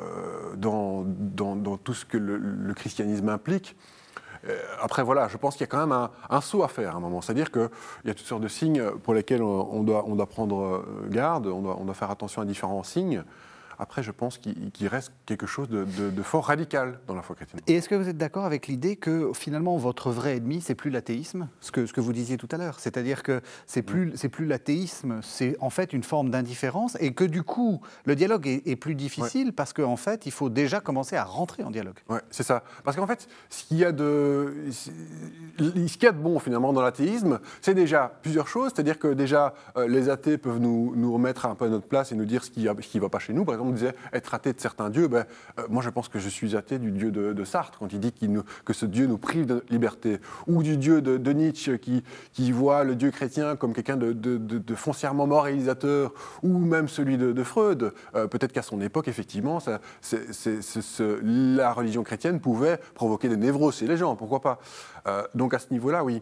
dans, 0.55 1.03
dans- 1.05 1.77
tout 1.77 1.93
ce 1.93 2.05
que 2.05 2.17
le, 2.17 2.73
christianisme 2.73 3.29
implique. 3.29 3.75
Euh, 4.47 4.57
Après, 4.81 5.03
voilà, 5.03 5.27
je 5.27 5.37
pense 5.37 5.55
qu'il 5.55 5.61
y 5.61 5.63
a 5.63 5.67
quand 5.67 5.79
même 5.79 5.91
un, 5.91 6.11
un 6.29 6.41
saut 6.41 6.63
à 6.63 6.67
faire 6.67 6.93
à 6.93 6.97
un 6.97 6.99
moment. 6.99 7.21
C'est-à-dire 7.21 7.51
qu'il 7.51 7.69
y 8.05 8.09
a 8.09 8.13
toutes 8.13 8.25
sortes 8.25 8.41
de 8.41 8.47
signes 8.47 8.83
pour 9.03 9.13
lesquels 9.13 9.41
on, 9.41 9.69
on 9.71 9.83
doit, 9.83 10.05
on 10.07 10.15
doit 10.15 10.27
prendre 10.27 10.59
euh, 10.59 11.07
garde, 11.09 11.47
on 11.47 11.61
doit, 11.61 11.77
on 11.79 11.85
doit 11.85 11.93
faire 11.95 12.11
attention 12.11 12.41
à 12.41 12.45
différents 12.45 12.83
signes. 12.83 13.23
Après, 13.79 14.01
je 14.03 14.11
pense 14.11 14.37
qu'il 14.37 14.87
reste 14.87 15.11
quelque 15.25 15.45
chose 15.45 15.69
de, 15.69 15.83
de- 15.85 16.09
de 16.09 16.21
fort 16.23 16.45
radical 16.45 16.99
dans 17.07 17.15
la 17.15 17.21
foi 17.21 17.35
chrétienne. 17.35 17.61
Et 17.67 17.75
est-ce 17.75 17.87
que 17.89 17.95
vous 17.95 18.09
êtes 18.09 18.17
d'accord 18.17 18.45
avec 18.45 18.67
l'idée 18.67 18.95
que 18.95 19.31
finalement 19.33 19.77
votre 19.77 20.11
vrai 20.11 20.37
ennemi, 20.37 20.61
c'est 20.61 20.75
plus 20.75 20.89
l'athéisme, 20.89 21.47
ce 21.61 21.71
que, 21.71 21.85
ce 21.85 21.93
que 21.93 22.01
vous 22.01 22.13
disiez 22.13 22.37
tout 22.37 22.47
à 22.51 22.57
l'heure? 22.57 22.79
C'est-à-dire 22.79 23.23
que 23.23 23.41
c'est 23.65 23.81
plus, 23.83 24.11
plus 24.31 24.45
l'athéisme, 24.45 25.19
c'est 25.21 25.55
en 25.59 25.69
fait 25.69 25.93
une 25.93 26.03
forme 26.03 26.29
d'indifférence 26.29 26.97
et 26.99 27.13
que 27.13 27.23
du 27.23 27.43
coup, 27.43 27.81
le 28.05 28.15
dialogue 28.15 28.47
est, 28.47 28.67
est 28.67 28.75
plus 28.75 28.95
difficile 28.95 29.53
parce 29.53 29.73
qu'en 29.73 29.95
fait, 29.95 30.25
il 30.25 30.31
faut 30.31 30.49
déjà 30.49 30.79
commencer 30.79 31.15
à 31.15 31.23
rentrer 31.23 31.63
en 31.63 31.71
dialogue. 31.71 31.97
Ouais, 32.09 32.21
c'est 32.31 32.43
ça. 32.43 32.63
Parce 32.83 32.97
qu'en 32.97 33.07
fait, 33.07 33.27
ce 33.49 33.63
qu'il 33.65 33.77
y 33.77 33.85
a 33.85 33.91
de, 33.91 34.53
ce 34.71 34.89
qu'il 35.93 36.03
y 36.03 36.07
a 36.07 36.11
de 36.11 36.17
bon 36.17 36.39
finalement 36.39 36.73
dans 36.73 36.81
l'athéisme, 36.81 37.39
c'est 37.61 37.73
déjà 37.73 38.11
plusieurs 38.21 38.47
choses. 38.47 38.71
C'est-à-dire 38.73 38.99
que 38.99 39.13
déjà, 39.13 39.53
euh, 39.77 39.87
les 39.87 40.09
athées 40.09 40.37
peuvent 40.37 40.59
nous, 40.59 40.93
nous 40.95 41.13
remettre 41.13 41.45
un 41.45 41.55
peu 41.55 41.65
à 41.65 41.69
notre 41.69 41.87
place 41.87 42.11
et 42.11 42.15
nous 42.15 42.25
dire 42.25 42.43
ce 42.43 42.49
qui 42.51 42.63
ne 42.65 42.99
va 43.01 43.09
pas 43.09 43.19
chez 43.19 43.33
nous. 43.33 43.45
Par 43.45 43.55
exemple, 43.55 43.66
on 43.67 43.71
disait 43.71 43.95
être 44.13 44.33
athée 44.33 44.53
de 44.53 44.59
certains 44.59 44.89
dieux. 44.89 45.07
Ben, 45.07 45.25
euh, 45.59 45.63
moi, 45.69 45.81
je 45.83 45.89
pense 45.89 46.07
que 46.07 46.19
je 46.19 46.29
suis 46.29 46.55
athée 46.55 46.79
du 46.79 46.91
dieu 46.91 47.11
de, 47.11 47.43
Sartre 47.43 47.79
quand 47.79 47.93
il 47.93 47.99
dit 47.99 48.13
que 48.65 48.73
ce 48.73 48.85
dieu 48.85 49.07
nous 49.07 49.17
prive 49.17 49.45
de 49.45 49.63
liberté. 49.69 50.19
Ou 50.47 50.63
du 50.63 50.77
dieu 50.77 51.01
de, 51.01 51.31
Nietzsche 51.31 51.77
qui, 51.79 52.51
voit 52.51 52.83
le 52.83 52.95
dieu 52.95 53.11
chrétien 53.11 53.55
comme 53.55 53.73
quelqu'un 53.73 53.97
de, 53.97 54.75
foncièrement 54.75 55.27
moralisateur. 55.27 56.13
Ou 56.43 56.57
même 56.57 56.87
celui 56.87 57.17
de, 57.17 57.43
Freud. 57.43 57.93
Euh, 58.15 58.27
Peut-être 58.27 58.51
qu'à 58.51 58.61
son 58.61 58.81
époque, 58.81 59.07
effectivement, 59.07 59.59
la 61.23 61.73
religion 61.73 62.03
chrétienne 62.03 62.39
pouvait 62.39 62.79
provoquer 62.93 63.29
des 63.29 63.37
névroses 63.37 63.77
chez 63.77 63.87
les 63.87 63.97
gens, 63.97 64.15
pourquoi 64.15 64.41
pas. 64.41 64.59
Euh, 65.07 65.23
donc 65.35 65.53
à 65.53 65.59
ce 65.59 65.67
niveau-là, 65.71 66.03
oui. 66.03 66.21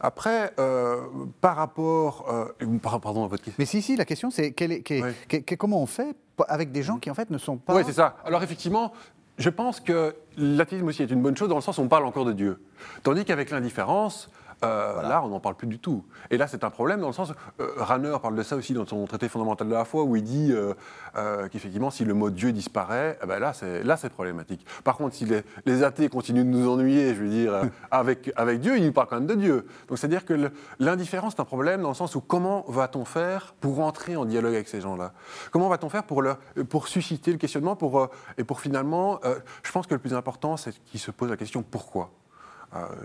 Après, 0.00 0.52
euh, 0.58 0.96
par 1.40 1.56
rapport, 1.56 2.26
euh, 2.62 2.78
par- 2.82 3.00
pardon 3.00 3.24
à 3.24 3.28
votre 3.28 3.42
question. 3.44 3.56
Mais 3.58 3.66
si, 3.66 3.82
si, 3.82 3.96
la 3.96 4.04
question 4.04 4.30
c'est 4.30 4.52
quel 4.52 4.72
est- 4.72 4.80
quel- 4.82 5.14
quel- 5.28 5.44
quel- 5.44 5.58
comment 5.58 5.82
on 5.82 5.86
fait 5.86 6.16
avec 6.48 6.72
des 6.72 6.82
gens 6.82 6.98
qui 6.98 7.10
en 7.10 7.14
fait 7.14 7.28
ne 7.30 7.36
sont 7.38 7.58
pas. 7.58 7.74
Oui, 7.74 7.82
c'est 7.84 7.92
ça. 7.92 8.16
Alors 8.24 8.42
effectivement, 8.42 8.92
je 9.36 9.50
pense 9.50 9.78
que 9.80 10.14
l'athéisme 10.38 10.86
aussi 10.86 11.02
est 11.02 11.10
une 11.10 11.20
bonne 11.22 11.36
chose 11.36 11.48
dans 11.50 11.54
le 11.56 11.60
sens 11.60 11.76
où 11.78 11.82
on 11.82 11.88
parle 11.88 12.06
encore 12.06 12.24
de 12.24 12.32
Dieu. 12.32 12.62
Tandis 13.02 13.24
qu'avec 13.26 13.50
l'indifférence, 13.50 14.30
euh, 14.64 15.02
là, 15.02 15.22
on 15.24 15.28
n'en 15.28 15.40
parle 15.40 15.54
plus 15.54 15.66
du 15.66 15.78
tout. 15.78 16.04
Et 16.30 16.36
là, 16.36 16.46
c'est 16.46 16.64
un 16.64 16.70
problème 16.70 17.00
dans 17.00 17.06
le 17.06 17.12
sens. 17.12 17.32
Euh, 17.60 17.68
Ranner 17.78 18.16
parle 18.20 18.36
de 18.36 18.42
ça 18.42 18.56
aussi 18.56 18.74
dans 18.74 18.86
son 18.86 19.04
traité 19.06 19.28
fondamental 19.28 19.68
de 19.68 19.72
la 19.72 19.84
foi, 19.84 20.04
où 20.04 20.16
il 20.16 20.22
dit 20.22 20.52
euh, 20.52 20.74
euh, 21.16 21.48
qu'effectivement, 21.48 21.90
si 21.90 22.04
le 22.04 22.14
mot 22.14 22.30
Dieu 22.30 22.52
disparaît, 22.52 23.18
eh 23.22 23.26
ben 23.26 23.38
là, 23.38 23.52
c'est 23.52 23.82
là, 23.82 23.96
c'est 23.96 24.10
problématique. 24.10 24.66
Par 24.84 24.96
contre, 24.96 25.14
si 25.14 25.24
les, 25.24 25.42
les 25.66 25.82
athées 25.82 26.08
continuent 26.08 26.44
de 26.44 26.50
nous 26.50 26.68
ennuyer, 26.68 27.14
je 27.14 27.22
veux 27.22 27.28
dire, 27.28 27.62
avec, 27.90 28.32
avec 28.36 28.60
Dieu, 28.60 28.78
ils 28.78 28.92
parlent 28.92 29.08
quand 29.08 29.16
même 29.16 29.26
de 29.26 29.34
Dieu. 29.34 29.66
Donc, 29.88 29.98
c'est-à-dire 29.98 30.24
que 30.24 30.50
l'indifférence, 30.78 31.34
c'est 31.36 31.42
un 31.42 31.46
problème 31.46 31.82
dans 31.82 31.88
le 31.88 31.94
sens 31.94 32.14
où 32.14 32.20
comment 32.20 32.64
va-t-on 32.68 33.04
faire 33.04 33.54
pour 33.60 33.80
entrer 33.80 34.16
en 34.16 34.24
dialogue 34.24 34.54
avec 34.54 34.68
ces 34.68 34.80
gens-là? 34.80 35.12
Comment 35.50 35.68
va-t-on 35.68 35.88
faire 35.88 36.04
pour, 36.04 36.22
leur, 36.22 36.38
pour 36.68 36.88
susciter 36.88 37.32
le 37.32 37.38
questionnement 37.38 37.76
pour, 37.76 38.08
et 38.36 38.44
pour 38.44 38.60
finalement, 38.60 39.20
je 39.62 39.72
pense 39.72 39.86
que 39.86 39.94
le 39.94 40.00
plus 40.00 40.14
important, 40.14 40.56
c'est 40.56 40.72
qu'ils 40.84 41.00
se 41.00 41.10
posent 41.10 41.30
la 41.30 41.36
question 41.36 41.62
pourquoi? 41.62 42.10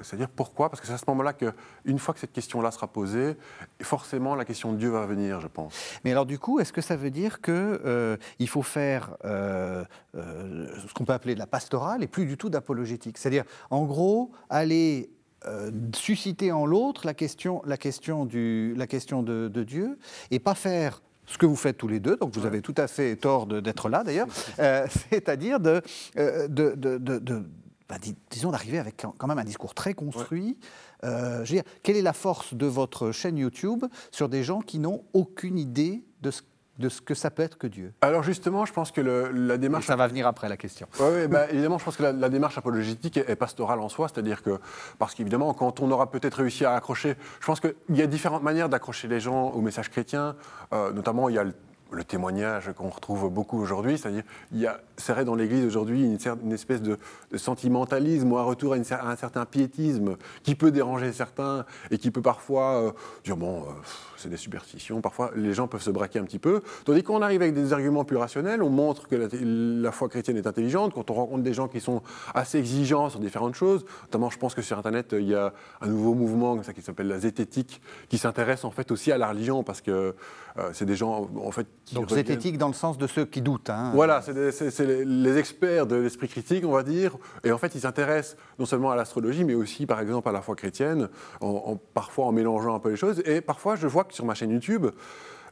C'est-à-dire 0.02 0.30
pourquoi? 0.30 0.70
Parce 0.70 0.80
que 0.82 0.88
c'est 0.88 0.94
à 0.94 0.98
ce 0.98 1.06
moment-là 1.08 1.34
qu'une 1.34 2.00
fois 2.00 2.14
que 2.14 2.20
cette 2.20 2.34
question-là 2.34 2.72
sera 2.72 2.88
posée, 2.88 3.36
forcément 3.82 4.36
la 4.36 4.46
question 4.46 4.72
de 4.74 4.78
Dieu 4.78 4.90
va 4.90 5.06
venir, 5.06 5.42
je 5.42 5.48
pense. 5.48 5.74
Mais 6.04 6.12
alors 6.12 6.26
du 6.26 6.38
coup, 6.40 6.60
est-ce 6.60 6.72
que 6.74 6.82
ça 6.82 6.96
veut 6.96 7.12
dire 7.12 7.42
qu'il 7.42 8.48
faut 8.48 8.62
faire 8.62 9.16
euh, 9.26 9.84
euh, 10.16 10.68
ce 10.88 10.94
qu'on 10.94 11.06
peut 11.06 11.14
appeler 11.14 11.34
de 11.34 11.40
la 11.40 11.48
pastorale 11.48 12.04
et 12.04 12.08
plus 12.08 12.26
du 12.26 12.38
tout 12.38 12.50
d'apologétique? 12.50 13.18
C'est-à-dire, 13.18 13.44
en 13.70 13.86
gros, 13.86 14.32
aller 14.50 15.10
euh, 15.48 15.72
susciter 15.96 16.52
en 16.52 16.66
l'autre 16.66 17.06
la 17.06 17.14
question, 17.14 17.62
la 17.66 17.78
question, 17.78 18.26
du, 18.26 18.74
la 18.78 18.88
question 18.88 19.22
de, 19.22 19.48
de 19.48 19.64
Dieu 19.64 19.98
et 20.32 20.40
pas 20.40 20.56
faire 20.56 21.02
ce 21.28 21.38
que 21.38 21.46
vous 21.46 21.56
faites 21.56 21.78
tous 21.78 21.88
les 21.88 22.00
deux, 22.00 22.18
donc 22.18 22.34
vous 22.36 22.46
avez 22.46 22.62
tout 22.62 22.74
à 22.78 22.88
fait 22.88 23.16
tort 23.16 23.46
d'être 23.48 23.90
là 23.90 24.04
d'ailleurs, 24.04 24.28
euh, 24.60 24.86
c'est-à-dire 25.12 25.60
de, 25.60 25.82
euh, 26.18 26.48
de, 26.48 26.74
de- 26.76 27.44
bah, 27.90 27.98
dis- 28.02 28.16
disons 28.30 28.52
d'arriver 28.52 28.80
avec 28.80 29.06
quand 29.18 29.28
même 29.28 29.40
un 29.40 29.44
discours 29.44 29.74
très 29.74 29.94
construit. 29.94 30.58
Euh, 31.04 31.46
je 31.46 31.52
veux 31.54 31.62
dire, 31.62 31.72
quelle 31.84 31.98
est 31.98 32.02
la 32.02 32.14
force 32.14 32.54
de 32.54 32.66
votre 32.66 33.12
chaîne 33.12 33.38
YouTube 33.38 33.86
sur 34.12 34.30
des 34.30 34.44
gens 34.44 34.62
qui 34.62 34.80
n'ont 34.80 35.04
aucune 35.14 35.58
idée 35.60 36.04
de 36.22 36.32
ce, 36.32 36.42
de 36.80 36.90
ce 36.90 37.00
que 37.02 37.14
ça 37.14 37.30
peut 37.30 37.44
être 37.44 37.58
que 37.58 37.68
Dieu? 37.68 37.94
Alors 38.02 38.24
justement, 38.24 38.66
je 38.66 38.74
pense 38.74 38.92
que 38.92 39.02
le- 39.02 39.30
la 39.32 39.58
démarche... 39.58 39.86
Ça 39.86 39.96
va 39.96 40.08
venir 40.08 40.26
après 40.26 40.50
la 40.50 40.58
question. 40.58 40.88
Oui, 41.00 41.06
évidemment, 41.52 41.78
je 41.78 41.86
pense 41.86 41.96
que 41.98 42.04
la, 42.04 42.12
la 42.12 42.30
démarche 42.30 42.58
apologétique 42.58 43.18
est, 43.18 43.30
est 43.30 43.36
pastorale 43.36 43.80
en 43.80 43.90
soi, 43.90 44.08
c'est-à-dire 44.08 44.42
que, 44.42 44.60
parce 44.98 45.14
qu'évidemment, 45.14 45.54
quand 45.54 45.80
on 45.80 45.92
aura 45.92 46.10
peut-être 46.10 46.36
réussi 46.36 46.66
à 46.66 46.74
accrocher, 46.74 47.16
je 47.40 47.46
pense 47.46 47.60
qu'il 47.60 47.74
y 47.90 48.02
a 48.02 48.08
différentes 48.08 48.44
manières 48.44 48.68
d'accrocher 48.70 49.08
les 49.08 49.20
gens 49.20 49.52
au 49.52 49.62
message 49.62 49.90
chrétien, 49.90 50.36
euh, 50.74 50.92
notamment 50.92 51.30
il 51.30 51.36
y 51.36 51.38
a 51.38 51.44
le, 51.44 51.54
le 51.96 52.04
témoignage 52.04 52.72
qu'on 52.74 52.90
retrouve 52.90 53.30
beaucoup 53.30 53.60
aujourd'hui, 53.60 53.98
c'est-à-dire 53.98 54.24
il 54.52 54.60
y 54.60 54.68
a, 54.68 54.80
c'est 54.98 55.24
dans 55.24 55.36
l'Église 55.36 55.66
aujourd'hui 55.66 56.04
une, 56.04 56.52
espèce 56.52 56.82
de, 56.82 56.98
sentimentalisme 57.36 58.32
ou 58.32 58.38
un 58.38 58.44
retour 58.44 58.74
à, 58.74 58.78
un 58.78 59.16
certain 59.16 59.46
piétisme 59.46 60.18
qui 60.44 60.56
peut 60.56 60.72
déranger 60.72 61.12
certains 61.14 61.66
et 61.92 61.98
qui 61.98 62.12
peut 62.12 62.22
parfois 62.22 62.76
euh, 62.76 62.92
dire 63.24 63.38
bon, 63.38 63.62
euh, 63.62 63.72
c'est 64.18 64.30
des 64.30 64.38
superstitions, 64.38 65.02
parfois 65.02 65.32
les 65.36 65.54
gens 65.54 65.68
peuvent 65.68 65.82
se 65.82 65.92
braquer 65.92 66.20
un 66.20 66.26
petit 66.26 66.40
peu, 66.40 66.62
tandis 66.84 67.04
qu'on 67.04 67.22
arrive 67.22 67.42
avec 67.42 67.54
des 67.54 67.74
arguments 67.74 68.04
plus 68.04 68.18
rationnels, 68.18 68.62
on 68.62 68.70
montre 68.70 69.08
que 69.08 69.16
la, 69.16 69.92
foi 69.92 70.10
chrétienne 70.10 70.38
est 70.38 70.48
intelligente, 70.48 70.94
quand 70.94 71.10
on 71.10 71.14
rencontre 71.14 71.44
des 71.44 71.54
gens 71.54 71.68
qui 71.68 71.80
sont 71.80 72.02
assez 72.34 72.58
exigeants 72.58 73.10
sur 73.10 73.20
différentes 73.20 73.56
choses, 73.56 73.86
notamment 74.04 74.30
je 74.30 74.38
pense 74.38 74.54
que 74.54 74.62
sur 74.62 74.78
Internet 74.78 75.16
il 75.18 75.28
y 75.28 75.36
a 75.36 75.54
un 75.82 75.88
nouveau 75.88 76.14
mouvement 76.14 76.58
qui 76.58 76.82
s'appelle 76.82 77.08
la 77.08 77.20
zététique, 77.20 77.82
qui 78.10 78.18
s'intéresse 78.18 78.66
en 78.66 78.72
fait 78.72 78.92
aussi 78.92 79.12
à 79.12 79.18
la 79.18 79.30
religion 79.30 79.64
parce 79.64 79.82
que 79.82 80.16
euh, 80.58 80.70
c'est 80.74 80.86
des 80.86 80.96
gens 80.96 81.30
en 81.36 81.52
fait 81.52 81.68
qui 81.86 81.96
Donc 81.96 82.10
reviennent- 82.10 82.26
zététique 82.26 82.58
dans 82.58 82.68
le 82.68 82.74
sens 82.74 82.98
de 82.98 83.06
ceux 83.08 83.26
qui 83.26 83.42
doutent. 83.42 83.70
hein. 83.70 83.92
voilà, 83.94 84.22
c'est 84.22 84.80
les, 84.86 85.06
les 85.06 85.38
experts 85.38 85.86
de 85.86 85.96
l'esprit 85.96 86.28
critique, 86.28 86.66
on 86.66 86.72
va 86.72 86.84
dire. 86.84 87.16
Et 87.44 87.52
en 87.52 87.58
fait, 87.58 87.76
ils 87.76 87.82
s'intéressent 87.82 88.38
non 88.60 88.66
seulement 88.66 88.92
à 88.92 88.96
l'astrologie, 88.96 89.44
mais 89.44 89.54
aussi, 89.54 89.86
par 89.86 90.00
exemple, 90.02 90.28
à 90.28 90.32
la 90.32 90.42
foi 90.42 90.56
chrétienne, 90.56 91.10
en, 91.42 91.48
en- 91.48 91.76
parfois 91.94 92.26
en 92.26 92.32
mélangeant 92.32 92.74
un 92.76 92.80
peu 92.80 92.90
les 92.90 92.96
choses. 92.98 93.22
Et 93.26 93.42
parfois, 93.42 93.76
je 93.76 93.86
vois 93.88 94.04
que 94.04 94.14
sur 94.14 94.26
ma 94.26 94.34
chaîne 94.34 94.52
YouTube, 94.52 94.88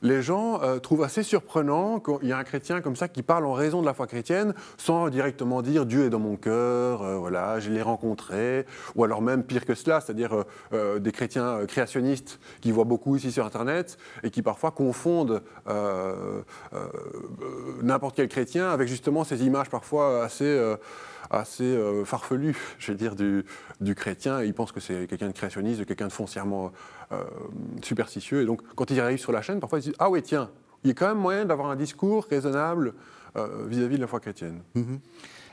les 0.03 0.21
gens 0.21 0.61
euh, 0.61 0.79
trouvent 0.79 1.03
assez 1.03 1.23
surprenant 1.23 1.99
qu'il 1.99 2.27
y 2.27 2.33
a 2.33 2.37
un 2.37 2.43
chrétien 2.43 2.81
comme 2.81 2.95
ça 2.95 3.07
qui 3.07 3.23
parle 3.23 3.45
en 3.45 3.53
raison 3.53 3.81
de 3.81 3.85
la 3.85 3.93
foi 3.93 4.05
chrétienne 4.05 4.53
sans 4.77 5.09
directement 5.09 5.61
dire 5.61 5.85
Dieu 5.85 6.05
est 6.05 6.09
dans 6.09 6.19
mon 6.19 6.35
cœur, 6.35 7.01
euh, 7.01 7.15
voilà, 7.15 7.59
je 7.59 7.71
l'ai 7.71 7.81
rencontré, 7.81 8.65
ou 8.95 9.05
alors 9.05 9.21
même 9.21 9.43
pire 9.43 9.65
que 9.65 9.73
cela, 9.73 10.01
c'est-à-dire 10.01 10.43
euh, 10.73 10.99
des 10.99 11.11
chrétiens 11.13 11.65
créationnistes 11.65 12.39
qui 12.61 12.71
voient 12.71 12.83
beaucoup 12.83 13.15
ici 13.15 13.31
sur 13.31 13.45
Internet 13.45 13.97
et 14.23 14.29
qui 14.29 14.41
parfois 14.41 14.71
confondent 14.71 15.41
n'importe 17.81 18.17
quel 18.17 18.27
chrétien 18.27 18.69
avec 18.69 18.89
justement 18.89 19.23
ces 19.23 19.45
images 19.45 19.69
parfois 19.69 20.25
assez 20.25 20.75
assez 21.31 21.63
euh, 21.63 22.05
farfelu, 22.05 22.55
je 22.79 22.91
vais 22.91 22.97
dire, 22.97 23.15
du, 23.15 23.45
chrétien. 23.95 24.41
Il 24.43 24.53
pense 24.53 24.71
que 24.71 24.79
c'est 24.79 25.07
quelqu'un 25.07 25.27
de 25.27 25.33
créationniste, 25.33 25.85
quelqu'un 25.85 26.07
de 26.07 26.11
foncièrement 26.11 26.71
euh, 27.11 27.23
superstitieux. 27.81 28.41
Et 28.41 28.45
donc, 28.45 28.61
quand 28.75 28.89
il 28.91 28.99
arrive 28.99 29.19
sur 29.19 29.31
la 29.31 29.41
chaîne, 29.41 29.59
parfois, 29.59 29.79
ils 29.79 29.83
disent 29.83 29.95
Ah 29.99 30.09
oui, 30.09 30.21
tiens, 30.21 30.49
il 30.83 30.89
y 30.89 30.91
a 30.91 30.93
quand 30.93 31.07
même 31.07 31.17
moyen 31.17 31.45
d'avoir 31.45 31.69
un 31.69 31.75
discours 31.75 32.25
raisonnable 32.29 32.93
euh, 33.35 33.65
vis-à-vis 33.67 33.95
de 33.95 34.01
la 34.01 34.07
foi 34.07 34.19
chrétienne. 34.19 34.61
Mm-hmm. 34.75 34.99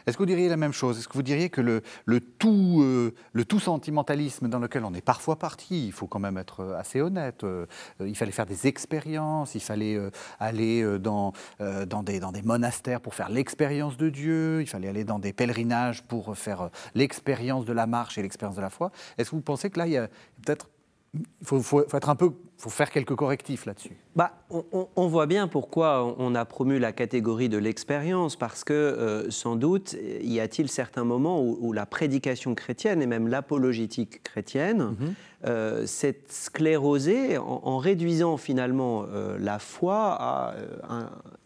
Est-ce 0.07 0.17
que 0.17 0.23
vous 0.23 0.27
diriez 0.27 0.49
la 0.49 0.57
même 0.57 0.73
chose? 0.73 0.99
Est-ce 0.99 1.09
que 1.09 1.15
vous 1.15 1.23
diriez 1.23 1.51
que 1.51 1.61
le, 1.61 2.21
tout, 2.21 2.81
euh, 2.83 3.15
le 3.33 3.45
tout 3.45 3.61
sentimentalisme 3.61 4.49
dans 4.49 4.59
lequel 4.59 4.85
on 4.85 4.95
est 4.95 5.05
parfois 5.05 5.37
parti, 5.37 5.87
il 5.87 5.93
faut 5.93 6.07
quand 6.07 6.19
même 6.19 6.39
être 6.39 6.61
euh, 6.61 6.79
assez 6.79 7.01
honnête, 7.01 7.45
euh, 7.45 7.67
il 8.01 8.17
fallait 8.17 8.33
faire 8.33 8.47
des 8.47 8.67
expériences, 8.67 9.55
il 9.55 9.61
fallait 9.61 9.99
aller 10.39 10.99
dans, 10.99 11.33
des, 12.03 12.21
dans 12.21 12.33
des 12.33 12.43
monastères 12.43 13.01
pour 13.01 13.15
faire 13.15 13.29
l'expérience 13.29 13.97
de 13.97 14.09
Dieu, 14.09 14.61
il 14.61 14.67
fallait 14.67 14.89
aller 14.89 15.05
dans 15.05 15.19
des 15.19 15.33
pèlerinages 15.33 16.03
pour 16.03 16.37
faire 16.37 16.71
l'expérience 16.95 17.65
de 17.65 17.73
la 17.73 17.87
marche 17.87 18.19
et 18.19 18.23
l'expérience 18.23 18.57
de 18.57 18.63
la 18.63 18.71
foi? 18.71 18.91
Est-ce 19.19 19.31
que 19.31 19.37
vous 19.37 19.43
pensez 19.43 19.71
que 19.71 19.79
là, 19.79 19.87
il 19.87 19.93
y 19.93 19.99
a 19.99 20.09
peut-être 20.43 20.69
il 21.15 21.63
faut, 21.63 21.83
être 21.93 22.09
un 22.09 22.15
peu, 22.15 22.31
faut 22.57 22.71
faire 22.71 22.91
quelques 22.91 23.17
correctifs 23.17 23.67
là-dessus. 23.67 23.97
Bah, 24.15 24.45
on, 24.51 25.07
voit 25.09 25.27
bien 25.27 25.49
pourquoi 25.49 26.15
on 26.19 26.35
a 26.37 26.45
promu 26.45 26.79
la 26.79 26.93
catégorie 26.93 27.49
de 27.49 27.59
l'expérience, 27.59 28.37
parce 28.37 28.63
que 28.63 28.73
euh, 28.73 29.31
sans 29.31 29.57
doute 29.57 29.97
y 30.23 30.39
a-t-il 30.39 30.69
certains 30.69 31.03
moments 31.03 31.43
où, 31.43 31.73
la 31.73 31.87
prédication 31.87 32.55
chrétienne 32.55 33.03
et 33.03 33.07
même 33.07 33.27
l'apologétique 33.27 34.23
chrétienne 34.23 34.97
mhm. 35.01 35.15
euh, 35.47 35.87
s'est 35.87 36.21
sclérosée 36.29 37.39
en, 37.39 37.79
réduisant 37.79 38.37
finalement 38.37 39.05
euh, 39.09 39.37
la 39.39 39.59
foi 39.59 40.17
à 40.21 40.55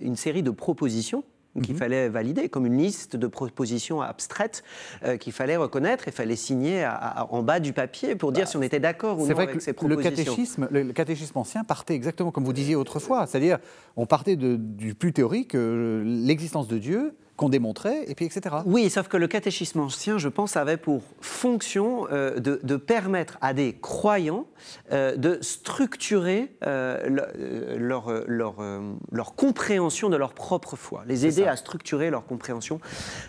une 0.00 0.16
série 0.16 0.42
de 0.42 0.50
propositions 0.50 1.24
qu'il 1.62 1.74
mhm. 1.74 1.78
fallait 1.78 2.08
valider, 2.08 2.48
comme 2.48 2.66
une 2.66 2.78
liste 2.78 3.16
de 3.16 3.26
propositions 3.26 4.00
abstraites 4.00 4.64
euh, 5.04 5.16
qu'il 5.16 5.32
fallait 5.32 5.56
reconnaître 5.56 6.08
et 6.08 6.10
fallait 6.10 6.36
signer 6.36 6.88
en 7.30 7.42
bas 7.42 7.60
du 7.60 7.72
papier 7.72 8.16
pour 8.16 8.32
dire 8.32 8.44
bah, 8.44 8.50
si 8.50 8.56
on 8.56 8.62
était 8.62 8.80
d'accord 8.80 9.18
ou 9.18 9.26
non 9.26 9.38
avec 9.38 9.60
ces 9.60 9.72
propositions. 9.72 10.10
Le 10.10 10.16
catéchisme, 10.16 10.68
le, 10.70 10.92
catéchisme 10.92 11.38
ancien 11.38 11.64
partait 11.64 11.94
exactement 11.94 12.30
comme 12.30 12.44
vous 12.44 12.52
disiez 12.52 12.76
autrefois, 12.76 13.26
c'est-à-dire 13.26 13.58
on 13.96 14.06
partait 14.06 14.36
du 14.36 14.94
plus 14.94 15.12
théorique, 15.12 15.54
euh, 15.54 16.02
l'existence 16.04 16.68
de 16.68 16.78
Dieu, 16.78 17.14
qu'on 17.36 17.48
démontrait, 17.48 18.04
et 18.06 18.14
puis 18.14 18.26
etc. 18.26 18.56
Oui, 18.64 18.88
sauf 18.90 19.08
que 19.08 19.16
le 19.16 19.26
catéchisme 19.26 19.80
ancien, 19.80 20.18
je 20.18 20.28
pense, 20.28 20.56
avait 20.56 20.76
pour 20.76 21.02
fonction 21.20 22.06
euh, 22.12 22.38
de, 22.38 22.76
permettre 22.76 23.38
à 23.40 23.52
des 23.54 23.74
croyants 23.74 24.46
euh, 24.92 25.16
de 25.16 25.38
structurer 25.40 26.52
euh, 26.64 27.76
leur, 27.76 28.12
leur, 28.28 28.56
leur, 29.10 29.34
compréhension 29.34 30.10
de 30.10 30.16
leur 30.16 30.32
propre 30.32 30.76
foi, 30.76 31.02
les 31.06 31.26
aider 31.26 31.44
à 31.44 31.56
structurer 31.56 32.10
leur 32.10 32.24
compréhension 32.24 32.78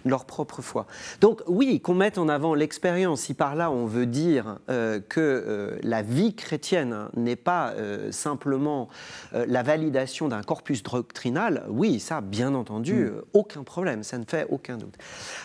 de 0.05 0.09
leur 0.09 0.25
propre 0.25 0.61
foi. 0.61 0.85
Donc 1.21 1.41
oui, 1.47 1.79
qu'on 1.81 1.95
mette 1.95 2.17
en 2.17 2.29
avant 2.29 2.53
l'expérience, 2.53 3.21
si 3.21 3.33
par 3.33 3.55
là 3.55 3.71
on 3.71 3.85
veut 3.85 4.05
dire 4.05 4.59
que 5.09 5.77
la 5.81 6.01
vie 6.01 6.35
chrétienne 6.35 7.07
n'est 7.15 7.35
pas 7.35 7.73
simplement 8.11 8.87
la 9.33 9.63
validation 9.63 10.27
d'un 10.27 10.43
corpus 10.43 10.83
doctrinal, 10.83 11.65
oui, 11.69 11.99
ça, 11.99 12.21
bien 12.21 12.53
entendu, 12.53 13.05
mm. 13.05 13.21
aucun 13.33 13.63
problème 13.63 13.94
ça 14.03 14.17
ne 14.17 14.25
fait 14.25 14.45
aucun 14.49 14.77
doute. 14.77 14.95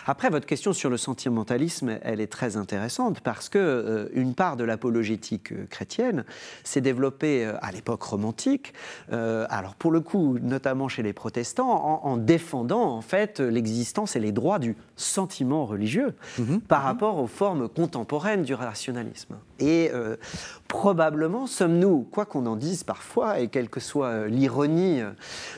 Après, 0.05 0.29
votre 0.29 0.45
question 0.45 0.73
sur 0.73 0.89
le 0.89 0.97
sentimentalisme, 0.97 1.99
elle 2.01 2.21
est 2.21 2.31
très 2.31 2.57
intéressante 2.57 3.21
parce 3.21 3.49
que 3.49 3.57
euh, 3.59 4.09
une 4.13 4.33
part 4.33 4.57
de 4.57 4.63
l'apologétique 4.63 5.51
euh, 5.51 5.65
chrétienne 5.69 6.25
s'est 6.63 6.81
développée 6.81 7.45
euh, 7.45 7.53
à 7.61 7.71
l'époque 7.71 8.03
romantique, 8.03 8.73
alors 9.11 9.75
pour 9.75 9.91
le 9.91 9.99
coup, 9.99 10.37
notamment 10.41 10.87
chez 10.87 11.03
les 11.03 11.13
protestants, 11.13 12.01
en, 12.03 12.17
défendant 12.17 12.95
en 12.95 13.01
fait 13.01 13.39
l'existence 13.39 14.15
et 14.15 14.19
les 14.19 14.31
droits 14.31 14.59
du 14.59 14.75
sentiment 14.95 15.65
religieux 15.65 16.13
mhm. 16.39 16.61
par 16.61 16.81
mhm. 16.81 16.85
rapport 16.85 17.17
aux 17.17 17.27
formes 17.27 17.67
contemporaines 17.69 18.43
du 18.43 18.53
rationalisme. 18.53 19.35
Et 19.59 19.91
probablement 20.67 21.47
sommes-nous, 21.47 22.07
quoi 22.11 22.25
qu'on 22.25 22.45
en 22.45 22.55
dise 22.55 22.83
parfois, 22.83 23.39
et 23.39 23.47
quelle 23.47 23.69
que 23.69 23.79
soit 23.79 24.27
l'ironie 24.27 25.01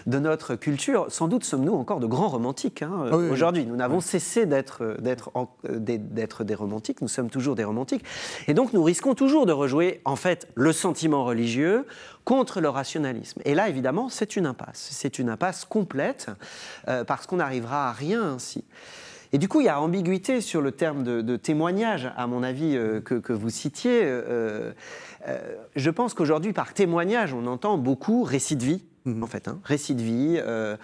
de 0.05 0.19
notre 0.19 0.55
culture, 0.55 1.05
sans 1.09 1.27
doute 1.27 1.43
sommes-nous 1.43 1.73
encore 1.73 1.99
de 1.99 2.07
grands 2.07 2.29
romantiques. 2.29 2.82
Hein, 2.83 3.09
ah 3.11 3.15
aujourd'hui. 3.15 3.65
Nous 3.65 3.75
n'avons 3.75 3.99
cessé 4.01 4.45
d'être 4.45 4.95
des 4.99 6.55
romantiques, 6.55 7.01
nous 7.01 7.07
sommes 7.07 7.29
toujours 7.29 7.55
des 7.55 7.63
romantiques. 7.63 8.03
Et 8.47 8.53
donc 8.53 8.73
nous 8.73 8.83
risquons 8.83 9.15
toujours 9.15 9.45
de 9.45 9.51
rejouer 9.51 10.01
en 10.05 10.15
fait 10.15 10.47
le 10.55 10.71
sentiment 10.71 11.25
religieux 11.25 11.85
contre 12.23 12.61
le 12.61 12.69
rationalisme. 12.69 13.41
Et 13.45 13.55
là, 13.55 13.69
évidemment, 13.69 14.09
c'est 14.09 14.35
une 14.35 14.45
impasse. 14.45 14.87
C'est 14.91 15.19
une 15.19 15.29
impasse 15.29 15.65
complète 15.65 16.27
euh, 16.87 17.03
parce 17.03 17.27
qu'on 17.27 17.37
n'arrivera 17.37 17.89
à 17.89 17.91
rien 17.91 18.23
ainsi. 18.23 18.63
Et 19.33 19.39
du 19.39 19.47
coup, 19.47 19.61
il 19.61 19.65
y 19.65 19.69
a 19.69 19.81
ambiguïté 19.81 20.41
sur 20.41 20.61
le 20.61 20.71
terme 20.71 21.03
de, 21.03 21.35
témoignage, 21.37 22.11
à 22.15 22.27
mon 22.27 22.43
avis, 22.43 22.77
euh, 22.77 23.01
que, 23.01 23.33
vous 23.33 23.49
citiez. 23.49 24.01
Euh, 24.03 24.73
je 25.75 25.89
pense 25.89 26.13
qu'aujourd'hui, 26.13 26.53
par 26.53 26.73
témoignage, 26.73 27.33
on 27.33 27.47
entend 27.47 27.77
beaucoup 27.77 28.23
récit 28.23 28.55
de 28.55 28.63
vie, 28.63 28.83
en 29.05 29.27
fait, 29.27 29.47
hein. 29.47 29.59
récit 29.63 29.95
de 29.95 30.01
vie, 30.01 30.39
euh, 30.39 30.77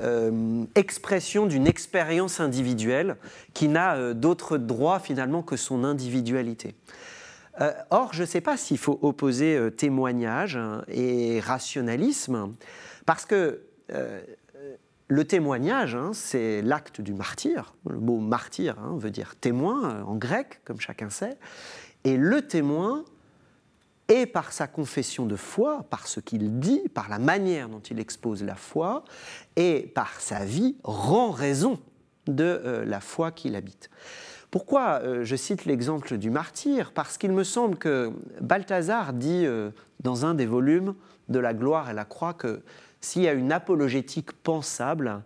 euh, 0.00 0.64
expression 0.74 1.46
d'une 1.46 1.66
expérience 1.66 2.40
individuelle 2.40 3.16
qui 3.52 3.68
n'a 3.68 3.96
euh, 3.96 4.14
d'autre 4.14 4.58
droit 4.58 5.00
finalement 5.00 5.42
que 5.42 5.56
son 5.56 5.84
individualité. 5.84 6.74
or, 7.90 8.12
je 8.12 8.22
ne 8.22 8.26
sais 8.26 8.40
pas 8.40 8.56
s'il 8.56 8.78
faut 8.78 8.98
opposer 9.02 9.70
témoignage 9.76 10.56
hein, 10.56 10.82
et 10.88 11.40
rationalisme, 11.40 12.54
parce 13.06 13.26
que 13.26 13.62
le 15.06 15.24
témoignage, 15.24 15.94
hein, 15.94 16.10
c'est 16.14 16.62
l'acte 16.62 17.00
du 17.00 17.12
martyr. 17.12 17.74
Le 17.88 18.00
mot 18.00 18.18
martyr 18.18 18.74
veut 18.96 19.10
dire 19.10 19.36
témoin 19.36 20.02
en 20.02 20.16
grec, 20.16 20.62
comme 20.64 20.80
chacun 20.80 21.10
sait. 21.10 21.36
Et 22.02 22.16
le 22.16 22.42
témoin, 22.42 23.04
et 24.08 24.26
par 24.26 24.52
sa 24.52 24.66
confession 24.66 25.26
de 25.26 25.36
foi, 25.36 25.84
par 25.90 26.06
ce 26.06 26.20
qu'il 26.20 26.58
dit, 26.58 26.82
par 26.92 27.08
la 27.08 27.18
manière 27.18 27.68
dont 27.68 27.80
il 27.80 27.98
expose 27.98 28.42
la 28.42 28.54
foi, 28.54 29.04
et 29.56 29.90
par 29.94 30.20
sa 30.20 30.44
vie, 30.44 30.76
rend 30.84 31.30
raison 31.30 31.78
de 32.26 32.44
euh, 32.44 32.84
la 32.84 33.00
foi 33.00 33.30
qu'il 33.30 33.56
habite. 33.56 33.90
Pourquoi 34.50 35.00
euh, 35.02 35.24
je 35.24 35.36
cite 35.36 35.64
l'exemple 35.64 36.16
du 36.16 36.30
martyr? 36.30 36.92
Parce 36.92 37.18
qu'il 37.18 37.32
me 37.32 37.44
semble 37.44 37.76
que 37.76 38.12
Balthazar 38.40 39.12
dit 39.12 39.44
euh, 39.46 39.70
dans 40.00 40.26
un 40.26 40.34
des 40.34 40.46
volumes 40.46 40.94
de 41.28 41.38
la 41.38 41.54
gloire 41.54 41.90
et 41.90 41.94
la 41.94 42.04
croix 42.04 42.34
que 42.34 42.62
s'il 43.00 43.22
y 43.22 43.28
a 43.28 43.32
une 43.32 43.52
apologétique 43.52 44.32
pensable, 44.32 45.22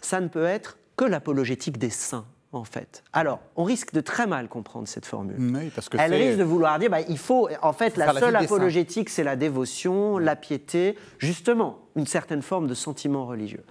ça 0.00 0.20
ne 0.20 0.28
peut 0.28 0.44
être 0.44 0.78
que 0.96 1.04
l'apologétique 1.04 1.78
des 1.78 1.90
saints 1.90 2.26
en 2.52 2.64
fait. 2.64 3.04
Alors, 3.12 3.40
on 3.56 3.64
risque 3.64 3.92
de 3.92 4.00
très 4.00 4.26
mal 4.26 4.48
comprendre 4.48 4.88
cette 4.88 5.06
formule. 5.06 5.70
parce 5.74 5.88
que 5.88 5.96
Elle 5.98 6.14
risque 6.14 6.38
de 6.38 6.44
vouloir 6.44 6.78
dire, 6.78 6.90
bah, 6.90 7.00
il 7.02 7.18
faut, 7.18 7.48
en 7.62 7.72
fait, 7.72 7.96
la 7.96 8.12
seule 8.12 8.36
apologétique, 8.36 9.08
c'est 9.08 9.22
la 9.22 9.36
dévotion, 9.36 10.18
la 10.18 10.36
piété, 10.36 10.96
justement, 11.18 11.78
une 11.96 12.06
certaine 12.06 12.42
forme 12.42 12.66
de 12.66 12.74
sentiment 12.74 13.26
religieux. 13.26 13.64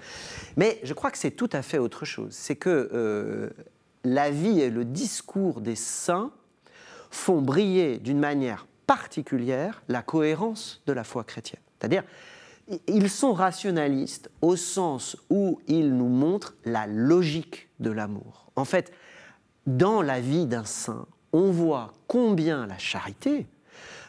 Mais 0.55 0.79
je 0.83 0.93
crois 0.93 1.11
que 1.11 1.17
c'est 1.17 1.31
tout 1.31 1.49
à 1.51 1.61
fait 1.61 1.77
autre 1.77 2.05
chose. 2.05 2.31
C'est 2.31 2.55
que 2.55 2.89
euh, 2.93 3.49
la 4.03 4.31
vie 4.31 4.61
et 4.61 4.69
le 4.69 4.85
discours 4.85 5.61
des 5.61 5.75
saints 5.75 6.31
font 7.11 7.41
briller 7.41 7.97
d'une 7.97 8.19
manière 8.19 8.67
particulière 8.87 9.81
la 9.87 10.01
cohérence 10.01 10.81
de 10.87 10.93
la 10.93 11.03
foi 11.03 11.23
chrétienne. 11.23 11.61
C'est-à-dire, 11.79 12.03
ils 12.87 13.09
sont 13.09 13.33
rationalistes 13.33 14.29
au 14.41 14.55
sens 14.55 15.17
où 15.29 15.59
ils 15.67 15.95
nous 15.95 16.07
montrent 16.07 16.55
la 16.65 16.87
logique 16.87 17.69
de 17.79 17.89
l'amour. 17.91 18.51
En 18.55 18.65
fait, 18.65 18.91
dans 19.65 20.01
la 20.01 20.19
vie 20.19 20.45
d'un 20.45 20.65
saint, 20.65 21.07
on 21.33 21.51
voit 21.51 21.93
combien 22.07 22.67
la 22.67 22.77
charité, 22.77 23.47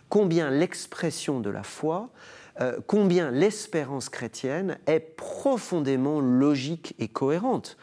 combien 0.08 0.50
l'expression 0.50 1.40
de 1.40 1.50
la 1.50 1.62
foi, 1.62 2.10
euh, 2.60 2.78
combien 2.86 3.30
l'espérance 3.30 4.08
chrétienne 4.08 4.78
est 4.86 5.00
profondément 5.00 6.20
logique 6.20 6.94
et 6.98 7.08
cohérente, 7.08 7.76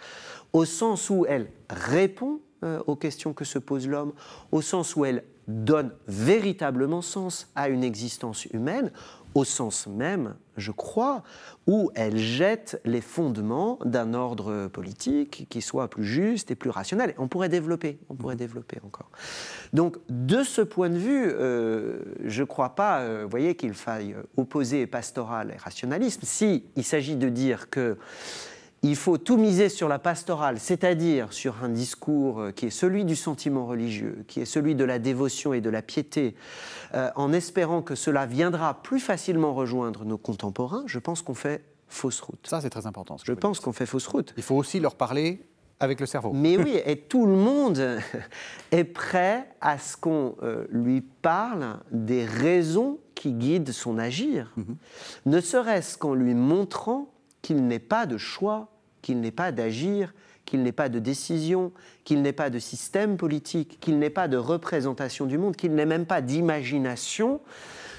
au 0.54 0.66
sens 0.66 1.10
où 1.10 1.26
elle 1.28 1.50
répond 1.70 2.40
euh, 2.64 2.82
aux 2.88 2.96
questions 2.96 3.34
que 3.34 3.46
se 3.46 3.60
pose 3.60 3.88
l'homme, 3.88 4.14
au 4.52 4.62
sens 4.62 4.96
où 4.96 5.06
elle 5.06 5.24
donne 5.48 5.92
véritablement 6.08 7.02
sens 7.02 7.50
à 7.56 7.70
une 7.70 7.84
existence 7.84 8.46
humaine, 8.46 8.92
au 9.38 9.44
sens 9.44 9.86
même, 9.86 10.34
je 10.58 10.72
crois, 10.72 11.22
où 11.68 11.92
elle 11.94 12.18
jette 12.18 12.82
les 12.86 13.02
fondements 13.02 13.78
d'un 13.86 14.16
ordre 14.16 14.66
politique 14.66 15.46
qui 15.48 15.62
soit 15.62 15.92
plus 15.92 16.06
juste 16.06 16.50
et 16.50 16.56
plus 16.56 16.72
rationnel. 16.72 17.14
On 17.20 17.28
pourrait 17.28 17.48
développer, 17.48 18.00
on 18.10 18.16
pourrait 18.16 18.36
développer 18.36 18.80
encore. 18.84 19.12
Donc, 19.74 19.98
de 20.10 20.42
ce 20.42 20.62
point 20.62 20.90
de 20.90 20.98
vue, 20.98 21.28
euh, 21.28 22.00
je 22.26 22.42
ne 22.42 22.48
crois 22.48 22.70
pas, 22.70 23.02
euh, 23.02 23.28
voyez, 23.30 23.54
qu'il 23.54 23.76
faille 23.76 24.16
opposer 24.38 24.88
pastoral 24.88 25.52
et 25.54 25.58
rationalisme. 25.58 26.22
Si 26.24 26.64
il 26.76 26.84
s'agit 26.84 27.16
de 27.16 27.30
dire 27.30 27.70
que 27.70 27.96
il 28.84 28.96
faut 28.96 29.18
tout 29.18 29.38
miser 29.38 29.70
sur 29.70 29.88
la 29.88 30.00
pastorale, 30.00 30.60
c'est-à-dire 30.60 31.34
sur 31.34 31.64
un 31.64 31.70
discours 31.70 32.40
euh, 32.40 32.52
qui 32.52 32.68
est 32.68 32.72
celui 32.72 33.06
du 33.06 33.16
sentiment 33.16 33.66
religieux, 33.66 34.24
qui 34.28 34.40
est 34.40 34.46
celui 34.46 34.76
de 34.76 34.84
la 34.84 35.00
dévotion 35.00 35.54
et 35.54 35.62
de 35.62 35.70
la 35.70 35.82
piété, 35.82 36.36
euh, 36.94 37.10
en 37.16 37.34
espérant 37.34 37.82
que 37.82 37.96
cela 37.96 38.26
viendra 38.26 38.82
plus 38.84 39.00
facilement 39.00 39.54
rejoindre 39.54 40.06
nos 40.06 40.18
contemporains, 40.18 40.84
je 40.86 41.00
pense 41.00 41.22
qu'on 41.22 41.34
fait 41.34 41.64
fausse 41.88 42.20
route. 42.20 42.46
Ça, 42.48 42.62
c'est 42.62 42.70
très 42.70 42.86
important. 42.86 43.18
Je 43.24 43.34
pense 43.34 43.60
qu'on 43.60 43.74
fait 43.74 43.86
fausse 43.86 44.08
route. 44.08 44.34
Il 44.38 44.44
faut 44.44 44.56
aussi 44.56 44.80
leur 44.80 44.96
parler 44.96 45.42
avec 45.80 46.00
le 46.00 46.06
cerveau. 46.06 46.32
Mais 46.34 46.58
oui, 46.58 46.80
et 46.86 46.98
tout 46.98 47.26
le 47.26 47.36
monde 47.36 48.00
est 48.72 48.84
prêt 48.84 49.50
à 49.62 49.78
ce 49.78 49.98
qu'on 49.98 50.36
euh, 50.44 50.66
lui 50.70 51.02
parle 51.02 51.80
des 51.92 52.26
raisons 52.26 53.00
qui 53.16 53.34
guident 53.34 53.72
son 53.72 53.98
agir, 53.98 54.52
mhm. 54.58 54.76
ne 55.26 55.42
serait-ce 55.42 55.98
qu'en 55.98 56.14
lui 56.14 56.36
montrant 56.36 57.10
qu'il 57.48 57.66
n'ait 57.66 57.80
pas 57.80 58.06
de 58.06 58.18
choix, 58.18 58.68
qu'il 59.02 59.22
n'ait 59.22 59.32
pas 59.32 59.54
d'agir, 59.54 60.14
qu'il 60.43 60.64
n'ait 60.64 60.74
pas 60.74 60.89
de 60.89 61.00
décision, 61.00 61.72
qu'il 62.04 62.22
n'ait 62.22 62.34
pas 62.34 62.50
de 62.50 62.60
système 62.60 63.16
politique, 63.16 63.80
qu'il 63.80 64.00
n'ait 64.00 64.10
pas 64.10 64.28
de 64.28 64.36
représentation 64.36 65.26
du 65.26 65.38
monde, 65.38 65.56
qu'il 65.56 65.74
n'ait 65.74 65.86
même 65.86 66.06
pas 66.06 66.20
d'imagination, 66.20 67.39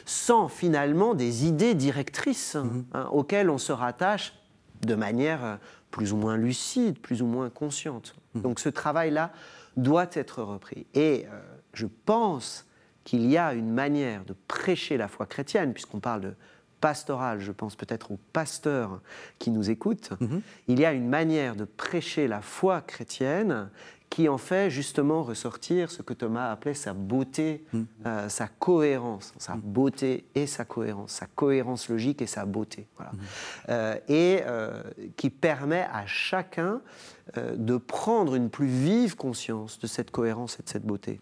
sans 0.04 0.48
finalement 0.48 1.14
des 1.14 1.46
idées 1.46 1.74
directrices 1.74 2.56
mhm. 2.56 2.84
hein, 2.92 3.08
auxquelles 3.10 3.48
on 3.48 3.56
se 3.56 3.72
rattache 3.72 4.34
de 4.82 4.94
manière 4.94 5.42
euh, 5.42 5.56
plus 5.90 6.12
ou 6.12 6.18
moins 6.18 6.36
lucide, 6.36 6.98
plus 6.98 7.22
ou 7.22 7.26
moins 7.26 7.48
consciente. 7.48 8.16
Mhm. 8.34 8.42
Donc 8.42 8.60
ce 8.60 8.68
travail-là 8.68 9.32
doit 9.78 10.10
être 10.12 10.42
repris. 10.42 10.84
Et 10.92 11.24
euh, 11.32 11.40
je 11.72 11.86
pense 12.04 12.66
qu'il 13.04 13.24
y 13.30 13.38
a 13.38 13.54
une 13.54 13.72
manière 13.72 14.26
de 14.26 14.34
prêcher 14.46 14.98
la 14.98 15.08
foi 15.08 15.24
chrétienne, 15.24 15.72
puisqu'on 15.72 16.00
parle 16.00 16.20
de 16.20 16.34
pastorale, 16.80 17.40
je 17.40 17.52
pense 17.52 17.76
peut-être 17.76 18.12
aux 18.12 18.18
pasteurs 18.32 19.00
qui 19.38 19.50
nous 19.50 19.70
écoutent, 19.70 20.10
mhm. 20.20 20.40
il 20.68 20.80
y 20.80 20.84
a 20.84 20.92
une 20.92 21.08
manière 21.08 21.56
de 21.56 21.64
prêcher 21.64 22.28
la 22.28 22.40
foi 22.40 22.80
chrétienne 22.80 23.68
qui 24.10 24.28
en 24.28 24.38
fait 24.38 24.70
justement 24.70 25.22
ressortir 25.22 25.90
ce 25.90 26.02
que 26.02 26.14
Thomas 26.14 26.50
appelait 26.50 26.74
sa 26.74 26.94
beauté, 26.94 27.64
mhm. 27.72 27.86
euh, 28.06 28.28
sa 28.28 28.48
cohérence, 28.48 29.34
sa 29.38 29.54
mhm. 29.54 29.60
beauté 29.60 30.24
et 30.34 30.46
sa 30.46 30.64
cohérence, 30.64 31.12
sa 31.12 31.26
cohérence 31.26 31.88
logique 31.88 32.22
et 32.22 32.26
sa 32.26 32.46
beauté. 32.46 32.86
Euh, 33.68 33.96
et 34.08 34.42
euh, 34.46 34.82
qui 35.16 35.30
permet 35.30 35.86
à 35.92 36.06
chacun 36.06 36.80
de 37.36 37.76
prendre 37.76 38.34
une 38.34 38.48
plus 38.48 38.66
vive 38.66 39.14
conscience 39.14 39.78
de 39.78 39.86
cette 39.86 40.10
cohérence 40.10 40.58
et 40.58 40.62
de 40.62 40.68
cette 40.68 40.86
beauté. 40.86 41.20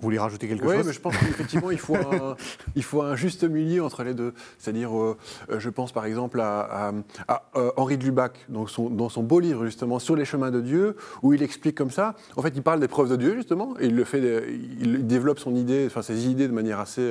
Vous 0.00 0.06
voulez 0.06 0.18
rajouter 0.18 0.48
quelque 0.48 0.64
chose 0.64 0.76
Oui, 0.76 0.82
mais 0.86 0.92
je 0.94 1.00
pense 1.00 1.14
qu'effectivement, 1.18 1.70
il, 1.70 1.78
faut 1.78 1.94
un, 1.94 2.36
il 2.74 2.82
faut 2.82 3.02
un 3.02 3.16
juste 3.16 3.44
milieu 3.44 3.84
entre 3.84 4.02
les 4.02 4.14
deux. 4.14 4.32
C'est-à-dire, 4.58 4.96
euh, 4.96 5.16
je 5.58 5.68
pense 5.68 5.92
par 5.92 6.06
exemple 6.06 6.40
à, 6.40 6.92
euh, 7.56 7.70
Henri 7.76 7.98
de 7.98 8.04
Lubac, 8.04 8.32
dans 8.48 8.66
son, 8.66 8.88
dans 8.88 9.10
son, 9.10 9.22
beau 9.22 9.40
livre 9.40 9.66
justement 9.66 9.98
sur 9.98 10.16
les 10.16 10.24
chemins 10.24 10.50
de 10.50 10.62
Dieu, 10.62 10.96
où 11.22 11.34
il 11.34 11.42
explique 11.42 11.76
comme 11.76 11.90
ça. 11.90 12.14
En 12.36 12.42
fait, 12.42 12.52
il 12.54 12.62
parle 12.62 12.80
des 12.80 12.88
preuves 12.88 13.10
de 13.10 13.16
Dieu 13.16 13.34
justement, 13.34 13.74
et 13.78 13.86
il 13.86 13.94
le 13.94 14.04
fait, 14.04 14.20
il 14.80 15.06
développe 15.06 15.38
son 15.38 15.54
idée, 15.54 15.84
enfin 15.86 16.00
ses 16.00 16.28
idées 16.28 16.48
de 16.48 16.54
manière 16.54 16.80
assez 16.80 17.02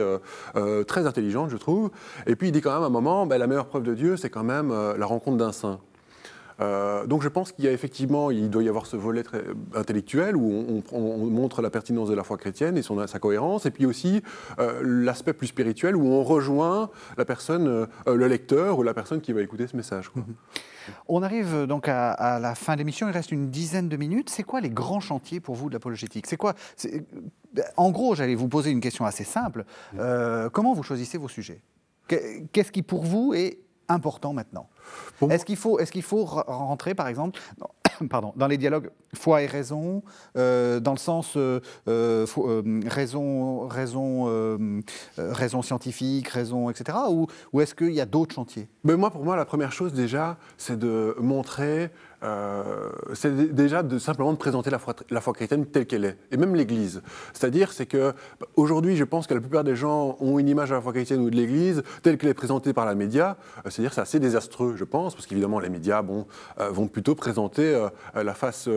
euh, 0.55 0.83
très 0.83 1.05
intelligente, 1.05 1.51
je 1.51 1.57
trouve. 1.57 1.91
Et 2.25 2.35
puis 2.35 2.47
il 2.47 2.51
dit 2.51 2.61
quand 2.61 2.73
même 2.73 2.83
à 2.83 2.87
un 2.87 2.89
moment, 2.89 3.27
ben, 3.27 3.37
la 3.37 3.45
meilleure 3.45 3.67
preuve 3.67 3.83
de 3.83 3.93
Dieu, 3.93 4.17
c'est 4.17 4.31
quand 4.31 4.43
même 4.43 4.73
la 4.97 5.05
rencontre 5.05 5.37
d'un 5.37 5.51
saint. 5.51 5.79
Euh, 6.61 7.05
donc 7.05 7.21
je 7.21 7.29
pense 7.29 7.51
qu'il 7.51 7.65
y 7.65 7.67
a 7.67 7.71
effectivement, 7.71 8.31
il 8.31 8.49
doit 8.49 8.63
y 8.63 8.69
avoir 8.69 8.85
ce 8.85 8.97
volet 8.97 9.23
très 9.23 9.43
intellectuel 9.75 10.35
où 10.35 10.83
on, 10.91 11.17
montre 11.29 11.61
la 11.61 11.69
pertinence 11.69 12.09
de 12.09 12.15
la 12.15 12.23
foi 12.23 12.37
chrétienne 12.37 12.77
et 12.77 12.81
son, 12.81 13.05
sa 13.07 13.19
cohérence, 13.19 13.65
et 13.65 13.71
puis 13.71 13.85
aussi 13.85 14.21
euh, 14.59 14.81
l'aspect 14.83 15.33
plus 15.33 15.47
spirituel 15.47 15.95
où 15.95 16.05
on 16.05 16.23
rejoint 16.23 16.89
la 17.17 17.25
personne, 17.25 17.67
euh, 17.67 18.15
le 18.15 18.27
lecteur 18.27 18.79
ou 18.79 18.83
la 18.83 18.93
personne 18.93 19.21
qui 19.21 19.33
va 19.33 19.41
écouter 19.41 19.67
ce 19.67 19.75
message. 19.75 20.11
Mhm. 20.15 20.23
On 21.07 21.21
arrive 21.21 21.65
donc 21.67 21.87
à, 21.87 22.39
la 22.41 22.55
fin 22.55 22.73
de 22.73 22.79
l'émission, 22.79 23.07
il 23.07 23.11
reste 23.11 23.31
une 23.31 23.51
dizaine 23.51 23.89
de 23.89 23.97
minutes. 23.97 24.31
C'est 24.31 24.43
quoi 24.43 24.59
les 24.59 24.71
grands 24.71 24.99
chantiers 24.99 25.39
pour 25.39 25.53
vous 25.53 25.69
de 25.69 25.73
l'apologétique? 25.73 26.25
C'est 26.25 26.37
quoi 26.37 26.55
En 27.77 27.91
gros, 27.91 28.15
j'allais 28.15 28.33
vous 28.33 28.47
poser 28.47 28.71
une 28.71 28.79
question 28.79 29.05
assez 29.05 29.23
simple. 29.23 29.65
comment 30.51 30.73
vous 30.73 30.81
choisissez 30.81 31.19
vos 31.19 31.27
sujets? 31.27 31.61
Qu'est-ce 32.07 32.71
qui 32.71 32.81
pour 32.81 33.03
vous 33.03 33.35
est 33.35 33.59
important 33.89 34.33
maintenant. 34.33 34.69
Est-ce 35.29 35.45
qu'il 35.45 35.57
faut, 35.57 35.79
est 35.79 35.89
qu'il 35.91 36.03
faut 36.03 36.25
rentrer, 36.25 36.95
par 36.95 37.07
exemple, 37.07 37.39
dans, 37.57 37.69
pardon, 38.09 38.33
dans 38.35 38.47
les 38.47 38.57
dialogues 38.57 38.91
foi 39.13 39.41
et 39.41 39.45
raison, 39.47 40.03
euh, 40.37 40.79
dans 40.79 40.91
le 40.91 40.97
sens 40.97 41.33
euh, 41.35 41.59
euh, 41.87 42.25
raison, 42.85 43.67
raison, 43.67 44.81
raison 45.17 45.61
scientifique, 45.61 46.27
raison, 46.27 46.69
etc., 46.69 46.97
ou, 47.09 47.27
ou 47.53 47.61
est-ce 47.61 47.75
qu'il 47.75 47.93
y 47.93 48.01
a 48.01 48.05
d'autres 48.05 48.35
chantiers? 48.35 48.69
Mais 48.83 48.95
moi, 48.95 49.09
Pour 49.09 49.23
moi, 49.23 49.35
la 49.35 49.45
première 49.45 49.71
chose 49.71 49.93
déjà, 49.93 50.37
c'est 50.57 50.77
de 50.77 51.15
montrer 51.19 51.91
euh, 52.23 52.89
c'est 53.13 53.53
déjà 53.53 53.83
de 53.83 53.97
simplement 53.97 54.33
de 54.33 54.37
présenter 54.37 54.69
la 54.69 54.79
foi, 54.79 54.93
la 55.09 55.21
foi 55.21 55.33
chrétienne 55.33 55.65
telle 55.65 55.85
qu'elle 55.85 56.05
est, 56.05 56.17
et 56.31 56.37
même 56.37 56.55
l'Église. 56.55 57.01
C'est-à-dire, 57.33 57.71
c'est 57.71 57.85
que 57.85 58.13
aujourd'hui, 58.55 58.95
je 58.95 59.03
pense 59.03 59.27
que 59.27 59.33
la 59.33 59.39
plupart 59.39 59.63
des 59.63 59.75
gens 59.75 60.17
ont 60.19 60.39
une 60.39 60.49
image 60.49 60.69
de 60.69 60.75
la 60.75 60.81
foi 60.81 60.91
chrétienne 60.91 61.21
ou 61.21 61.29
de 61.29 61.35
l'Église 61.35 61.83
telle 62.03 62.17
qu'elle 62.17 62.29
est 62.29 62.33
présentée 62.33 62.73
par 62.73 62.85
la 62.85 62.95
média. 62.95 63.37
Euh, 63.65 63.69
c'est-à-dire, 63.69 63.93
c'est 63.93 64.01
assez 64.01 64.19
désastreux, 64.19 64.75
je 64.75 64.83
pense, 64.83 65.15
parce 65.15 65.27
qu'évidemment, 65.27 65.59
les 65.59 65.69
médias, 65.69 66.01
bon, 66.01 66.27
euh, 66.59 66.69
vont 66.69 66.87
plutôt 66.87 67.15
présenter 67.15 67.87
la 68.15 68.33
face 68.33 68.69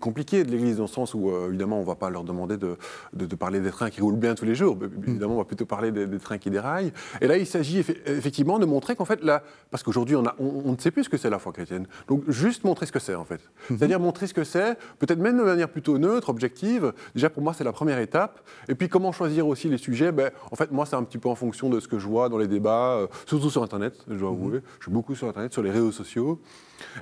compliquée 0.00 0.44
de 0.44 0.50
l'Église, 0.50 0.76
dans 0.76 0.84
le 0.84 0.88
sens 0.88 1.14
où, 1.14 1.30
évidemment, 1.46 1.78
on 1.78 1.82
ne 1.82 1.86
va 1.86 1.94
pas 1.94 2.10
leur 2.10 2.24
demander 2.24 2.56
de, 2.56 2.76
de, 3.12 3.36
parler 3.36 3.60
des 3.60 3.70
trains 3.70 3.90
qui 3.90 4.00
roulent 4.00 4.16
bien 4.16 4.34
tous 4.34 4.44
les 4.44 4.54
jours. 4.54 4.76
Évidemment, 5.06 5.34
on 5.34 5.38
va 5.38 5.44
plutôt 5.44 5.66
parler 5.66 5.90
des, 5.92 6.18
trains 6.18 6.38
qui 6.38 6.50
déraillent. 6.50 6.92
Et 7.20 7.26
là, 7.26 7.36
il 7.36 7.46
s'agit 7.46 7.78
effectivement 7.78 8.58
de 8.58 8.66
montrer 8.66 8.96
qu'en 8.96 9.04
fait, 9.04 9.22
là, 9.22 9.42
parce 9.70 9.82
qu'aujourd'hui, 9.82 10.16
on, 10.16 10.24
on, 10.38 10.62
on, 10.64 10.72
ne 10.72 10.78
sait 10.78 10.90
plus 10.90 11.04
ce 11.04 11.08
que 11.08 11.16
c'est 11.16 11.30
la 11.30 11.38
foi 11.38 11.52
chrétienne. 11.52 11.86
Donc, 12.08 12.17
juste 12.26 12.64
montrer 12.64 12.86
ce 12.86 12.92
que 12.92 12.98
c'est 12.98 13.14
en 13.14 13.24
fait. 13.24 13.40
Mhm. 13.70 13.78
C'est-à-dire 13.78 14.00
montrer 14.00 14.26
ce 14.26 14.34
que 14.34 14.44
c'est, 14.44 14.76
peut-être 14.98 15.18
même 15.18 15.38
de 15.38 15.42
manière 15.42 15.68
plutôt 15.68 15.98
neutre, 15.98 16.28
objective. 16.28 16.92
Déjà 17.14 17.30
pour 17.30 17.42
moi 17.42 17.54
c'est 17.54 17.64
la 17.64 17.72
première 17.72 17.98
étape. 17.98 18.40
Et 18.68 18.74
puis 18.74 18.88
comment 18.88 19.12
choisir 19.12 19.46
aussi 19.46 19.68
les 19.68 19.78
sujets? 19.78 20.12
Ben, 20.12 20.30
En 20.50 20.56
fait 20.56 20.70
moi 20.70 20.86
c'est 20.86 20.96
un 20.96 21.04
petit 21.04 21.18
peu 21.18 21.28
en 21.28 21.34
fonction 21.34 21.68
de 21.70 21.80
ce 21.80 21.88
que 21.88 21.98
je 21.98 22.06
vois 22.06 22.28
dans 22.28 22.38
les 22.38 22.48
débats, 22.48 22.96
euh, 22.96 23.06
surtout 23.26 23.50
sur 23.50 23.62
Internet, 23.62 23.94
je 24.08 24.16
dois 24.16 24.30
mhm. 24.30 24.36
avouer. 24.36 24.60
Je 24.78 24.84
suis 24.84 24.92
beaucoup 24.92 25.14
sur 25.14 25.28
Internet, 25.28 25.52
sur 25.52 25.62
les 25.62 25.70
réseaux 25.70 25.92
sociaux. 25.92 26.40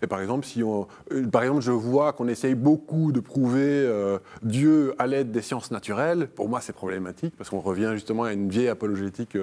Et 0.03 0.07
par 0.07 0.21
exemple, 0.21 0.47
si 0.47 0.63
on, 0.63 0.87
euh, 1.13 1.27
par 1.27 1.43
exemple, 1.43 1.63
je 1.63 1.73
vois 1.73 2.13
qu'on 2.13 2.29
essaye 2.29 2.55
beaucoup 2.55 3.13
de 3.13 3.21
prouver 3.21 3.63
euh, 3.63 4.19
Dieu 4.43 4.95
à 4.99 5.07
l'aide 5.07 5.31
des 5.31 5.43
sciences 5.43 5.71
naturelles, 5.71 6.29
pour 6.29 6.49
moi 6.49 6.61
c'est 6.61 6.73
problématique 6.73 7.35
parce 7.37 7.51
qu'on 7.51 7.61
revient 7.61 7.91
justement 7.95 8.25
à 8.25 8.33
une 8.33 8.49
vieille 8.49 8.69
apologétique 8.69 9.37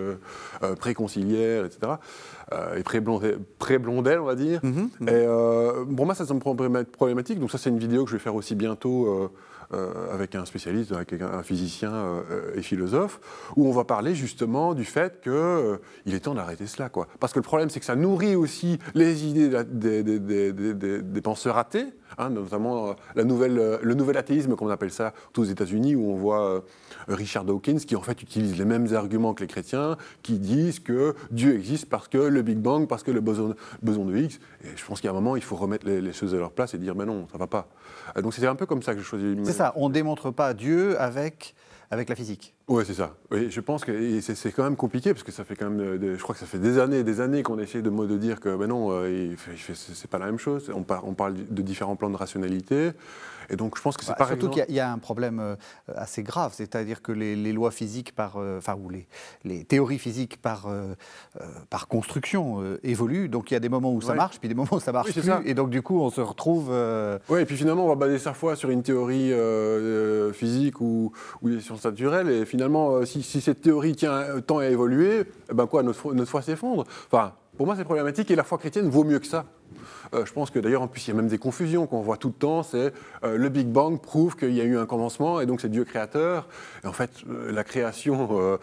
préconciliaire, 0.80 1.66
etc. 1.66 1.94
et 2.78 2.84
pré-blondelle, 3.60 4.20
on 4.20 4.26
va 4.26 4.36
dire. 4.36 4.60
Mhm. 4.64 4.90
Et 5.08 5.26
pour 5.96 6.06
moi, 6.06 6.16
ça, 6.16 6.26
ça 6.26 6.34
me 6.34 6.40
prend 6.40 6.56
problématique. 6.56 7.40
Donc 7.40 7.52
ça, 7.52 7.58
c'est 7.58 7.70
une 7.70 7.80
vidéo 7.80 8.04
que 8.04 8.12
je 8.12 8.16
vais 8.16 8.22
faire 8.22 8.36
aussi 8.36 8.56
bientôt 8.56 9.08
euh, 9.08 9.24
euh, 9.24 9.28
avec 10.12 10.36
un 10.36 10.46
spécialiste, 10.46 10.92
avec 10.92 11.14
un 11.14 11.44
physicien 11.44 11.94
euh, 11.94 12.56
et 12.56 12.62
philosophe, 12.62 13.20
où 13.56 13.68
on 13.68 13.72
va 13.72 13.84
parler 13.84 14.16
justement 14.16 14.74
du 14.74 14.86
fait 14.86 15.22
qu'il 15.22 16.14
est 16.14 16.20
temps 16.20 16.36
d'arrêter 16.36 16.68
cela. 16.68 16.90
Quoi. 16.90 17.08
Parce 17.20 17.34
que 17.34 17.40
le 17.40 17.44
problème, 17.44 17.70
c'est 17.70 17.80
que 17.80 17.86
ça 17.86 17.96
nourrit 17.96 18.36
aussi 18.36 18.80
les 18.94 19.26
idées 19.26 19.64
des, 19.66 20.04
des 21.02 21.22
penseurs 21.22 21.58
athées, 21.58 21.88
Hein, 22.18 22.30
notamment 22.30 22.90
euh, 22.90 22.94
la 23.16 23.24
nouvelle, 23.24 23.58
euh, 23.60 23.78
le 23.82 23.94
nouvel 23.94 24.18
athéisme, 24.18 24.56
comme 24.56 24.68
on 24.68 24.72
appelle 24.72 24.92
ça, 24.92 25.14
aux 25.38 25.44
États-Unis, 25.44 25.96
où 25.96 26.12
on 26.12 26.16
voit 26.16 26.48
euh, 26.48 26.62
Richard 27.08 27.46
Dawkins 27.46 27.78
qui 27.78 27.96
en 27.96 28.02
fait 28.02 28.22
utilise 28.22 28.58
les 28.58 28.66
mêmes 28.66 28.94
arguments 28.94 29.34
que 29.34 29.42
les 29.42 29.48
chrétiens, 29.48 29.98
qui 30.22 30.40
disent 30.40 30.80
que 30.80 31.16
Dieu 31.32 31.56
existe 31.56 31.90
parce 31.90 32.08
que 32.08 32.18
le 32.18 32.42
Big 32.42 32.58
Bang, 32.58 32.88
parce 32.88 33.04
que 33.04 33.12
le 33.12 33.22
boson, 33.22 33.56
de 33.82 34.18
Higgs. 34.18 34.40
Et 34.64 34.76
je 34.76 34.86
pense 34.86 35.02
qu'à 35.02 35.10
un 35.10 35.14
moment, 35.14 35.36
il 35.36 35.44
faut 35.44 35.56
remettre 35.56 35.88
les, 35.88 36.14
choses 36.14 36.34
à 36.34 36.38
leur 36.38 36.52
place 36.52 36.74
et 36.74 36.78
dire, 36.78 36.96
mais 36.96 37.06
non, 37.06 37.28
ça 37.32 37.38
va 37.38 37.48
pas. 37.48 37.68
Donc 38.22 38.34
c'était 38.34 38.48
un 38.48 38.56
peu 38.56 38.66
comme 38.66 38.84
ça 38.84 38.94
que 38.94 39.00
je 39.00 39.06
choisis. 39.06 39.38
C'est 39.44 39.54
ça, 39.54 39.74
on 39.76 39.90
démontre 39.90 40.32
pas 40.32 40.54
Dieu 40.54 41.00
avec 41.00 41.56
avec 41.94 42.10
la 42.10 42.16
physique. 42.16 42.54
Oui, 42.70 42.84
c'est 42.88 42.94
ça. 42.94 43.14
Oui, 43.30 43.50
je 43.50 43.60
pense 43.60 43.84
que 43.84 44.22
c'est 44.22 44.52
quand 44.54 44.64
même 44.64 44.78
compliqué 44.78 45.12
parce 45.12 45.24
que 45.24 45.34
ça 45.34 45.44
fait 45.44 45.56
quand 45.56 45.70
même, 45.70 46.00
je 46.02 46.22
crois 46.22 46.34
que 46.34 46.40
ça 46.40 46.46
fait 46.46 46.60
des 46.60 46.80
années 46.80 47.00
et 47.00 47.04
des 47.04 47.20
années 47.20 47.44
qu'on 47.44 47.60
essaie 47.60 47.82
de, 47.82 47.90
de 47.90 48.18
dire 48.18 48.40
que 48.40 48.56
ben 48.56 48.68
non, 48.68 48.90
euh, 48.92 49.36
c'est 49.74 50.10
pas 50.10 50.20
la 50.20 50.28
même 50.28 50.40
chose. 50.40 50.72
On, 50.74 50.86
on 51.04 51.14
parle 51.14 51.34
de 51.50 51.62
différents 51.62 51.98
plans 51.98 52.10
de 52.10 52.16
rationalité. 52.16 52.92
Et 53.50 53.58
donc 53.58 53.78
je 53.78 53.82
pense 53.82 53.98
que 53.98 54.06
c'est 54.06 54.18
bah, 54.18 54.26
Surtout 54.26 54.50
qu'il 54.50 54.74
y, 54.74 54.80
a 54.80 54.90
un 54.90 54.98
problème 54.98 55.40
euh, 55.42 55.56
assez 55.94 56.24
grave, 56.24 56.54
c'est-à-dire 56.56 57.02
que 57.02 57.12
les, 57.12 57.52
lois 57.52 57.72
physiques 57.72 58.16
par, 58.16 58.38
euh, 58.38 58.58
enfin 58.58 58.78
ou 58.82 58.90
les, 58.90 59.06
les, 59.44 59.66
théories 59.66 60.00
physiques 60.00 60.42
par, 60.42 60.68
par 61.70 61.90
construction 61.90 62.64
évoluent. 62.84 63.28
Donc 63.28 63.52
il 63.52 63.56
y 63.56 63.58
a 63.58 63.60
des 63.60 63.68
moments 63.68 63.94
où 63.94 64.02
ça 64.02 64.14
marche, 64.14 64.40
puis 64.40 64.48
des 64.48 64.56
moments 64.56 64.70
où 64.72 64.80
ça 64.80 64.94
marche 64.94 65.12
plus. 65.12 65.30
Et 65.46 65.54
donc 65.54 65.70
du 65.70 65.82
coup 65.82 66.00
on 66.00 66.10
se 66.10 66.22
retrouve. 66.22 66.72
Oui, 67.28 67.42
et 67.42 67.46
puis 67.46 67.58
finalement 67.58 67.86
on 67.86 67.90
va 67.90 67.96
baser 67.96 68.20
sa 68.20 68.34
foi 68.34 68.56
sur 68.56 68.70
une 68.70 68.84
théorie 68.84 69.34
physique 70.34 70.80
ou, 70.80 71.12
ou 71.42 71.50
des 71.50 71.60
sciences 71.60 71.84
naturelles. 71.84 72.30
Et 72.30 72.46
finalement, 72.54 73.04
si, 73.04 73.24
cette 73.24 73.62
théorie 73.62 73.96
tient 73.96 74.40
tant 74.46 74.60
à 74.60 74.68
évoluer, 74.68 75.24
eh 75.50 75.54
ben 75.56 75.66
quoi, 75.66 75.82
notre, 75.82 76.26
foi 76.26 76.44
s'effondre. 76.44 76.84
Enfin, 77.08 77.34
pour 77.58 77.66
moi, 77.66 77.76
c'est 77.76 77.84
problématique 77.84 78.30
et 78.30 78.36
la 78.36 78.44
foi 78.44 78.60
chrétienne 78.60 78.90
vaut 78.90 79.04
mieux 79.04 79.18
que 79.18 79.26
ça. 79.26 79.46
Euh, 80.14 80.24
je 80.24 80.32
pense 80.34 80.52
que 80.52 80.60
d'ailleurs, 80.60 80.84
en 80.84 80.88
plus, 80.88 81.08
il 81.08 81.10
y 81.10 81.14
a 81.14 81.16
même 81.16 81.30
des 81.30 81.40
confusions 81.40 81.88
qu'on 81.88 82.02
voit 82.02 82.18
tout 82.18 82.28
le 82.28 82.36
temps. 82.36 82.62
C'est 82.62 82.94
euh, 83.24 83.38
le 83.38 83.50
Big 83.50 83.66
Bang 83.66 84.00
prouve 84.00 84.36
qu'il 84.36 84.54
y 84.54 84.62
a 84.62 84.66
eu 84.66 84.78
un 84.78 84.86
commencement 84.86 85.42
et 85.42 85.48
donc 85.48 85.62
c'est 85.62 85.70
Dieu 85.70 85.84
créateur. 85.84 86.48
En 86.84 86.94
fait, 86.94 87.10
euh, 87.28 87.52
la 87.52 87.64
création, 87.64 88.60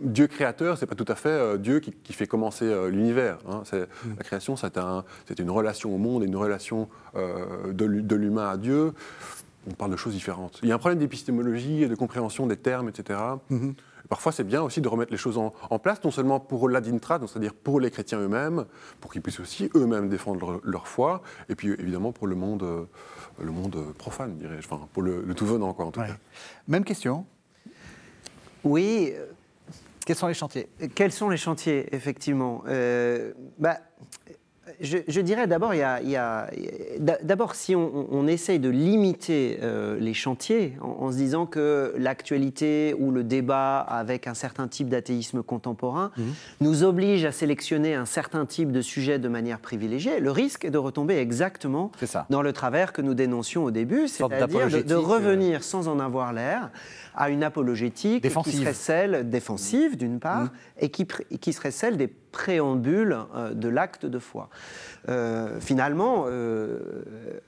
Dieu 0.00 0.26
créateur, 0.26 0.78
c'est 0.78 0.86
pas 0.86 0.94
tout 0.94 1.04
à 1.08 1.16
fait 1.16 1.58
Dieu 1.58 1.80
qui, 1.80 2.12
fait 2.14 2.26
commencer 2.26 2.74
l'univers. 2.88 3.40
Hein. 3.46 3.62
La 4.16 4.24
création, 4.24 4.56
c'est 4.56 4.78
un, 4.78 5.04
une 5.38 5.50
relation 5.50 5.94
au 5.94 5.98
monde 5.98 6.22
et 6.22 6.26
une 6.26 6.36
relation 6.36 6.88
de 7.14 8.14
l'humain 8.14 8.48
à 8.48 8.56
Dieu 8.56 8.94
on 9.68 9.74
parle 9.74 9.90
de 9.90 9.96
choses 9.96 10.14
différentes. 10.14 10.60
Il 10.62 10.68
y 10.68 10.72
a 10.72 10.74
un 10.74 10.78
problème 10.78 10.98
d'épistémologie 10.98 11.82
et 11.82 11.88
de 11.88 11.94
compréhension 11.94 12.46
des 12.46 12.56
termes, 12.56 12.88
etc. 12.88 13.18
Parfois, 14.08 14.32
c'est 14.32 14.44
bien 14.44 14.62
aussi 14.62 14.80
de 14.80 14.88
remettre 14.88 15.10
les 15.10 15.18
choses 15.18 15.38
en, 15.38 15.78
place, 15.78 16.02
non 16.04 16.10
seulement 16.10 16.38
pour 16.38 16.68
l'adintra, 16.68 17.20
c'est-à-dire 17.26 17.54
pour 17.54 17.80
les 17.80 17.90
chrétiens 17.90 18.20
eux-mêmes, 18.20 18.66
pour 19.00 19.12
qu'ils 19.12 19.22
puissent 19.22 19.40
aussi 19.40 19.70
eux-mêmes 19.74 20.08
défendre 20.08 20.60
leur, 20.62 20.86
foi, 20.86 21.22
et 21.48 21.54
puis 21.54 21.70
évidemment 21.72 22.12
pour 22.12 22.26
le 22.26 22.36
monde, 22.36 22.62
euh, 22.62 22.84
le 23.40 23.50
monde 23.50 23.92
profane, 23.98 24.36
dirais-je, 24.36 24.68
enfin, 24.68 24.86
pour 24.92 25.02
le, 25.02 25.34
tout 25.34 25.46
venant, 25.46 25.72
quoi, 25.72 25.86
en 25.86 25.90
tout 25.90 26.00
cas. 26.00 26.16
Même 26.68 26.84
question? 26.84 27.26
Oui. 28.62 29.12
Quels 30.04 30.16
sont 30.16 30.28
les 30.28 30.34
chantiers? 30.34 30.68
Quels 30.94 31.12
sont 31.12 31.28
les 31.28 31.36
chantiers, 31.36 31.92
effectivement? 31.94 32.62
Euh, 32.68 33.32
bah, 33.58 33.80
je, 34.80 35.20
dirais 35.20 35.46
d'abord, 35.46 35.74
il 35.74 35.78
y 35.78 36.16
a, 36.16 36.50
d'abord 37.22 37.54
si 37.54 37.74
on, 37.76 38.26
essaye 38.26 38.58
de 38.58 38.68
limiter 38.68 39.58
euh, 39.62 39.96
les 40.00 40.14
chantiers 40.14 40.76
en, 40.80 41.12
se 41.12 41.16
disant 41.16 41.46
que 41.46 41.94
l'actualité 41.96 42.94
ou 42.98 43.12
le 43.12 43.22
débat 43.22 43.78
avec 43.78 44.26
un 44.26 44.34
certain 44.34 44.66
type 44.66 44.88
d'athéisme 44.88 45.42
contemporain 45.42 46.10
mhm. 46.16 46.24
nous 46.60 46.82
oblige 46.82 47.24
à 47.24 47.32
sélectionner 47.32 47.94
un 47.94 48.06
certain 48.06 48.44
type 48.46 48.72
de 48.72 48.80
sujet 48.80 49.20
de 49.20 49.28
manière 49.28 49.60
privilégiée, 49.60 50.18
le 50.18 50.32
risque 50.32 50.64
est 50.64 50.70
de 50.70 50.78
retomber 50.78 51.18
exactement 51.18 51.92
dans 52.28 52.42
le 52.42 52.52
travers 52.52 52.92
que 52.92 53.02
nous 53.02 53.14
dénoncions 53.14 53.64
au 53.64 53.70
début, 53.70 54.08
c'est-à-dire 54.08 54.68
de, 54.68 54.92
euh. 54.92 54.98
revenir 54.98 55.62
sans 55.62 55.86
en 55.86 56.00
avoir 56.00 56.32
l'air 56.32 56.70
à 57.14 57.30
une 57.30 57.44
apologétique 57.44 58.28
qui 58.42 58.52
serait 58.52 58.74
celle 58.74 59.30
défensive 59.30 59.96
d'une 59.96 60.18
part 60.18 60.42
mhm. 60.42 60.50
et 60.80 60.88
qui, 60.90 61.06
qui 61.40 61.52
serait 61.52 61.70
celle 61.70 61.96
des 61.96 62.08
préambule 62.36 63.16
euh, 63.34 63.54
de 63.54 63.66
l'acte 63.66 64.04
de 64.04 64.18
foi. 64.18 64.50
Euh, 65.08 65.58
finalement, 65.58 66.26
euh, 66.26 67.02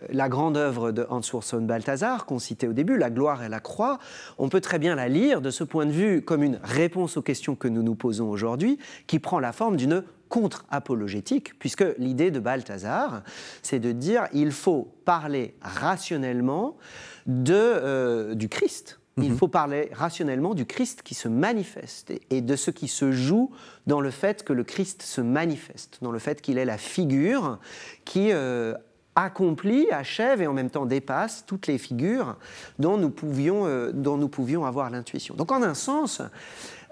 la 0.08 0.30
grande 0.30 0.56
œuvre 0.56 0.92
de 0.92 1.06
Hans 1.10 1.20
Urs 1.20 1.60
Balthasar, 1.60 2.24
qu'on 2.24 2.38
citait 2.38 2.68
au 2.68 2.72
début, 2.72 2.96
La 2.96 3.10
gloire 3.10 3.44
et 3.44 3.50
la 3.50 3.60
croix, 3.60 3.98
on 4.38 4.48
peut 4.48 4.62
très 4.62 4.78
bien 4.78 4.94
la 4.94 5.08
lire 5.08 5.42
de 5.42 5.50
ce 5.50 5.62
point 5.62 5.84
de 5.84 5.90
vue 5.90 6.22
comme 6.22 6.42
une 6.42 6.58
réponse 6.62 7.18
aux 7.18 7.22
questions 7.22 7.54
que 7.54 7.68
nous 7.68 7.82
nous 7.82 7.96
posons 7.96 8.30
aujourd'hui, 8.30 8.78
qui 9.06 9.18
prend 9.18 9.40
la 9.40 9.52
forme 9.52 9.76
d'une 9.76 10.04
contre-apologétique, 10.30 11.58
puisque 11.58 11.84
l'idée 11.98 12.30
de 12.30 12.40
Balthasar, 12.40 13.22
c'est 13.62 13.80
de 13.80 13.92
dire 13.92 14.26
il 14.32 14.52
faut 14.52 14.94
parler 15.04 15.54
rationnellement 15.60 16.78
de, 17.26 18.32
du 18.32 18.48
Christ, 18.48 19.00
il 19.22 19.30
mhm. 19.30 19.36
faut 19.38 19.48
parler 19.48 19.90
rationnellement 19.92 20.54
du 20.54 20.66
Christ 20.66 21.02
qui 21.02 21.14
se 21.14 21.28
manifeste 21.28 22.12
et 22.30 22.40
de 22.40 22.56
ce 22.56 22.70
qui 22.70 22.88
se 22.88 23.12
joue 23.12 23.50
dans 23.86 24.00
le 24.00 24.10
fait 24.10 24.44
que 24.44 24.52
le 24.52 24.64
Christ 24.64 25.02
se 25.02 25.20
manifeste, 25.20 25.98
dans 26.02 26.12
le 26.12 26.18
fait 26.18 26.40
qu'il 26.40 26.58
est 26.58 26.64
la 26.64 26.78
figure 26.78 27.58
qui 28.04 28.32
euh, 28.32 28.74
accomplit, 29.14 29.90
achève 29.90 30.42
et 30.42 30.46
en 30.46 30.52
même 30.52 30.70
temps 30.70 30.86
dépasse 30.86 31.44
toutes 31.46 31.66
les 31.66 31.78
figures 31.78 32.36
dont 32.78 32.96
nous 32.96 33.10
pouvions, 33.10 33.66
euh, 33.66 33.90
dont 33.92 34.16
nous 34.16 34.28
pouvions 34.28 34.64
avoir 34.64 34.90
l'intuition. 34.90 35.34
Donc 35.34 35.52
en 35.52 35.62
un 35.62 35.74
sens, 35.74 36.22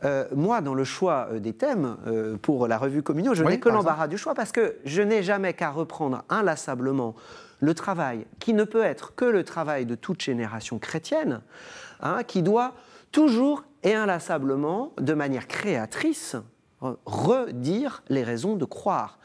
euh, 0.04 0.26
moi, 0.34 0.60
dans 0.60 0.74
le 0.74 0.84
choix 0.84 1.28
des 1.38 1.52
thèmes 1.52 1.96
pour 2.42 2.68
la 2.68 2.78
revue 2.78 3.02
Communion, 3.02 3.34
je 3.34 3.44
n'ai 3.44 3.60
que 3.60 3.68
l'embarras 3.68 4.08
du 4.08 4.18
choix 4.18 4.34
parce 4.34 4.52
que 4.52 4.76
je 4.84 5.02
n'ai 5.02 5.22
jamais 5.22 5.54
qu'à 5.54 5.70
reprendre 5.70 6.22
inlassablement 6.28 7.14
le 7.60 7.74
travail, 7.74 8.26
qui 8.38 8.52
ne 8.52 8.64
peut 8.64 8.82
être 8.82 9.14
que 9.14 9.24
le 9.24 9.44
travail 9.44 9.86
de 9.86 9.94
toute 9.94 10.20
génération 10.20 10.78
chrétienne, 10.78 11.40
Hein, 12.00 12.22
qui 12.24 12.42
doit 12.42 12.74
toujours 13.12 13.64
et 13.82 13.94
inlassablement, 13.94 14.92
de 14.98 15.14
manière 15.14 15.46
créatrice, 15.46 16.36
redire 16.80 18.02
les 18.08 18.22
raisons 18.22 18.54
de 18.54 18.64
croire. 18.64 19.18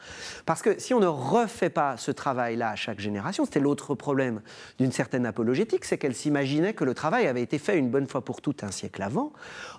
Parce 0.46 0.62
que 0.62 0.80
si 0.80 0.94
on 0.94 1.00
ne 1.00 1.06
refait 1.06 1.70
pas 1.70 1.96
ce 1.96 2.10
travail-là 2.10 2.70
à 2.70 2.76
chaque 2.76 2.98
génération, 2.98 3.44
c'était 3.44 3.60
l'autre 3.60 3.94
problème 3.94 4.40
d'une 4.78 4.92
certaine 4.92 5.26
apologétique, 5.26 5.84
c'est 5.84 5.98
qu'elle 5.98 6.14
s'imaginait 6.14 6.72
que 6.72 6.84
le 6.84 6.94
travail 6.94 7.26
avait 7.26 7.42
été 7.42 7.58
fait 7.58 7.78
une 7.78 7.90
bonne 7.90 8.06
fois 8.06 8.24
pour 8.24 8.40
toutes 8.40 8.64
un 8.64 8.70
siècle 8.70 9.02
avant. 9.02 9.32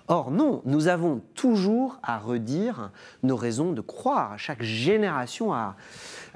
Or 0.06 0.30
non, 0.30 0.62
nous 0.64 0.86
avons 0.86 1.20
toujours 1.34 1.98
à 2.02 2.18
redire 2.18 2.90
nos 3.22 3.36
raisons 3.36 3.72
de 3.72 3.80
croire. 3.80 4.38
Chaque 4.38 4.62
génération 4.62 5.52
à, 5.52 5.76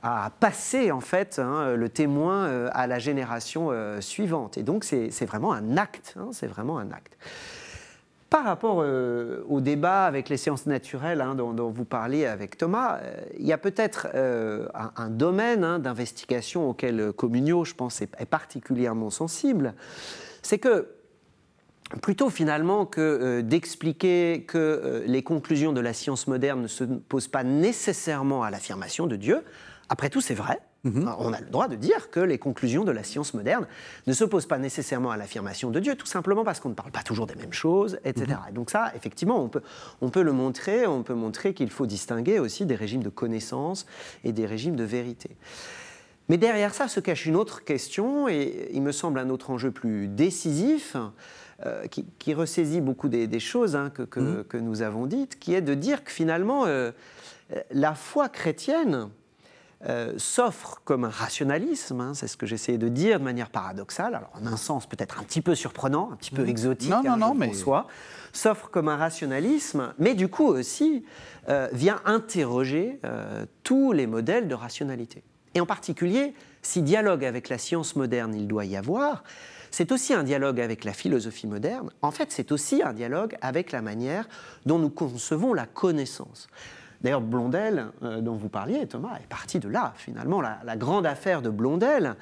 à 0.02 0.30
passer 0.40 0.90
en 0.90 1.00
fait 1.00 1.38
hein, 1.38 1.74
le 1.74 1.88
témoin 1.88 2.46
euh, 2.46 2.68
à 2.72 2.86
la 2.86 2.98
génération 2.98 3.68
euh, 3.70 4.00
suivante. 4.00 4.58
Et 4.58 4.62
donc 4.62 4.84
c'est 4.84 5.24
vraiment 5.24 5.52
un 5.52 5.76
acte, 5.76 6.14
hein, 6.18 6.28
c'est 6.32 6.46
vraiment 6.46 6.78
un 6.78 6.90
acte. 6.90 7.16
Par 8.30 8.44
rapport 8.44 8.82
euh, 8.82 9.42
au 9.48 9.60
débat 9.60 10.04
avec 10.04 10.28
les 10.28 10.36
sciences 10.36 10.66
naturelles 10.66 11.22
hein, 11.22 11.34
dont, 11.34 11.70
vous 11.70 11.84
parliez 11.84 12.26
avec 12.26 12.58
Thomas, 12.58 13.00
il 13.38 13.46
y 13.46 13.52
a 13.52 13.58
peut-être 13.58 14.08
un, 14.14 15.08
domaine 15.08 15.78
d'investigation 15.78 16.68
auquel 16.68 17.12
Communio, 17.12 17.64
je 17.64 17.74
pense, 17.74 18.02
est, 18.02 18.26
particulièrement 18.26 19.10
sensible. 19.10 19.74
C'est 20.42 20.58
que 20.58 20.88
plutôt 22.02 22.28
finalement 22.28 22.84
que 22.84 23.40
d'expliquer 23.40 24.44
que 24.46 25.02
les 25.06 25.22
conclusions 25.22 25.72
de 25.72 25.80
la 25.80 25.94
science 25.94 26.26
moderne 26.26 26.62
ne 26.62 26.66
se 26.66 26.84
posent 26.84 27.28
pas 27.28 27.44
nécessairement 27.44 28.42
à 28.42 28.50
l'affirmation 28.50 29.06
de 29.06 29.16
Dieu, 29.16 29.42
après 29.88 30.10
tout, 30.10 30.20
c'est 30.20 30.34
vrai. 30.34 30.60
Mhm. 30.84 31.12
On 31.18 31.32
a 31.32 31.40
le 31.40 31.46
droit 31.46 31.66
de 31.66 31.74
dire 31.74 32.10
que 32.10 32.20
les 32.20 32.38
conclusions 32.38 32.84
de 32.84 32.92
la 32.92 33.02
science 33.02 33.34
moderne 33.34 33.66
ne 34.06 34.12
s'opposent 34.12 34.46
pas 34.46 34.58
nécessairement 34.58 35.10
à 35.10 35.16
l'affirmation 35.16 35.70
de 35.70 35.80
Dieu, 35.80 35.96
tout 35.96 36.06
simplement 36.06 36.44
parce 36.44 36.60
qu'on 36.60 36.68
ne 36.68 36.74
parle 36.74 36.92
pas 36.92 37.02
toujours 37.02 37.26
des 37.26 37.34
mêmes 37.34 37.52
choses, 37.52 37.98
etc. 38.04 38.26
Mhm. 38.28 38.50
Et 38.50 38.52
donc 38.52 38.70
ça, 38.70 38.92
effectivement, 38.94 39.42
on 39.42 39.48
peut, 39.48 39.62
on 40.00 40.10
peut 40.10 40.22
le 40.22 40.32
montrer, 40.32 40.86
on 40.86 41.02
peut 41.02 41.14
montrer 41.14 41.52
qu'il 41.52 41.70
faut 41.70 41.86
distinguer 41.86 42.38
aussi 42.38 42.64
des 42.64 42.76
régimes 42.76 43.02
de 43.02 43.08
connaissance 43.08 43.86
et 44.22 44.32
des 44.32 44.46
régimes 44.46 44.76
de 44.76 44.84
vérité. 44.84 45.30
Mais 46.28 46.36
derrière 46.36 46.74
ça 46.74 46.88
se 46.88 47.00
cache 47.00 47.26
une 47.26 47.36
autre 47.36 47.64
question, 47.64 48.28
et 48.28 48.70
il 48.72 48.82
me 48.82 48.92
semble 48.92 49.18
un 49.18 49.30
autre 49.30 49.50
enjeu 49.50 49.70
plus 49.70 50.06
décisif, 50.06 50.96
euh, 51.66 51.86
qui, 51.88 52.34
ressaisit 52.34 52.80
beaucoup 52.80 53.08
des, 53.08 53.40
choses 53.40 53.74
hein, 53.74 53.90
que, 53.90 54.20
mhm. 54.20 54.44
que, 54.44 54.56
nous 54.56 54.82
avons 54.82 55.06
dites, 55.06 55.40
qui 55.40 55.54
est 55.54 55.60
de 55.60 55.74
dire 55.74 56.04
que 56.04 56.12
finalement, 56.12 56.66
euh, 56.66 56.92
la 57.72 57.94
foi 57.94 58.28
chrétienne, 58.28 59.08
euh, 59.86 60.14
s'offre 60.16 60.80
comme 60.84 61.04
un 61.04 61.08
rationalisme, 61.08 62.00
hein, 62.00 62.12
c'est 62.12 62.26
ce 62.26 62.36
que 62.36 62.46
j'essayais 62.46 62.78
de 62.78 62.88
dire 62.88 63.20
de 63.20 63.24
manière 63.24 63.48
paradoxale, 63.48 64.14
alors 64.16 64.30
en 64.34 64.44
un 64.46 64.56
sens 64.56 64.86
peut-être 64.86 65.20
un 65.20 65.22
petit 65.22 65.40
peu 65.40 65.54
surprenant, 65.54 66.10
un 66.12 66.16
petit 66.16 66.32
peu 66.32 66.48
exotique, 66.48 66.90
non, 66.90 67.02
non, 67.04 67.16
non, 67.16 67.34
mais... 67.34 67.52
s'offre 68.32 68.70
comme 68.70 68.88
un 68.88 68.96
rationalisme, 68.96 69.94
mais 69.98 70.14
du 70.14 70.26
coup 70.26 70.46
aussi 70.46 71.04
euh, 71.48 71.68
vient 71.72 72.00
interroger 72.04 72.98
euh, 73.04 73.46
tous 73.62 73.92
les 73.92 74.08
modèles 74.08 74.48
de 74.48 74.54
rationalité. 74.54 75.22
Et 75.54 75.60
en 75.60 75.66
particulier, 75.66 76.34
si 76.60 76.82
dialogue 76.82 77.24
avec 77.24 77.48
la 77.48 77.58
science 77.58 77.94
moderne 77.94 78.34
il 78.34 78.48
doit 78.48 78.64
y 78.64 78.76
avoir, 78.76 79.22
c'est 79.70 79.92
aussi 79.92 80.12
un 80.12 80.24
dialogue 80.24 80.60
avec 80.60 80.84
la 80.84 80.92
philosophie 80.92 81.46
moderne. 81.46 81.90
En 82.02 82.10
fait, 82.10 82.32
c'est 82.32 82.52
aussi 82.52 82.82
un 82.82 82.92
dialogue 82.92 83.36
avec 83.42 83.70
la 83.70 83.82
manière 83.82 84.28
dont 84.66 84.78
nous 84.78 84.90
concevons 84.90 85.54
la 85.54 85.66
connaissance. 85.66 86.48
D'ailleurs, 87.00 87.20
Blondel, 87.20 87.86
euh, 88.02 88.20
dont 88.20 88.34
vous 88.34 88.48
parliez, 88.48 88.86
Thomas, 88.86 89.16
est 89.22 89.28
parti 89.28 89.60
de 89.60 89.68
là, 89.68 89.92
finalement. 89.96 90.40
La, 90.40 90.76
grande 90.76 91.06
affaire 91.06 91.42
de 91.42 91.50
Blondel 91.50 92.16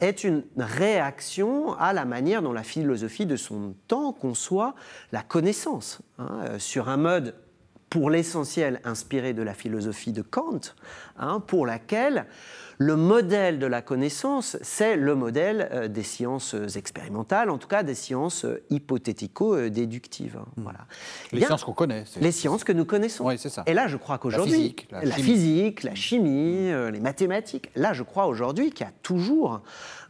est 0.00 0.24
une 0.24 0.44
réaction 0.56 1.74
à 1.74 1.92
la 1.92 2.04
manière 2.04 2.42
dont 2.42 2.52
la 2.52 2.62
philosophie 2.62 3.26
de 3.26 3.36
son 3.36 3.74
temps 3.88 4.12
conçoit 4.12 4.74
la 5.12 5.22
connaissance, 5.22 6.00
hein, 6.18 6.28
euh, 6.42 6.58
sur 6.58 6.88
un 6.88 6.96
mode 6.96 7.34
pour 7.90 8.08
l'essentiel 8.08 8.80
inspiré 8.84 9.34
de 9.34 9.42
la 9.42 9.52
philosophie 9.52 10.12
de 10.12 10.22
Kant, 10.22 10.60
hein, 11.18 11.40
pour 11.40 11.66
laquelle 11.66 12.26
le 12.78 12.96
modèle 12.96 13.58
de 13.58 13.66
la 13.66 13.82
connaissance, 13.82 14.56
c'est 14.62 14.96
le 14.96 15.14
modèle 15.14 15.68
euh, 15.72 15.88
des 15.88 16.04
sciences 16.04 16.54
expérimentales, 16.76 17.50
en 17.50 17.58
tout 17.58 17.68
cas 17.68 17.82
des 17.82 17.96
sciences 17.96 18.46
euh, 18.46 18.62
hypothético-déductives. 18.70 20.38
Hein, 20.38 20.46
hmm. 20.56 20.62
Voilà. 20.62 20.78
Les 21.32 21.44
sciences 21.44 21.64
qu'on 21.64 21.74
connaît. 21.74 22.04
Les 22.20 22.32
sciences 22.32 22.64
que 22.64 22.72
nous 22.72 22.86
connaissons. 22.86 23.26
Oui, 23.26 23.36
c'est 23.36 23.50
ça. 23.50 23.64
Et 23.66 23.74
là, 23.74 23.88
je 23.88 23.98
crois 23.98 24.16
qu'aujourd'hui, 24.18 24.76
la, 24.92 25.10
physique, 25.10 25.82
la, 25.82 25.94
chimie, 25.94 26.70
euh, 26.70 26.90
les 26.90 27.00
mathématiques, 27.00 27.70
là, 27.74 27.92
je 27.92 28.04
crois 28.04 28.28
aujourd'hui 28.28 28.70
qu'il 28.70 28.86
y 28.86 28.88
a 28.88 28.92
toujours 29.02 29.60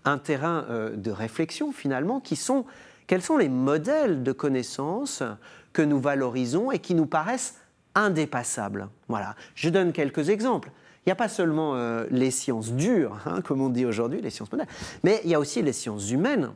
un 0.04 0.18
terrain 0.18 0.66
de 0.94 1.10
réflexion, 1.10 1.72
finalement, 1.72 2.20
qui 2.20 2.36
sont 2.36 2.64
quels 3.06 3.20
sont 3.20 3.36
les 3.36 3.48
modèles 3.48 4.22
de 4.22 4.32
connaissances 4.32 5.24
que 5.72 5.82
nous 5.82 6.00
valorisons 6.00 6.70
et 6.70 6.78
qui 6.78 6.94
nous 6.94 7.06
paraissent 7.06 7.56
indépassables. 7.94 8.88
Voilà. 9.08 9.34
Je 9.54 9.68
donne 9.68 9.92
quelques 9.92 10.28
exemples. 10.28 10.70
Il 11.06 11.08
n'y 11.08 11.12
a 11.12 11.16
pas 11.16 11.28
seulement 11.28 11.74
euh, 11.74 12.06
les 12.10 12.30
sciences 12.30 12.72
dures, 12.72 13.18
hein, 13.24 13.40
comme 13.40 13.62
on 13.62 13.70
dit 13.70 13.86
aujourd'hui, 13.86 14.20
les 14.20 14.30
sciences 14.30 14.52
modernes, 14.52 14.68
mais 15.02 15.20
il 15.24 15.30
y 15.30 15.34
a 15.34 15.40
aussi 15.40 15.62
les 15.62 15.72
sciences 15.72 16.10
humaines. 16.10 16.50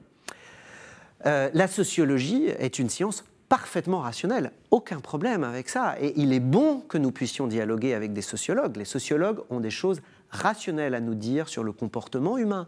Euh, 1.26 1.48
la 1.54 1.66
sociologie 1.66 2.46
est 2.58 2.78
une 2.78 2.90
science 2.90 3.24
parfaitement 3.48 4.00
rationnel, 4.00 4.52
aucun 4.70 5.00
problème 5.00 5.44
avec 5.44 5.68
ça. 5.68 5.96
Et 6.00 6.12
il 6.16 6.32
est 6.32 6.40
bon 6.40 6.80
que 6.80 6.98
nous 6.98 7.10
puissions 7.10 7.46
dialoguer 7.46 7.94
avec 7.94 8.12
des 8.12 8.22
sociologues. 8.22 8.76
Les 8.76 8.84
sociologues 8.84 9.40
ont 9.48 9.60
des 9.60 9.70
choses 9.70 10.02
rationnelles 10.30 10.94
à 10.94 11.00
nous 11.00 11.14
dire 11.14 11.48
sur 11.48 11.62
le 11.62 11.72
comportement 11.72 12.36
humain. 12.36 12.66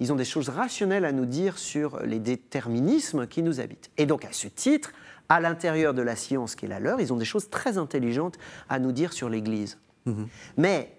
Ils 0.00 0.12
ont 0.12 0.16
des 0.16 0.24
choses 0.24 0.48
rationnelles 0.48 1.04
à 1.04 1.12
nous 1.12 1.26
dire 1.26 1.58
sur 1.58 2.00
les 2.04 2.20
déterminismes 2.20 3.26
qui 3.26 3.42
nous 3.42 3.60
habitent. 3.60 3.90
Et 3.98 4.06
donc 4.06 4.24
à 4.24 4.32
ce 4.32 4.48
titre, 4.48 4.92
à 5.28 5.40
l'intérieur 5.40 5.94
de 5.94 6.02
la 6.02 6.16
science 6.16 6.54
qui 6.54 6.64
est 6.64 6.68
la 6.68 6.80
leur, 6.80 7.00
ils 7.00 7.12
ont 7.12 7.16
des 7.16 7.24
choses 7.24 7.50
très 7.50 7.78
intelligentes 7.78 8.38
à 8.68 8.78
nous 8.78 8.92
dire 8.92 9.12
sur 9.12 9.28
l'Église. 9.28 9.78
Mais 10.56 10.94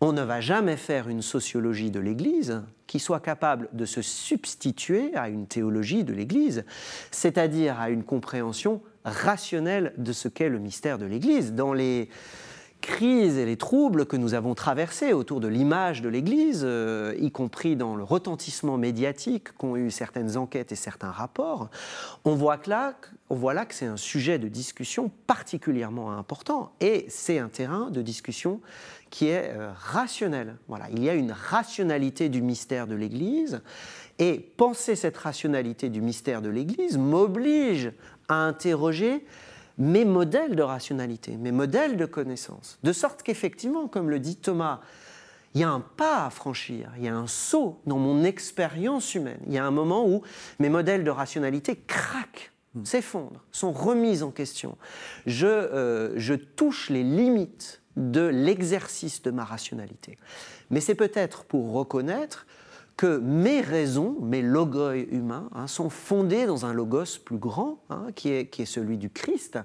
on 0.00 0.12
ne 0.12 0.22
va 0.22 0.40
jamais 0.40 0.76
faire 0.76 1.08
une 1.08 1.22
sociologie 1.22 1.90
de 1.90 1.98
l'Église 1.98 2.62
qui 2.86 2.98
soit 2.98 3.20
capable 3.20 3.70
de 3.72 3.86
se 3.86 4.02
substituer 4.02 5.14
à 5.16 5.30
une 5.30 5.46
théologie 5.46 6.04
de 6.04 6.12
l'Église, 6.12 6.64
c'est-à-dire 7.10 7.80
à 7.80 7.88
une 7.88 8.04
compréhension 8.04 8.82
rationnelle 9.04 9.94
de 9.96 10.12
ce 10.12 10.28
qu'est 10.28 10.50
le 10.50 10.58
mystère 10.58 10.98
de 10.98 11.06
l'Église. 11.06 11.54
Dans 11.54 11.72
les 11.72 12.10
crises 12.84 13.38
et 13.38 13.46
les 13.46 13.56
troubles 13.56 14.06
que 14.06 14.16
nous 14.16 14.34
avons 14.34 14.54
traversés 14.54 15.12
autour 15.12 15.40
de 15.40 15.48
l'image 15.48 16.02
de 16.02 16.08
l'Église, 16.08 16.62
euh, 16.64 17.14
y 17.18 17.30
compris 17.30 17.76
dans 17.76 17.96
le 17.96 18.04
retentissement 18.04 18.76
médiatique 18.76 19.52
qu'ont 19.52 19.76
eu 19.76 19.90
certaines 19.90 20.36
enquêtes 20.36 20.70
et 20.70 20.76
certains 20.76 21.10
rapports, 21.10 21.70
on 22.24 22.34
voit 22.34 22.58
que 22.58 22.70
là, 22.70 22.94
on 23.30 23.34
voit 23.34 23.54
là 23.54 23.64
que 23.64 23.74
c'est 23.74 23.86
un 23.86 23.96
sujet 23.96 24.38
de 24.38 24.48
discussion 24.48 25.10
particulièrement 25.26 26.12
important 26.12 26.72
et 26.80 27.06
c'est 27.08 27.38
un 27.38 27.48
terrain 27.48 27.90
de 27.90 28.02
discussion 28.02 28.60
qui 29.10 29.28
est 29.28 29.52
euh, 29.54 29.70
rationnel. 29.76 30.56
Voilà, 30.68 30.86
il 30.90 31.02
y 31.02 31.08
a 31.08 31.14
une 31.14 31.32
rationalité 31.32 32.28
du 32.28 32.42
mystère 32.42 32.86
de 32.86 32.94
l'Église 32.94 33.62
et 34.18 34.38
penser 34.56 34.94
cette 34.94 35.16
rationalité 35.16 35.88
du 35.88 36.00
mystère 36.00 36.42
de 36.42 36.48
l'Église 36.48 36.98
m'oblige 36.98 37.92
à 38.28 38.34
interroger 38.34 39.24
mes 39.78 40.04
modèles 40.04 40.56
de 40.56 40.62
rationalité, 40.62 41.36
mes 41.36 41.52
modèles 41.52 41.96
de 41.96 42.06
connaissance. 42.06 42.78
De 42.82 42.92
sorte 42.92 43.22
qu'effectivement, 43.22 43.88
comme 43.88 44.10
le 44.10 44.20
dit 44.20 44.36
Thomas, 44.36 44.80
il 45.54 45.60
y 45.60 45.64
a 45.64 45.70
un 45.70 45.80
pas 45.80 46.26
à 46.26 46.30
franchir, 46.30 46.90
il 46.96 47.04
y 47.04 47.08
a 47.08 47.16
un 47.16 47.26
saut 47.26 47.80
dans 47.86 47.98
mon 47.98 48.24
expérience 48.24 49.14
humaine. 49.14 49.40
Il 49.46 49.52
y 49.52 49.58
a 49.58 49.64
un 49.64 49.70
moment 49.70 50.06
où 50.06 50.22
mes 50.58 50.68
modèles 50.68 51.04
de 51.04 51.10
rationalité 51.10 51.76
craquent, 51.76 52.52
hmm. 52.74 52.84
s'effondrent, 52.84 53.44
sont 53.52 53.72
remis 53.72 54.22
en 54.22 54.30
question. 54.30 54.76
Je, 55.26 55.46
euh, 55.46 56.12
je 56.16 56.34
touche 56.34 56.90
les 56.90 57.04
limites 57.04 57.82
de 57.96 58.26
l'exercice 58.26 59.22
de 59.22 59.30
ma 59.30 59.44
rationalité. 59.44 60.18
Mais 60.70 60.80
c'est 60.80 60.96
peut-être 60.96 61.44
pour 61.44 61.72
reconnaître 61.72 62.46
que 62.96 63.18
mes 63.18 63.60
raisons, 63.60 64.16
mes 64.20 64.42
logoi 64.42 64.96
humains, 64.96 65.48
hein, 65.54 65.66
sont 65.66 65.90
fondés 65.90 66.46
dans 66.46 66.64
un 66.66 66.72
logos 66.72 67.18
plus 67.24 67.38
grand, 67.38 67.78
hein, 67.90 68.06
qui, 68.14 68.30
est, 68.30 68.46
qui 68.46 68.62
est 68.62 68.66
celui 68.66 68.98
du 68.98 69.10
Christ, 69.10 69.58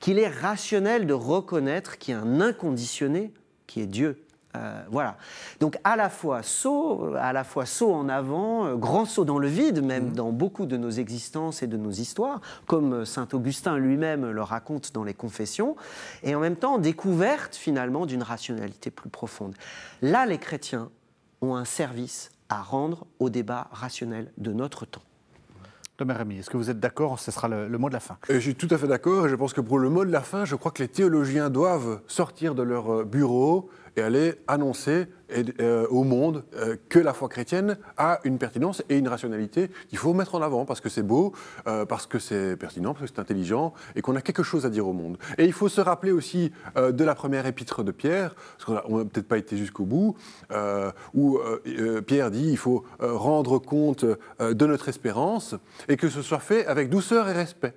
qu'il 0.00 0.18
est 0.18 0.28
rationnel 0.28 1.06
de 1.06 1.14
reconnaître 1.14 1.98
qu'il 1.98 2.14
y 2.14 2.16
a 2.16 2.20
un 2.20 2.40
inconditionné 2.40 3.32
qui 3.66 3.80
est 3.80 3.86
Dieu. 3.86 4.22
Euh, 4.56 4.82
voilà. 4.90 5.16
Donc 5.60 5.78
à 5.84 5.96
la 5.96 6.08
fois 6.08 6.42
saut, 6.42 7.14
à 7.18 7.32
la 7.32 7.44
fois 7.44 7.66
saut 7.66 7.92
en 7.92 8.08
avant, 8.08 8.66
euh, 8.66 8.76
grand 8.76 9.04
saut 9.04 9.24
dans 9.24 9.38
le 9.38 9.48
vide, 9.48 9.82
même 9.82 10.10
mmh. 10.10 10.14
dans 10.14 10.32
beaucoup 10.32 10.66
de 10.66 10.76
nos 10.76 10.90
existences 10.90 11.62
et 11.62 11.66
de 11.66 11.76
nos 11.76 11.90
histoires, 11.90 12.40
comme 12.66 12.92
euh, 12.92 13.04
saint 13.04 13.28
Augustin 13.32 13.76
lui-même 13.76 14.30
le 14.30 14.42
raconte 14.42 14.92
dans 14.92 15.04
les 15.04 15.14
Confessions, 15.14 15.76
et 16.22 16.34
en 16.34 16.40
même 16.40 16.56
temps 16.56 16.78
découverte 16.78 17.54
finalement 17.54 18.06
d'une 18.06 18.22
rationalité 18.22 18.90
plus 18.90 19.10
profonde. 19.10 19.54
Là, 20.00 20.24
les 20.24 20.38
chrétiens 20.38 20.90
ont 21.42 21.54
un 21.54 21.64
service 21.64 22.30
à 22.48 22.62
rendre 22.62 23.06
au 23.18 23.30
débat 23.30 23.68
rationnel 23.72 24.32
de 24.38 24.52
notre 24.52 24.86
temps. 24.86 25.02
Thomas 25.96 26.14
Rémy, 26.14 26.38
est-ce 26.38 26.50
que 26.50 26.58
vous 26.58 26.68
êtes 26.68 26.78
d'accord? 26.78 27.18
Ce 27.18 27.30
sera 27.30 27.48
le, 27.48 27.78
mot 27.78 27.88
de 27.88 27.94
la 27.94 28.00
fin. 28.00 28.18
je 28.28 28.38
suis 28.38 28.54
tout 28.54 28.68
à 28.70 28.76
fait 28.76 28.86
d'accord 28.86 29.26
et 29.26 29.30
je 29.30 29.34
pense 29.34 29.54
que 29.54 29.62
pour 29.62 29.78
le 29.78 29.88
mot 29.88 30.04
de 30.04 30.10
la 30.10 30.20
fin, 30.20 30.44
je 30.44 30.54
crois 30.54 30.70
que 30.70 30.82
les 30.82 30.88
théologiens 30.88 31.48
doivent 31.48 32.00
sortir 32.06 32.54
de 32.54 32.62
leur 32.62 32.92
euh, 32.92 33.04
bureau 33.04 33.70
et 33.96 34.02
aller 34.02 34.34
annoncer 34.46 34.90
euh, 34.90 35.06
au 35.90 36.04
monde 36.04 36.44
euh, 36.54 36.76
que 36.88 36.98
la 36.98 37.12
foi 37.12 37.28
chrétienne 37.28 37.78
a 37.96 38.20
une 38.24 38.38
pertinence 38.38 38.82
et 38.88 38.96
une 38.96 39.08
rationalité 39.08 39.70
qu'il 39.88 39.98
faut 39.98 40.14
mettre 40.14 40.34
en 40.34 40.42
avant 40.42 40.64
parce 40.64 40.80
que 40.80 40.88
c'est 40.88 41.02
beau, 41.02 41.32
parce 41.64 42.06
que 42.06 42.18
c'est 42.18 42.56
pertinent, 42.56 42.94
parce 42.94 43.06
que 43.06 43.14
c'est 43.14 43.20
intelligent 43.20 43.74
et 43.94 44.02
qu'on 44.02 44.16
a 44.16 44.20
quelque 44.20 44.42
chose 44.42 44.66
à 44.66 44.70
dire 44.70 44.86
au 44.86 44.92
monde. 44.92 45.18
Et 45.38 45.44
il 45.44 45.52
faut 45.52 45.68
se 45.68 45.80
rappeler 45.80 46.12
aussi 46.12 46.52
de 46.76 47.04
la 47.04 47.14
première 47.14 47.46
épître 47.46 47.82
de 47.82 47.92
Pierre, 47.92 48.34
parce 48.34 48.64
qu'on 48.64 48.98
n'a 48.98 49.04
peut-être 49.04 49.28
pas 49.28 49.38
été 49.38 49.56
jusqu'au 49.56 49.84
bout, 49.84 50.16
où 51.14 51.38
Pierre 52.06 52.30
dit 52.30 52.48
il 52.50 52.58
faut 52.58 52.84
rendre 53.00 53.58
compte 53.58 54.04
de 54.04 54.66
notre 54.66 54.88
espérance 54.88 55.54
et 55.88 55.96
que 55.96 56.08
ce 56.08 56.22
soit 56.22 56.40
fait 56.40 56.66
avec 56.66 56.88
douceur 56.88 57.28
et 57.28 57.32
respect. 57.32 57.74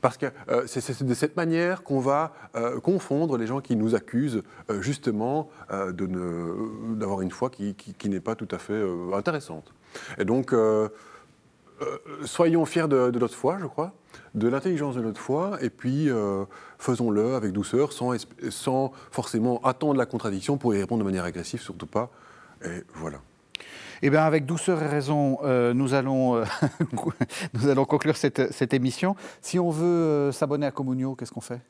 Parce 0.00 0.16
que 0.16 0.26
euh, 0.48 0.64
c'est 0.66 1.02
de 1.02 1.14
cette 1.14 1.36
manière 1.36 1.82
qu'on 1.82 2.00
va 2.00 2.32
euh, 2.54 2.80
confondre 2.80 3.36
les 3.36 3.46
gens 3.46 3.60
qui 3.60 3.76
nous 3.76 3.94
accusent 3.94 4.42
euh, 4.70 4.80
justement 4.82 5.48
d'avoir 5.70 7.20
une 7.22 7.30
foi 7.30 7.50
qui, 7.50 7.74
n'est 8.08 8.20
pas 8.20 8.34
tout 8.34 8.48
à 8.50 8.58
fait 8.58 8.82
intéressante. 9.12 9.72
Et 10.18 10.24
donc, 10.24 10.54
soyons 12.24 12.64
fiers 12.64 12.88
de, 12.88 13.10
notre 13.18 13.34
foi, 13.34 13.58
je 13.60 13.66
crois, 13.66 13.92
de 14.34 14.48
l'intelligence 14.48 14.94
de 14.94 15.02
notre 15.02 15.20
foi, 15.20 15.58
et 15.60 15.70
puis 15.70 16.08
faisons-le 16.78 17.34
avec 17.34 17.52
douceur, 17.52 17.92
sans, 17.92 18.14
sans 18.50 18.92
forcément 19.10 19.60
attendre 19.62 19.98
la 19.98 20.06
contradiction 20.06 20.56
pour 20.56 20.74
y 20.74 20.80
répondre 20.80 21.00
de 21.00 21.04
manière 21.04 21.24
agressive, 21.24 21.60
surtout 21.60 21.86
pas. 21.86 22.10
Et 22.64 22.84
voilà. 22.94 23.18
Eh 24.02 24.10
bien, 24.10 24.24
avec 24.24 24.44
douceur 24.44 24.82
et 24.82 24.88
raison, 24.88 25.38
euh, 25.42 25.72
nous, 25.72 25.94
allons, 25.94 26.36
euh, 26.36 26.44
nous 27.54 27.68
allons 27.68 27.86
conclure 27.86 28.16
cette, 28.16 28.52
cette, 28.52 28.74
émission. 28.74 29.16
Si 29.40 29.58
on 29.58 29.70
veut 29.70 29.86
euh, 29.86 30.32
s'abonner 30.32 30.66
à 30.66 30.70
Communio, 30.70 31.14
qu'est-ce 31.14 31.32
qu'on 31.32 31.40
fait? 31.40 31.60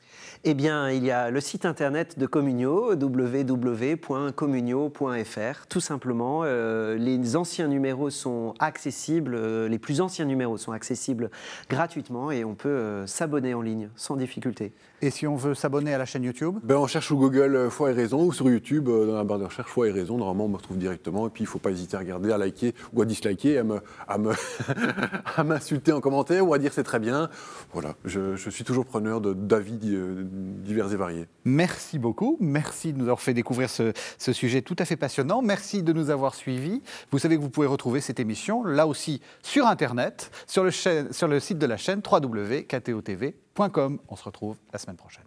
Eh 0.43 0.53
bien, 0.53 0.91
il 0.91 1.05
y 1.05 1.11
a 1.11 1.31
le 1.31 1.39
site 1.39 1.63
internet 1.65 2.19
de 2.19 2.25
Communio, 2.25 2.93
www.communio.fr. 2.95 5.67
Tout 5.69 5.79
simplement, 5.79 6.43
les 6.43 7.35
anciens 7.35 7.67
numéros 7.67 8.09
sont 8.09 8.55
accessibles, 8.59 9.67
les 9.67 9.79
plus 9.79 10.01
anciens 10.01 10.25
numéros 10.25 10.57
sont 10.57 10.73
accessibles 10.73 11.29
gratuitement 11.69 12.31
et 12.31 12.43
on 12.43 12.55
peut 12.55 13.05
s'abonner 13.07 13.53
en 13.53 13.61
ligne 13.61 13.89
sans 13.95 14.15
difficulté. 14.15 14.73
Et 14.99 15.11
si 15.11 15.27
on 15.27 15.35
veut 15.35 15.53
s'abonner 15.53 15.93
à 15.93 15.99
la 15.99 16.05
chaîne 16.05 16.23
YouTube? 16.23 16.57
Ben, 16.63 16.75
On 16.75 16.87
cherche 16.87 17.05
sur 17.05 17.17
Google 17.17 17.69
Foi 17.69 17.91
et 17.91 17.93
Raison 17.93 18.25
ou 18.25 18.33
sur 18.33 18.49
YouTube, 18.49 18.85
dans 18.85 19.13
la 19.13 19.23
barre 19.23 19.37
de 19.37 19.45
recherche 19.45 19.69
Foi 19.69 19.87
et 19.87 19.91
Raison. 19.91 20.17
Normalement, 20.17 20.45
on 20.45 20.49
me 20.49 20.57
retrouve 20.57 20.79
directement. 20.79 21.27
Et 21.27 21.29
puis, 21.29 21.43
il 21.43 21.45
ne 21.45 21.51
faut 21.51 21.59
pas 21.59 21.69
hésiter 21.69 21.95
à 21.95 21.99
regarder 21.99 22.31
à 22.31 22.37
liker 22.39 22.73
ou 22.93 23.03
à 23.03 23.05
disliker, 23.05 23.61
à 24.07 25.43
m'insulter 25.43 25.91
en 25.91 26.01
commentaire 26.01 26.47
ou 26.47 26.53
à 26.55 26.57
dire 26.57 26.73
c'est 26.73 26.83
très 26.83 26.97
bien. 26.97 27.29
Voilà, 27.73 27.93
je, 28.05 28.35
suis 28.49 28.63
toujours 28.63 28.85
preneur 28.85 29.21
d'avis 29.21 29.77
euh, 29.85 30.23
divers 30.25 30.91
et 30.91 30.95
variés. 30.95 31.27
Merci 31.45 31.99
beaucoup. 31.99 32.37
Merci 32.39 32.91
de 32.91 32.97
nous 32.97 33.03
avoir 33.03 33.21
fait 33.21 33.35
découvrir 33.35 33.69
ce, 33.69 33.93
sujet 34.17 34.63
tout 34.63 34.75
à 34.79 34.85
fait 34.85 34.97
passionnant. 34.97 35.43
Merci 35.43 35.83
de 35.83 35.93
nous 35.93 36.09
avoir 36.09 36.33
suivis. 36.33 36.81
Vous 37.11 37.19
savez 37.19 37.37
que 37.37 37.41
vous 37.41 37.51
pouvez 37.51 37.67
retrouver 37.67 38.01
cette 38.01 38.19
émission 38.19 38.63
là 38.63 38.87
aussi 38.87 39.21
sur 39.43 39.67
Internet, 39.67 40.31
sur 40.47 40.63
le, 40.63 40.71
sur 40.71 41.27
le 41.27 41.39
site 41.39 41.59
de 41.59 41.67
la 41.67 41.77
chaîne 41.77 42.01
www.ktotv.com. 42.03 43.46
On 43.59 44.15
se 44.15 44.23
retrouve 44.23 44.57
la 44.71 44.79
semaine 44.79 44.97
prochaine. 44.97 45.25